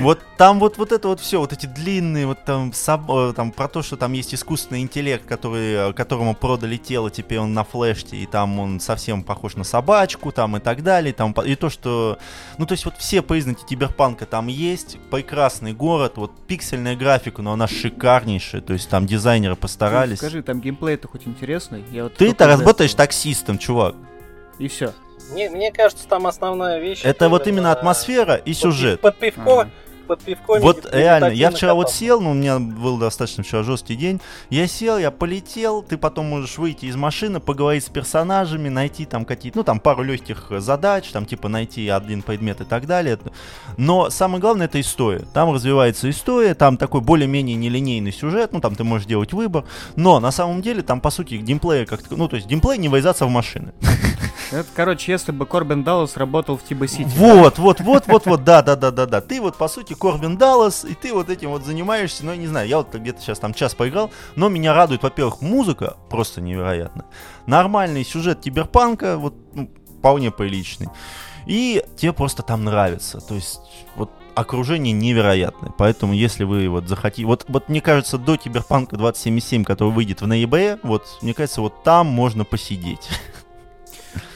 Вот 0.00 0.20
там 0.40 0.58
вот, 0.58 0.78
вот 0.78 0.92
это 0.92 1.08
вот 1.08 1.20
все, 1.20 1.38
вот 1.38 1.52
эти 1.52 1.66
длинные, 1.66 2.26
вот 2.26 2.44
там, 2.44 2.72
э, 2.72 3.32
там 3.36 3.52
про 3.52 3.68
то, 3.68 3.82
что 3.82 3.98
там 3.98 4.14
есть 4.14 4.34
искусственный 4.34 4.80
интеллект, 4.80 5.26
который, 5.26 5.90
э, 5.90 5.92
которому 5.92 6.34
продали 6.34 6.78
тело, 6.78 7.10
теперь 7.10 7.40
он 7.40 7.52
на 7.52 7.62
флешке, 7.62 8.16
и 8.16 8.24
там 8.26 8.58
он 8.58 8.80
совсем 8.80 9.22
похож 9.22 9.56
на 9.56 9.64
собачку, 9.64 10.32
там 10.32 10.56
и 10.56 10.60
так 10.60 10.82
далее, 10.82 11.12
там, 11.12 11.32
и 11.32 11.54
то, 11.56 11.68
что, 11.68 12.18
ну, 12.56 12.64
то 12.64 12.72
есть 12.72 12.86
вот 12.86 12.96
все 12.96 13.20
признаки 13.20 13.64
киберпанка 13.66 14.24
там 14.24 14.46
есть, 14.46 14.96
прекрасный 15.10 15.74
город, 15.74 16.14
вот 16.20 16.32
пиксельная 16.46 16.94
графика, 16.96 17.42
но 17.42 17.52
она 17.52 17.66
шикарнейшая, 17.66 18.60
то 18.60 18.72
есть 18.72 18.88
там 18.88 19.06
дизайнеры 19.06 19.56
постарались. 19.56 20.18
Скажи, 20.18 20.42
там 20.42 20.60
геймплей-то 20.60 21.08
хоть 21.08 21.26
интересный? 21.26 21.84
Я 21.90 22.04
вот 22.04 22.14
Ты-то 22.14 22.46
работаешь 22.46 22.92
этого. 22.92 23.06
таксистом, 23.06 23.58
чувак. 23.58 23.96
И 24.58 24.68
все. 24.68 24.92
Мне, 25.32 25.50
мне 25.50 25.72
кажется, 25.72 26.06
там 26.06 26.26
основная 26.26 26.78
вещь... 26.80 27.00
Это 27.04 27.28
вот 27.28 27.46
именно 27.46 27.72
атмосфера 27.72 28.34
и 28.36 28.52
сюжет. 28.52 29.00
Под 29.00 29.18
пивко, 29.18 29.60
Ага. 29.62 29.70
Под 30.10 30.22
пивко... 30.22 30.58
Вот 30.58 30.88
реально, 30.92 31.26
я 31.26 31.52
вчера 31.52 31.74
вот 31.74 31.84
катался. 31.84 31.98
сел, 31.98 32.20
ну, 32.20 32.32
у 32.32 32.34
меня 32.34 32.58
был 32.58 32.98
достаточно 32.98 33.44
вчера 33.44 33.62
жесткий 33.62 33.94
день. 33.94 34.20
Я 34.48 34.66
сел, 34.66 34.98
я 34.98 35.12
полетел, 35.12 35.82
ты 35.82 35.96
потом 35.96 36.26
можешь 36.26 36.58
выйти 36.58 36.86
из 36.86 36.96
машины, 36.96 37.38
поговорить 37.38 37.84
с 37.84 37.88
персонажами, 37.88 38.68
найти 38.68 39.04
там 39.04 39.24
какие-то, 39.24 39.58
ну, 39.58 39.64
там 39.64 39.78
пару 39.78 40.02
легких 40.02 40.50
задач, 40.58 41.08
там, 41.12 41.26
типа, 41.26 41.48
найти 41.48 41.88
один 41.88 42.22
предмет 42.22 42.60
и 42.60 42.64
так 42.64 42.86
далее. 42.86 43.20
Но 43.76 44.10
самое 44.10 44.40
главное 44.40 44.66
это 44.66 44.80
история. 44.80 45.24
Там 45.32 45.52
развивается 45.52 46.10
история, 46.10 46.54
там 46.54 46.76
такой 46.76 47.02
более-менее 47.02 47.56
нелинейный 47.56 48.12
сюжет, 48.12 48.52
ну, 48.52 48.60
там 48.60 48.74
ты 48.74 48.82
можешь 48.82 49.06
делать 49.06 49.32
выбор. 49.32 49.64
Но 49.94 50.18
на 50.18 50.32
самом 50.32 50.60
деле 50.60 50.82
там, 50.82 51.00
по 51.00 51.10
сути, 51.10 51.34
геймплея 51.34 51.86
как 51.86 52.00
ну, 52.10 52.26
то 52.26 52.34
есть 52.34 52.48
геймплей 52.48 52.78
не 52.78 52.88
врезаться 52.88 53.26
в 53.26 53.30
машины. 53.30 53.72
Это, 54.50 54.66
короче, 54.74 55.12
если 55.12 55.30
бы 55.30 55.46
Корбин 55.46 55.84
Даллас 55.84 56.16
работал 56.16 56.56
в 56.56 56.64
Тиба 56.64 56.88
Сити. 56.88 57.08
Вот, 57.16 57.58
вот, 57.58 57.80
вот, 57.80 58.06
вот, 58.08 58.26
вот, 58.26 58.44
да, 58.44 58.62
да, 58.62 58.74
да, 58.74 58.90
да, 58.90 59.06
да. 59.06 59.20
Ты 59.20 59.40
вот, 59.40 59.56
по 59.56 59.68
сути, 59.68 59.94
Корбин 60.00 60.36
Даллас, 60.36 60.84
и 60.84 60.94
ты 60.94 61.12
вот 61.12 61.28
этим 61.28 61.50
вот 61.50 61.64
занимаешься, 61.64 62.24
ну, 62.24 62.32
я 62.32 62.38
не 62.38 62.46
знаю, 62.46 62.66
я 62.68 62.78
вот 62.78 62.94
где-то 62.94 63.20
сейчас 63.20 63.38
там 63.38 63.52
час 63.54 63.74
поиграл, 63.74 64.10
но 64.34 64.48
меня 64.48 64.72
радует, 64.74 65.02
во-первых, 65.02 65.42
музыка 65.42 65.96
просто 66.08 66.40
невероятно. 66.40 67.04
Нормальный 67.46 68.04
сюжет 68.04 68.40
киберпанка, 68.40 69.18
вот, 69.18 69.34
ну, 69.52 69.70
вполне 69.98 70.30
приличный. 70.30 70.88
И 71.46 71.84
тебе 71.96 72.12
просто 72.12 72.42
там 72.42 72.64
нравится. 72.64 73.20
То 73.20 73.34
есть, 73.34 73.60
вот 73.96 74.10
окружение 74.34 74.92
невероятное. 74.92 75.72
Поэтому, 75.76 76.12
если 76.12 76.44
вы 76.44 76.68
вот 76.68 76.88
захотите... 76.88 77.26
Вот, 77.26 77.44
вот 77.48 77.68
мне 77.68 77.80
кажется, 77.80 78.18
до 78.18 78.36
Киберпанка 78.36 78.96
2077, 78.96 79.64
который 79.64 79.92
выйдет 79.92 80.22
в 80.22 80.26
ноябре, 80.26 80.78
вот, 80.82 81.18
мне 81.22 81.34
кажется, 81.34 81.60
вот 81.60 81.82
там 81.82 82.06
можно 82.06 82.44
посидеть. 82.44 83.08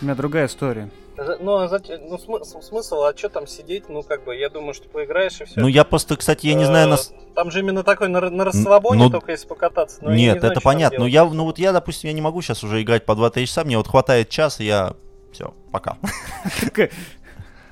У 0.01 0.05
меня 0.05 0.15
другая 0.15 0.47
история. 0.47 0.91
Ну, 1.17 1.57
а 1.57 1.69
зачем, 1.69 2.09
ну 2.09 2.19
смысл, 2.19 2.61
смысл, 2.61 3.03
а 3.03 3.17
что 3.17 3.29
там 3.29 3.47
сидеть? 3.47 3.89
Ну, 3.89 4.03
как 4.03 4.25
бы, 4.25 4.35
я 4.35 4.49
думаю, 4.49 4.75
что 4.75 4.89
поиграешь 4.89 5.41
и 5.41 5.45
все. 5.45 5.61
Ну, 5.61 5.69
я 5.69 5.85
просто, 5.85 6.17
кстати, 6.17 6.47
я 6.47 6.55
не 6.55 6.65
знаю... 6.65 6.89
Нас... 6.89 7.12
Там 7.35 7.51
же 7.53 7.61
именно 7.61 7.85
такой 7.85 8.09
на, 8.09 8.21
на 8.31 8.45
расслабоне, 8.45 9.05
ну, 9.05 9.11
только 9.11 9.33
если 9.33 9.47
покататься. 9.47 9.99
Но 10.03 10.11
нет, 10.11 10.35
не 10.35 10.41
знаю, 10.41 10.53
это 10.53 10.61
понятно. 10.61 10.99
Но 11.01 11.07
я, 11.07 11.25
ну 11.25 11.45
вот 11.45 11.59
я, 11.59 11.73
допустим, 11.73 12.09
я 12.09 12.15
не 12.15 12.21
могу 12.21 12.43
сейчас 12.43 12.65
уже 12.65 12.83
играть 12.83 13.05
по 13.05 13.12
2-3 13.12 13.45
часа, 13.47 13.65
мне 13.65 13.77
вот 13.77 13.87
хватает 13.87 14.29
часа, 14.29 14.62
я... 14.62 14.95
Все, 15.33 15.55
пока. 15.73 15.99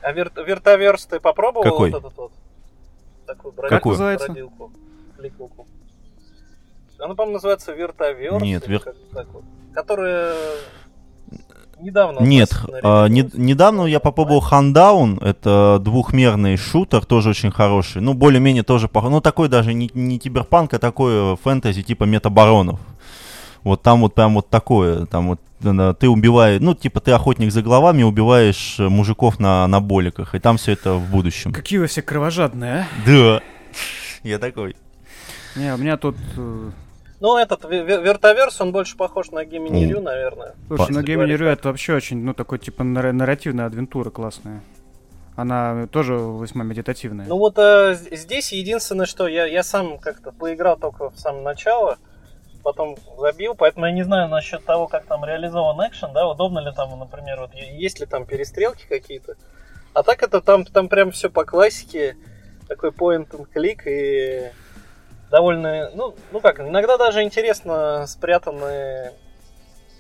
А 0.03 0.11
вер, 0.11 0.33
вертоверс 0.35 1.07
ты 1.07 1.21
попробовал 1.21 1.63
Какой? 1.63 1.91
вот 1.91 2.01
этот 2.01 2.17
вот? 2.17 2.33
Такую 3.25 3.53
бродилку, 3.53 3.77
как 3.77 3.85
называется? 3.85 4.27
бродилку. 4.27 4.73
Она, 6.99 7.15
по-моему, 7.15 7.35
называется 7.35 7.73
вертоверс. 7.73 8.43
Нет, 8.43 8.67
вер... 8.67 8.83
вот, 9.13 9.45
которая 9.73 10.37
недавно. 11.83 12.21
Нет, 12.21 12.51
а, 12.83 13.07
не, 13.07 13.29
недавно 13.35 13.85
я 13.85 14.01
попробовал 14.01 14.41
Хандаун, 14.41 15.19
это 15.19 15.79
двухмерный 15.81 16.57
шутер, 16.57 17.05
тоже 17.05 17.31
очень 17.31 17.51
хороший. 17.51 18.01
Ну, 18.01 18.15
более-менее 18.15 18.63
тоже, 18.63 18.89
ну, 18.93 19.21
такой 19.21 19.49
даже 19.49 19.75
не, 19.75 19.91
не 19.95 20.19
киберпанк, 20.19 20.75
а 20.75 20.79
такой 20.79 21.37
фэнтези 21.37 21.83
типа 21.83 22.05
метабаронов. 22.05 22.81
Вот 23.63 23.83
там 23.83 24.01
вот 24.01 24.15
прям 24.15 24.35
вот 24.35 24.49
такое, 24.49 25.07
там 25.07 25.29
вот 25.29 25.41
ты 25.63 26.09
убиваешь, 26.09 26.61
ну, 26.61 26.75
типа, 26.75 27.01
ты 27.01 27.13
охотник 27.13 27.53
за 27.53 27.63
головами, 27.63 28.03
убиваешь 28.03 28.77
э, 28.81 28.89
мужиков 28.89 29.39
на, 29.39 29.67
на 29.69 29.81
боликах, 29.81 30.35
и 30.35 30.41
там 30.41 30.57
все 30.57 30.73
это 30.73 30.95
в 30.95 31.09
будущем. 31.09 31.53
Какие 31.53 31.79
вы 31.79 31.87
все 31.87 32.03
кровожадные, 32.03 32.73
а? 32.73 32.87
Да, 33.07 33.41
я 34.25 34.39
такой. 34.41 34.75
Не, 35.55 35.73
у 35.75 35.77
меня 35.77 35.97
тут... 35.97 36.17
Ну, 37.23 37.37
этот 37.37 37.65
вертоверс, 37.71 38.61
он 38.61 38.73
больше 38.73 38.97
похож 38.97 39.31
на 39.31 39.45
Гемини 39.45 39.87
Рю, 39.87 40.01
наверное. 40.01 40.57
Слушай, 40.67 40.91
на 40.91 41.03
Гемини 41.05 41.35
Рю 41.35 41.47
это 41.47 41.69
вообще 41.69 41.95
очень, 41.95 42.21
ну, 42.25 42.35
такой, 42.35 42.59
типа, 42.59 42.83
нарративная 42.83 43.67
адвентура 43.67 44.11
классная. 44.11 44.61
Она 45.37 45.87
тоже 45.87 46.15
весьма 46.15 46.65
медитативная. 46.65 47.27
Ну 47.27 47.39
вот 47.39 47.55
э, 47.59 47.95
здесь 48.11 48.53
единственное, 48.53 49.07
что 49.07 49.29
я, 49.29 49.47
я 49.47 49.63
сам 49.63 49.99
как-то 49.99 50.33
поиграл 50.33 50.77
только 50.77 51.11
в 51.11 51.17
самое 51.17 51.45
начало, 51.45 51.97
потом 52.65 52.97
забил, 53.17 53.55
поэтому 53.55 53.87
я 53.87 53.93
не 53.93 54.03
знаю 54.03 54.29
насчет 54.29 54.65
того, 54.65 54.89
как 54.89 55.07
там 55.07 55.25
реализован 55.25 55.79
экшен, 55.87 56.13
да, 56.13 56.27
удобно 56.27 56.59
ли 56.59 56.73
там, 56.75 56.99
например, 56.99 57.39
вот 57.41 57.55
есть 57.55 58.01
ли 58.01 58.07
там 58.07 58.27
перестрелки 58.27 58.85
какие-то. 58.89 59.37
А 59.95 60.03
так 60.03 60.25
это 60.25 60.41
там, 60.41 60.65
там 60.65 60.89
прям 60.89 61.13
все 61.13 61.31
по 61.31 61.45
классике, 61.45 62.17
такой 62.67 62.91
point 62.91 63.31
and 63.31 63.47
click 63.55 63.83
и 63.87 64.51
довольно, 65.33 65.91
ну, 65.95 66.15
ну 66.31 66.41
как, 66.41 66.61
иногда 66.61 66.97
даже 66.97 67.23
интересно 67.23 68.05
спрятанные 68.07 69.15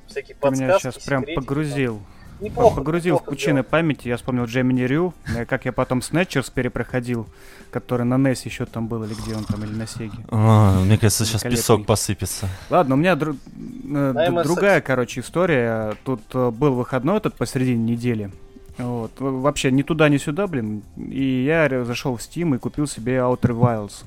всякие 0.06 0.36
подсказки. 0.36 0.60
Ты 0.60 0.64
меня 0.64 0.78
сейчас 0.78 1.02
прям 1.02 1.24
погрузил. 1.34 1.96
Там 1.96 2.44
неплохо. 2.44 2.76
Погрузил 2.76 3.14
неплохо 3.14 3.30
в 3.30 3.34
пучины 3.34 3.52
сделал. 3.54 3.70
памяти, 3.70 4.08
я 4.08 4.16
вспомнил 4.16 4.44
Джемини 4.44 4.82
Рю, 4.82 5.14
э, 5.34 5.46
как 5.46 5.64
я 5.64 5.72
потом 5.72 6.02
Снетчерс 6.02 6.50
перепроходил, 6.50 7.26
который 7.70 8.04
на 8.04 8.14
NES 8.14 8.42
еще 8.44 8.66
там 8.66 8.88
был, 8.88 9.02
или 9.04 9.14
где 9.14 9.34
он 9.34 9.44
там, 9.44 9.64
или 9.64 9.72
на 9.72 9.86
Сеге. 9.86 10.12
А, 10.30 10.80
мне 10.80 10.98
кажется, 10.98 11.24
сейчас 11.24 11.42
песок 11.42 11.86
посыпется. 11.86 12.48
Ладно, 12.68 12.94
у 12.94 12.98
меня 12.98 13.16
дру... 13.16 13.34
э, 13.34 14.42
другая, 14.44 14.82
короче, 14.82 15.20
история. 15.20 15.96
Тут 16.04 16.20
э, 16.34 16.50
был 16.50 16.74
выходной 16.74 17.16
этот 17.16 17.34
посередине 17.34 17.92
недели. 17.92 18.30
Вот. 18.76 19.12
Вообще 19.18 19.70
ни 19.70 19.82
туда, 19.82 20.08
ни 20.08 20.18
сюда, 20.18 20.46
блин. 20.46 20.82
И 20.96 21.44
я 21.44 21.84
зашел 21.84 22.16
в 22.16 22.20
Steam 22.20 22.54
и 22.54 22.58
купил 22.58 22.86
себе 22.86 23.16
Outer 23.16 23.52
Wilds 23.58 24.04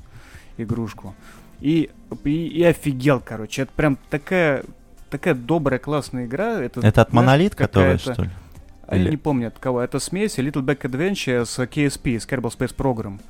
игрушку. 0.56 1.14
И, 1.60 1.90
и, 2.24 2.46
и 2.48 2.62
офигел, 2.64 3.20
короче. 3.24 3.62
Это 3.62 3.72
прям 3.74 3.98
такая 4.10 4.62
такая 5.10 5.34
добрая, 5.34 5.78
классная 5.78 6.26
игра. 6.26 6.60
Это, 6.60 6.80
это 6.80 7.02
от 7.02 7.12
Монолит, 7.12 7.54
которая, 7.54 7.98
что 7.98 8.22
ли? 8.22 8.30
А 8.86 8.96
Или... 8.96 9.04
Я 9.04 9.10
не 9.10 9.16
помню 9.16 9.48
от 9.48 9.58
кого. 9.58 9.80
Это 9.80 9.98
смесь 9.98 10.38
Little 10.38 10.62
Back 10.62 10.82
Adventure 10.82 11.44
с 11.44 11.58
KSP, 11.58 12.20
с 12.20 12.26
Kerbal 12.26 12.56
Space 12.56 12.74
Program. 12.74 13.20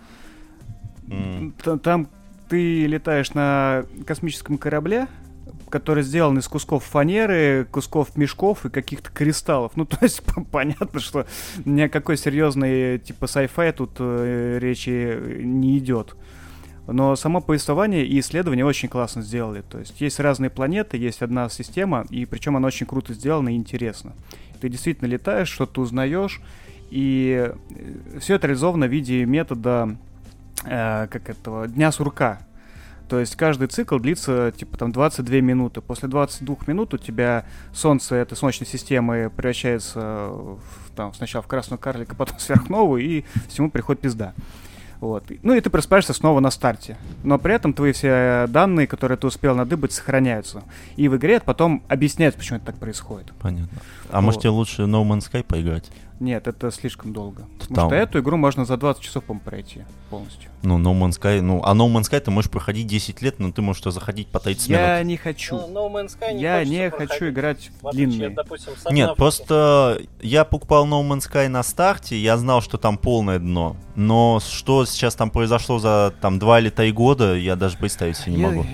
Mm. 1.07 1.79
Там 1.79 2.09
ты 2.49 2.87
летаешь 2.87 3.33
на 3.33 3.85
космическом 4.07 4.59
корабле, 4.59 5.09
который 5.70 6.03
сделан 6.03 6.39
из 6.39 6.47
кусков 6.47 6.85
фанеры, 6.85 7.66
кусков 7.70 8.16
мешков 8.16 8.66
и 8.66 8.70
каких-то 8.70 9.11
кристаллов. 9.11 9.72
Ну, 9.77 9.85
то 9.87 9.99
есть 10.03 10.22
понятно, 10.51 11.01
что 11.01 11.27
ни 11.64 11.81
о 11.81 11.89
какой 11.89 12.16
серьезной 12.16 12.99
типа 12.99 13.24
sci-fi 13.24 13.72
тут 13.72 13.93
э, 13.99 14.59
речи 14.61 15.18
не 15.43 15.79
идет. 15.79 16.16
Но 16.87 17.16
само 17.16 17.41
повествование 17.41 18.07
и 18.07 18.20
исследование 18.20 18.64
очень 18.64 18.89
классно 18.89 19.22
сделали. 19.22 19.62
То 19.62 19.78
есть 19.78 20.01
есть 20.01 20.20
разные 20.20 20.51
планеты, 20.51 20.97
есть 20.97 21.22
одна 21.22 21.49
система, 21.49 22.07
и 22.11 22.24
причем 22.26 22.57
она 22.57 22.68
очень 22.68 22.87
круто 22.87 23.12
сделана 23.12 23.49
и 23.51 23.57
интересно. 23.57 24.12
Ты 24.61 24.68
действительно 24.68 25.09
летаешь, 25.09 25.49
что-то 25.49 25.80
узнаешь, 25.80 26.41
и 26.91 27.53
э, 27.70 28.18
все 28.20 28.37
это 28.37 28.47
реализовано 28.47 28.87
в 28.87 28.91
виде 28.91 29.24
метода 29.24 29.97
э, 30.64 31.09
как 31.11 31.28
этого 31.28 31.66
дня 31.66 31.91
сурка. 31.91 32.41
То 33.09 33.20
есть 33.20 33.37
каждый 33.37 33.68
цикл 33.68 33.99
длится 33.99 34.53
типа 34.57 34.76
там 34.78 34.93
22 34.93 35.41
минуты. 35.41 35.80
После 35.80 36.09
22 36.09 36.57
минут 36.66 36.95
у 36.95 36.99
тебя 36.99 37.45
Солнце 37.72 38.16
этой 38.16 38.37
Солнечной 38.37 38.66
системы 38.66 39.30
превращается 39.34 40.01
в, 40.01 40.61
там, 40.97 41.14
сначала 41.14 41.43
в 41.43 41.47
красную 41.47 41.78
карлика, 41.78 42.14
потом 42.18 42.39
в 42.39 42.43
сверхновую, 42.43 43.03
и 43.03 43.24
всему 43.49 43.70
приходит 43.70 44.03
пизда. 44.03 44.34
Вот. 45.01 45.25
Ну 45.43 45.55
и 45.55 45.61
ты 45.61 45.71
просыпаешься 45.71 46.13
снова 46.13 46.41
на 46.41 46.51
старте. 46.51 46.97
Но 47.23 47.39
при 47.39 47.55
этом 47.55 47.73
твои 47.73 47.93
все 47.93 48.47
данные, 48.49 48.87
которые 48.87 49.19
ты 49.19 49.27
успел 49.27 49.55
надыбать, 49.55 49.93
сохраняются. 49.93 50.63
И 50.97 51.09
в 51.09 51.17
игре 51.17 51.41
потом 51.41 51.83
объясняют, 51.89 52.37
почему 52.37 52.59
это 52.59 52.67
так 52.67 52.77
происходит. 52.77 53.33
Понятно. 53.41 53.79
А 54.11 54.17
вот. 54.17 54.23
может 54.23 54.41
тебе 54.43 54.51
лучше 54.51 54.83
No 54.83 55.05
Man's 55.05 55.31
Sky 55.31 55.43
поиграть? 55.43 55.91
Нет, 56.19 56.49
это 56.49 56.71
слишком 56.71 57.12
долго. 57.12 57.43
Там... 57.43 57.69
Потому 57.69 57.89
что 57.91 57.97
эту 57.97 58.21
игру 58.21 58.37
можно 58.37 58.64
за 58.64 58.77
20 58.77 59.03
часов, 59.03 59.25
по 59.25 59.35
пройти 59.35 59.85
полностью. 60.09 60.51
Ну, 60.62 60.79
No 60.79 60.99
Man's 60.99 61.21
Sky, 61.21 61.43
ну, 61.43 61.61
а 61.62 61.75
No 61.75 61.93
Man's 61.93 62.11
Sky 62.11 62.21
ты 62.21 62.31
можешь 62.31 62.51
проходить 62.51 62.87
10 62.87 63.21
лет, 63.21 63.39
но 63.39 63.53
ты 63.53 63.61
можешь 63.61 63.83
заходить 63.83 64.29
по 64.29 64.41
30 64.41 64.69
Я 64.69 64.95
минут. 64.97 65.07
Не 65.09 65.17
хочу. 65.17 65.57
No, 65.57 65.73
no 65.73 65.93
Man's 65.93 66.19
Sky 66.19 66.33
не 66.33 66.43
Я 66.43 66.64
не 66.64 66.89
проходить. 66.89 67.11
хочу 67.11 67.29
играть 67.29 67.71
в 67.83 67.91
длинные. 67.91 68.31
Допустим, 68.31 68.73
Нет, 68.91 69.14
просто 69.17 70.01
я 70.23 70.45
покупал 70.45 70.87
No 70.87 71.07
Man's 71.07 71.31
Sky 71.31 71.49
на 71.49 71.62
старте, 71.62 72.17
я 72.17 72.37
знал, 72.39 72.62
что 72.62 72.79
там 72.79 72.97
полное 72.97 73.39
дно. 73.39 73.77
Но 73.95 74.41
что 74.41 74.87
сейчас 74.87 75.14
там 75.14 75.31
произошло 75.31 75.79
за 75.79 76.14
там 76.21 76.39
2 76.39 76.61
или 76.61 76.71
3 76.71 76.93
года, 76.93 77.35
я 77.35 77.57
даже 77.57 77.77
представить 77.77 78.17
себе 78.17 78.37
не 78.37 78.41
я... 78.41 78.49
могу. 78.49 78.67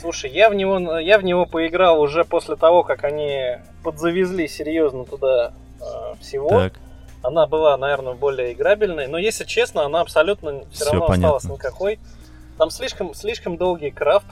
Слушай, 0.00 0.30
я 0.30 0.48
в 0.48 0.54
него, 0.54 0.98
я 0.98 1.18
в 1.18 1.24
него 1.24 1.44
поиграл 1.44 2.00
уже 2.00 2.24
после 2.24 2.56
того, 2.56 2.84
как 2.84 3.04
они 3.04 3.58
подзавезли 3.82 4.46
серьезно 4.46 5.04
туда 5.04 5.52
э, 5.80 6.14
всего. 6.20 6.48
Так. 6.48 6.74
Она 7.22 7.46
была, 7.46 7.76
наверное, 7.76 8.14
более 8.14 8.52
играбельной, 8.52 9.06
но 9.06 9.18
если 9.18 9.44
честно, 9.44 9.84
она 9.84 10.00
абсолютно 10.00 10.60
все, 10.70 10.84
все 10.84 10.84
равно 10.86 11.06
понятно. 11.06 11.36
осталась 11.36 11.58
никакой. 11.58 11.98
Там 12.56 12.70
слишком, 12.70 13.14
слишком 13.14 13.56
долгий 13.56 13.90
крафт. 13.90 14.26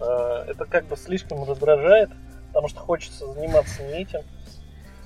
Э, 0.00 0.44
это 0.48 0.64
как 0.64 0.86
бы 0.86 0.96
слишком 0.96 1.48
раздражает, 1.48 2.10
потому 2.48 2.68
что 2.68 2.80
хочется 2.80 3.32
заниматься 3.32 3.82
не 3.82 4.02
этим. 4.02 4.20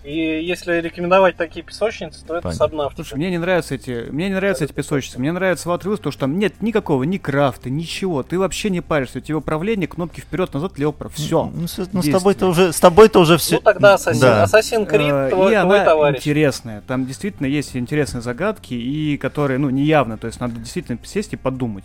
И 0.05 0.45
если 0.45 0.83
рекомендовать 0.83 1.37
такие 1.37 1.65
песочницы, 1.65 2.27
то 2.27 2.37
это 2.37 2.49
Понятно. 2.49 2.65
Subnautica. 2.65 2.95
Слушай, 2.97 3.15
мне 3.15 3.31
не 3.31 3.39
нравятся 3.39 3.75
эти, 3.75 4.11
мне 4.11 4.29
не 4.29 4.35
нравятся 4.35 4.65
эти 4.65 4.73
песочницы. 4.73 5.19
Мне 5.19 5.33
нравится 5.33 5.71
Outer 5.71 5.85
Wilds, 5.85 5.97
потому 5.97 6.13
что 6.13 6.21
там 6.21 6.39
нет 6.39 6.61
никакого 6.61 7.05
ни 7.05 7.17
крафта, 7.17 7.71
ничего. 7.71 8.23
Ты 8.23 8.39
вообще 8.39 8.69
не 8.69 8.83
паришься. 8.83 9.19
У 9.19 9.21
тебя 9.23 9.39
управление, 9.39 9.89
кнопки 9.89 10.21
вперед-назад, 10.21 10.79
лево-право. 10.79 11.11
Все. 11.15 11.51
Ну, 11.55 11.67
с, 11.67 11.89
ну 11.91 12.03
с 12.03 12.11
тобой-то 12.11 12.49
уже, 12.49 12.75
с 12.75 12.81
тобой-то 12.81 13.21
уже 13.21 13.39
все. 13.39 13.55
Ну 13.55 13.61
тогда 13.63 13.95
Assassin, 13.95 14.21
да. 14.21 14.45
Assassin's 14.45 14.87
Creed, 14.87 15.31
твой, 15.31 15.55
и 15.55 15.61
твой 15.61 15.81
она 15.81 15.85
товарищ. 15.87 16.19
интересная. 16.19 16.83
Там 16.87 17.07
действительно 17.07 17.47
есть 17.47 17.75
интересные 17.75 18.21
загадки, 18.21 18.75
и 18.75 19.17
которые, 19.17 19.57
ну, 19.57 19.71
неявно. 19.71 20.19
То 20.19 20.27
есть 20.27 20.39
надо 20.39 20.57
действительно 20.57 20.99
сесть 21.03 21.33
и 21.33 21.37
подумать. 21.37 21.85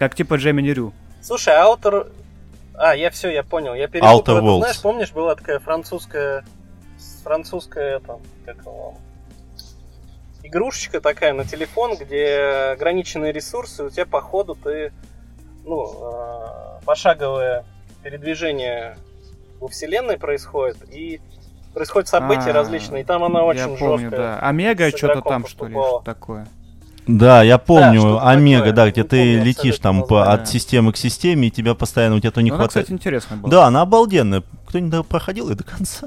Как 0.00 0.16
типа 0.16 0.34
Gemini 0.34 0.74
Rue. 0.74 0.92
Слушай, 1.22 1.54
Outer... 1.54 2.10
А, 2.74 2.96
я 2.96 3.10
все, 3.10 3.30
я 3.30 3.44
понял. 3.44 3.74
Я 3.74 3.86
перепутал. 3.86 4.58
Знаешь, 4.58 4.80
помнишь, 4.80 5.12
была 5.12 5.36
такая 5.36 5.60
французская 5.60 6.44
французская 7.26 7.98
там, 7.98 8.20
как 8.44 8.58
его, 8.58 8.94
игрушечка 10.44 11.00
такая 11.00 11.32
на 11.32 11.44
телефон, 11.44 11.96
где 11.96 12.70
ограниченные 12.74 13.32
ресурсы, 13.32 13.82
у 13.82 13.90
тебя 13.90 14.06
по 14.06 14.20
ходу 14.20 14.54
ты, 14.54 14.92
ну, 15.64 15.84
э, 15.84 16.84
пошаговое 16.84 17.64
передвижение 18.04 18.96
во 19.58 19.66
вселенной 19.66 20.18
происходит, 20.18 20.76
и 20.92 21.20
происходят 21.74 22.08
события 22.08 22.50
А, 22.50 22.52
различные, 22.52 23.02
и 23.02 23.04
там 23.04 23.24
она 23.24 23.42
очень 23.42 23.72
Я 23.72 23.76
помню, 23.76 24.08
жестко. 24.10 24.16
да. 24.16 24.38
Омега 24.38 24.96
что-то 24.96 25.20
там, 25.20 25.48
что 25.48 25.66
ли, 25.66 25.76
такое. 26.04 26.46
Да, 27.08 27.42
я 27.42 27.58
помню, 27.58 27.98
что-то 28.00 28.28
Омега, 28.28 28.58
такое. 28.66 28.72
да, 28.74 28.90
где 28.92 29.00
Не 29.02 29.08
ты 29.08 29.16
помню 29.34 29.44
летишь 29.44 29.78
там 29.80 30.04
по, 30.04 30.32
от 30.32 30.48
системы 30.48 30.92
к 30.92 30.96
системе, 30.96 31.48
и 31.48 31.50
тебя 31.50 31.74
постоянно, 31.74 32.14
у 32.14 32.20
тебя 32.20 32.30
то 32.30 32.40
не 32.40 32.50
Ну, 32.50 32.54
она, 32.56 32.64
хватает. 32.66 32.86
кстати, 32.86 32.96
интересная 32.96 33.38
была. 33.38 33.50
Да, 33.50 33.66
она 33.66 33.82
обалденная. 33.82 34.44
Кто-нибудь 34.68 35.06
проходил 35.08 35.48
ее 35.50 35.56
до 35.56 35.64
конца? 35.64 36.06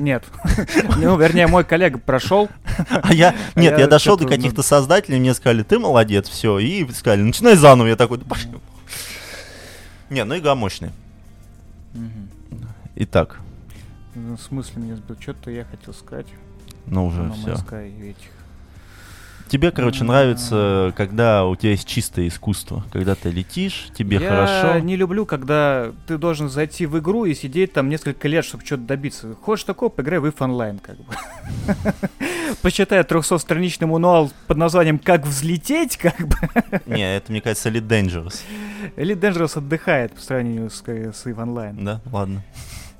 Нет. 0.00 0.24
Ну, 0.96 1.16
вернее, 1.18 1.46
мой 1.46 1.64
коллега 1.64 1.98
прошел. 1.98 2.48
А 2.88 3.12
я, 3.12 3.34
А 3.54 3.60
нет, 3.60 3.78
я 3.78 3.86
дошел 3.86 4.16
до 4.16 4.24
ну- 4.24 4.30
каких-то 4.30 4.62
создателей, 4.62 5.18
мне 5.20 5.34
сказали, 5.34 5.62
ты 5.62 5.78
молодец, 5.78 6.28
все, 6.28 6.58
и 6.58 6.90
сказали, 6.92 7.22
начинай 7.22 7.56
заново, 7.56 7.88
я 7.88 7.96
такой, 7.96 8.18
да 8.18 8.24
пошли. 8.24 8.50
Не, 10.08 10.24
ну 10.24 10.36
игра 10.36 10.54
мощная. 10.54 10.92
Итак, 12.96 13.38
Ну, 14.14 14.36
В 14.36 14.40
смысле 14.40 14.82
меня 14.82 14.96
сбил? 14.96 15.16
Что-то 15.20 15.50
я 15.50 15.64
хотел 15.64 15.94
сказать. 15.94 16.26
ну 16.86 17.06
уже 17.06 17.30
все. 17.32 17.52
Man's 17.52 17.66
Sky 17.66 17.88
и 18.00 18.10
этих. 18.10 18.30
Тебе, 19.50 19.72
короче, 19.72 20.04
нравится, 20.04 20.94
когда 20.96 21.44
у 21.44 21.56
тебя 21.56 21.72
есть 21.72 21.84
чистое 21.86 22.28
искусство, 22.28 22.84
когда 22.92 23.16
ты 23.16 23.30
летишь, 23.30 23.88
тебе 23.96 24.18
я 24.18 24.28
хорошо. 24.28 24.78
не 24.78 24.94
люблю, 24.94 25.26
когда 25.26 25.90
ты 26.06 26.18
должен 26.18 26.48
зайти 26.48 26.86
в 26.86 26.96
игру 27.00 27.24
и 27.24 27.34
сидеть 27.34 27.72
там 27.72 27.88
несколько 27.88 28.28
лет, 28.28 28.44
чтобы 28.44 28.64
что-то 28.64 28.84
добиться. 28.84 29.34
Хочешь 29.42 29.64
такого, 29.64 29.88
поиграй 29.88 30.20
в 30.20 30.26
If 30.26 30.36
Online, 30.36 30.78
как 30.80 30.98
бы. 30.98 31.14
Почитай 32.62 33.00
300-страничный 33.00 33.88
мануал 33.88 34.30
под 34.46 34.56
названием 34.56 35.00
«Как 35.00 35.26
взлететь», 35.26 35.96
как 35.96 36.16
бы. 36.20 36.36
Не, 36.86 37.16
это, 37.16 37.32
мне 37.32 37.40
кажется, 37.40 37.70
Elite 37.70 37.88
Dangerous. 37.88 38.42
Elite 38.96 39.18
Dangerous 39.18 39.58
отдыхает 39.58 40.12
по 40.12 40.20
сравнению 40.20 40.70
с, 40.70 40.80
с 40.80 41.26
Online. 41.26 41.82
Да, 41.82 42.00
ладно. 42.12 42.44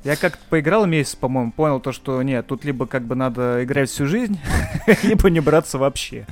Я 0.03 0.17
как-то 0.17 0.43
поиграл 0.49 0.87
месяц, 0.87 1.15
по-моему, 1.15 1.53
понял 1.53 1.79
то, 1.79 1.93
что 1.93 2.23
нет, 2.23 2.47
тут 2.47 2.65
либо 2.65 2.87
как 2.87 3.03
бы 3.03 3.15
надо 3.15 3.63
играть 3.65 3.91
всю 3.91 4.07
жизнь, 4.07 4.41
либо 5.03 5.29
не 5.29 5.41
браться 5.41 5.79
вообще. 5.79 6.27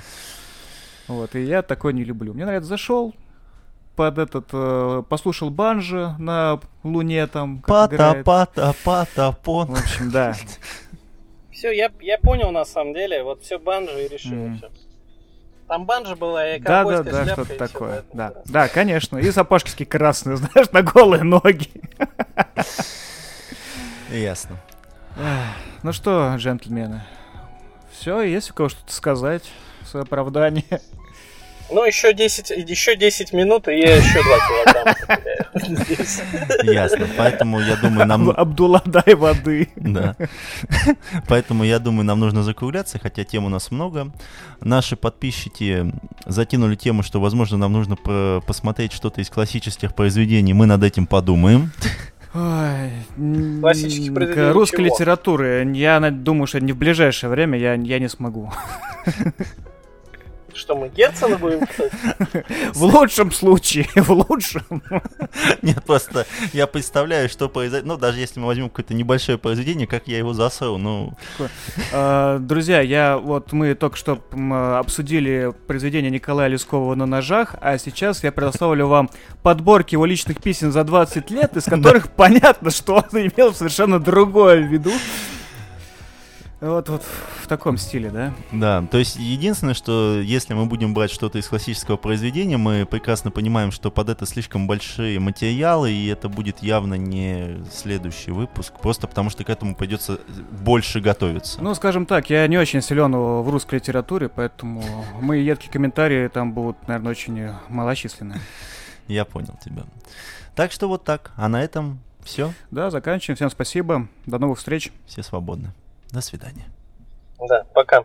Вот, 1.06 1.34
и 1.34 1.42
я 1.42 1.62
такое 1.62 1.92
не 1.92 2.04
люблю. 2.04 2.32
Мне 2.32 2.46
нравится, 2.46 2.68
зашел, 2.68 3.14
под 3.94 4.18
этот, 4.18 4.48
э, 4.52 5.02
послушал 5.08 5.50
банжи 5.50 6.14
на 6.18 6.60
Луне 6.82 7.26
там, 7.26 7.58
как 7.58 7.90
Пата, 7.90 8.22
пата, 8.24 8.74
пата, 8.84 9.36
пон. 9.42 9.66
В 9.68 9.80
общем, 9.80 10.10
да. 10.10 10.34
Все, 11.50 11.72
я, 11.72 11.90
я 12.00 12.18
понял 12.18 12.52
на 12.52 12.64
самом 12.64 12.94
деле, 12.94 13.24
вот 13.24 13.42
все 13.42 13.58
банжи 13.58 14.04
и 14.04 14.08
решили 14.08 14.56
все. 14.56 14.70
Там 15.66 15.84
банжи 15.84 16.14
была 16.14 16.54
и 16.54 16.60
Да, 16.60 16.84
да, 16.84 17.02
да, 17.02 17.26
что-то 17.26 17.54
такое. 17.56 18.04
Да, 18.12 18.30
да. 18.30 18.42
да, 18.44 18.68
конечно. 18.68 19.18
И 19.18 19.30
сапожки 19.32 19.84
красные, 19.84 20.36
знаешь, 20.38 20.70
на 20.70 20.82
голые 20.82 21.24
ноги. 21.24 21.68
Ясно. 24.18 24.56
Ну 25.82 25.92
что, 25.92 26.34
джентльмены, 26.36 27.02
все, 27.92 28.22
есть 28.22 28.50
у 28.50 28.54
кого 28.54 28.68
что-то 28.68 28.92
сказать? 28.92 29.44
Свое 29.84 30.02
оправдание. 30.02 30.64
Ну, 31.70 31.84
еще 31.84 32.14
10, 32.14 32.48
еще 32.66 32.96
10 32.96 33.34
минут, 33.34 33.68
и 33.68 33.72
я 33.72 33.96
еще 33.96 34.22
2 34.22 34.38
килограмма. 34.48 34.94
Ясно. 36.72 37.06
Поэтому 37.14 37.60
я 37.60 37.76
думаю, 37.76 38.06
нам... 38.06 38.30
Абдулла, 38.30 38.80
дай 38.86 39.14
воды. 39.14 39.68
Да. 39.76 40.16
Поэтому 41.28 41.64
я 41.64 41.78
думаю, 41.78 42.06
нам 42.06 42.20
нужно 42.20 42.42
закругляться, 42.42 42.98
хотя 42.98 43.22
тем 43.24 43.44
у 43.44 43.50
нас 43.50 43.70
много. 43.70 44.10
Наши 44.62 44.96
подписчики 44.96 45.92
затянули 46.24 46.74
тему, 46.74 47.02
что, 47.02 47.20
возможно, 47.20 47.58
нам 47.58 47.74
нужно 47.74 47.96
посмотреть 48.46 48.92
что-то 48.94 49.20
из 49.20 49.28
классических 49.28 49.94
произведений. 49.94 50.54
Мы 50.54 50.64
над 50.64 50.82
этим 50.82 51.06
подумаем. 51.06 51.70
Ой, 52.35 53.61
Классических 53.61 54.12
произведений 54.14 54.53
русской 54.53 54.85
чего? 54.85 54.95
литературы 54.95 55.70
я 55.74 55.99
думаю, 56.11 56.47
что 56.47 56.61
не 56.61 56.72
в 56.72 56.76
ближайшее 56.76 57.31
время 57.31 57.59
я, 57.59 57.74
я 57.74 57.99
не 57.99 58.09
смогу. 58.09 58.53
Что, 60.59 60.74
мы 60.74 60.88
Герцена 60.88 61.38
будем 61.38 61.64
писать? 61.66 61.92
В 62.74 62.82
лучшем 62.82 63.30
случае, 63.30 63.86
в 63.94 64.11
лучшем. 64.11 64.82
Нет, 65.62 65.84
просто 65.84 66.26
я 66.52 66.66
представляю, 66.66 67.28
что 67.28 67.48
произойдет. 67.48 67.86
Ну, 67.86 67.96
даже 67.96 68.18
если 68.18 68.40
мы 68.40 68.46
возьмем 68.46 68.68
какое-то 68.68 68.92
небольшое 68.92 69.38
произведение, 69.38 69.86
как 69.86 70.09
я 70.09 70.18
его 70.18 70.32
засру, 70.32 70.76
ну... 70.76 71.14
Э, 71.92 72.38
Друзья, 72.40 72.80
я 72.80 73.18
вот 73.18 73.52
мы 73.52 73.74
только 73.76 73.96
что 73.96 74.20
обсудили 74.78 75.54
произведение 75.68 76.11
Николая 76.11 76.48
Лескова 76.48 76.96
на 76.96 77.06
ножах, 77.06 77.54
а 77.61 77.78
сейчас 77.78 78.24
я 78.24 78.32
предоставлю 78.32 78.88
вам 78.88 79.11
подборки 79.44 79.94
его 79.94 80.06
личных 80.06 80.42
писем 80.42 80.72
за 80.72 80.82
20 80.82 81.30
лет, 81.30 81.56
из 81.56 81.64
которых 81.64 82.11
понятно, 82.11 82.70
что 82.70 82.96
он 82.96 83.18
имел 83.18 83.54
совершенно 83.54 84.00
другое 84.00 84.61
в 84.61 84.66
виду. 84.66 84.90
Вот, 86.61 86.88
вот 86.88 87.02
в 87.02 87.46
таком 87.46 87.76
стиле, 87.76 88.11
да? 88.11 88.34
Да, 88.50 88.84
то 88.90 88.98
есть 88.98 89.14
единственное, 89.16 89.74
что 89.74 90.20
если 90.20 90.54
мы 90.54 90.66
будем 90.66 90.92
брать 90.92 91.12
что-то 91.12 91.38
из 91.38 91.46
классического 91.46 91.96
произведения, 91.96 92.56
мы 92.56 92.84
прекрасно 92.84 93.30
понимаем, 93.30 93.70
что 93.70 93.92
под 93.92 94.09
это 94.09 94.26
слишком 94.26 94.66
большие 94.66 95.20
материалы, 95.20 95.92
и 95.92 96.09
это 96.09 96.28
будет 96.28 96.59
явно 96.59 96.94
не 96.94 97.59
следующий 97.72 98.32
выпуск, 98.32 98.72
просто 98.80 99.06
потому 99.06 99.30
что 99.30 99.44
к 99.44 99.50
этому 99.50 99.76
придется 99.76 100.18
больше 100.50 101.00
готовиться. 101.00 101.62
Ну, 101.62 101.74
скажем 101.76 102.06
так, 102.06 102.28
я 102.28 102.44
не 102.48 102.59
очень 102.59 102.82
силен 102.82 103.14
в 103.14 103.48
русской 103.48 103.76
литературе, 103.76 104.28
поэтому 104.28 104.82
мои 105.20 105.44
едкие 105.44 105.70
комментарии 105.70 106.26
там 106.26 106.52
будут, 106.52 106.88
наверное, 106.88 107.12
очень 107.12 107.50
малочисленные. 107.68 108.40
Я 109.06 109.24
понял 109.24 109.54
тебя. 109.64 109.84
Так 110.56 110.72
что 110.72 110.88
вот 110.88 111.04
так. 111.04 111.30
А 111.36 111.48
на 111.48 111.62
этом 111.62 112.00
все. 112.24 112.52
Да, 112.72 112.90
заканчиваем. 112.90 113.36
Всем 113.36 113.48
спасибо. 113.48 114.09
До 114.26 114.38
новых 114.38 114.59
встреч. 114.59 114.90
Все 115.06 115.22
свободны. 115.22 115.72
До 116.12 116.20
свидания. 116.20 116.66
Да, 117.48 117.64
пока. 117.74 118.04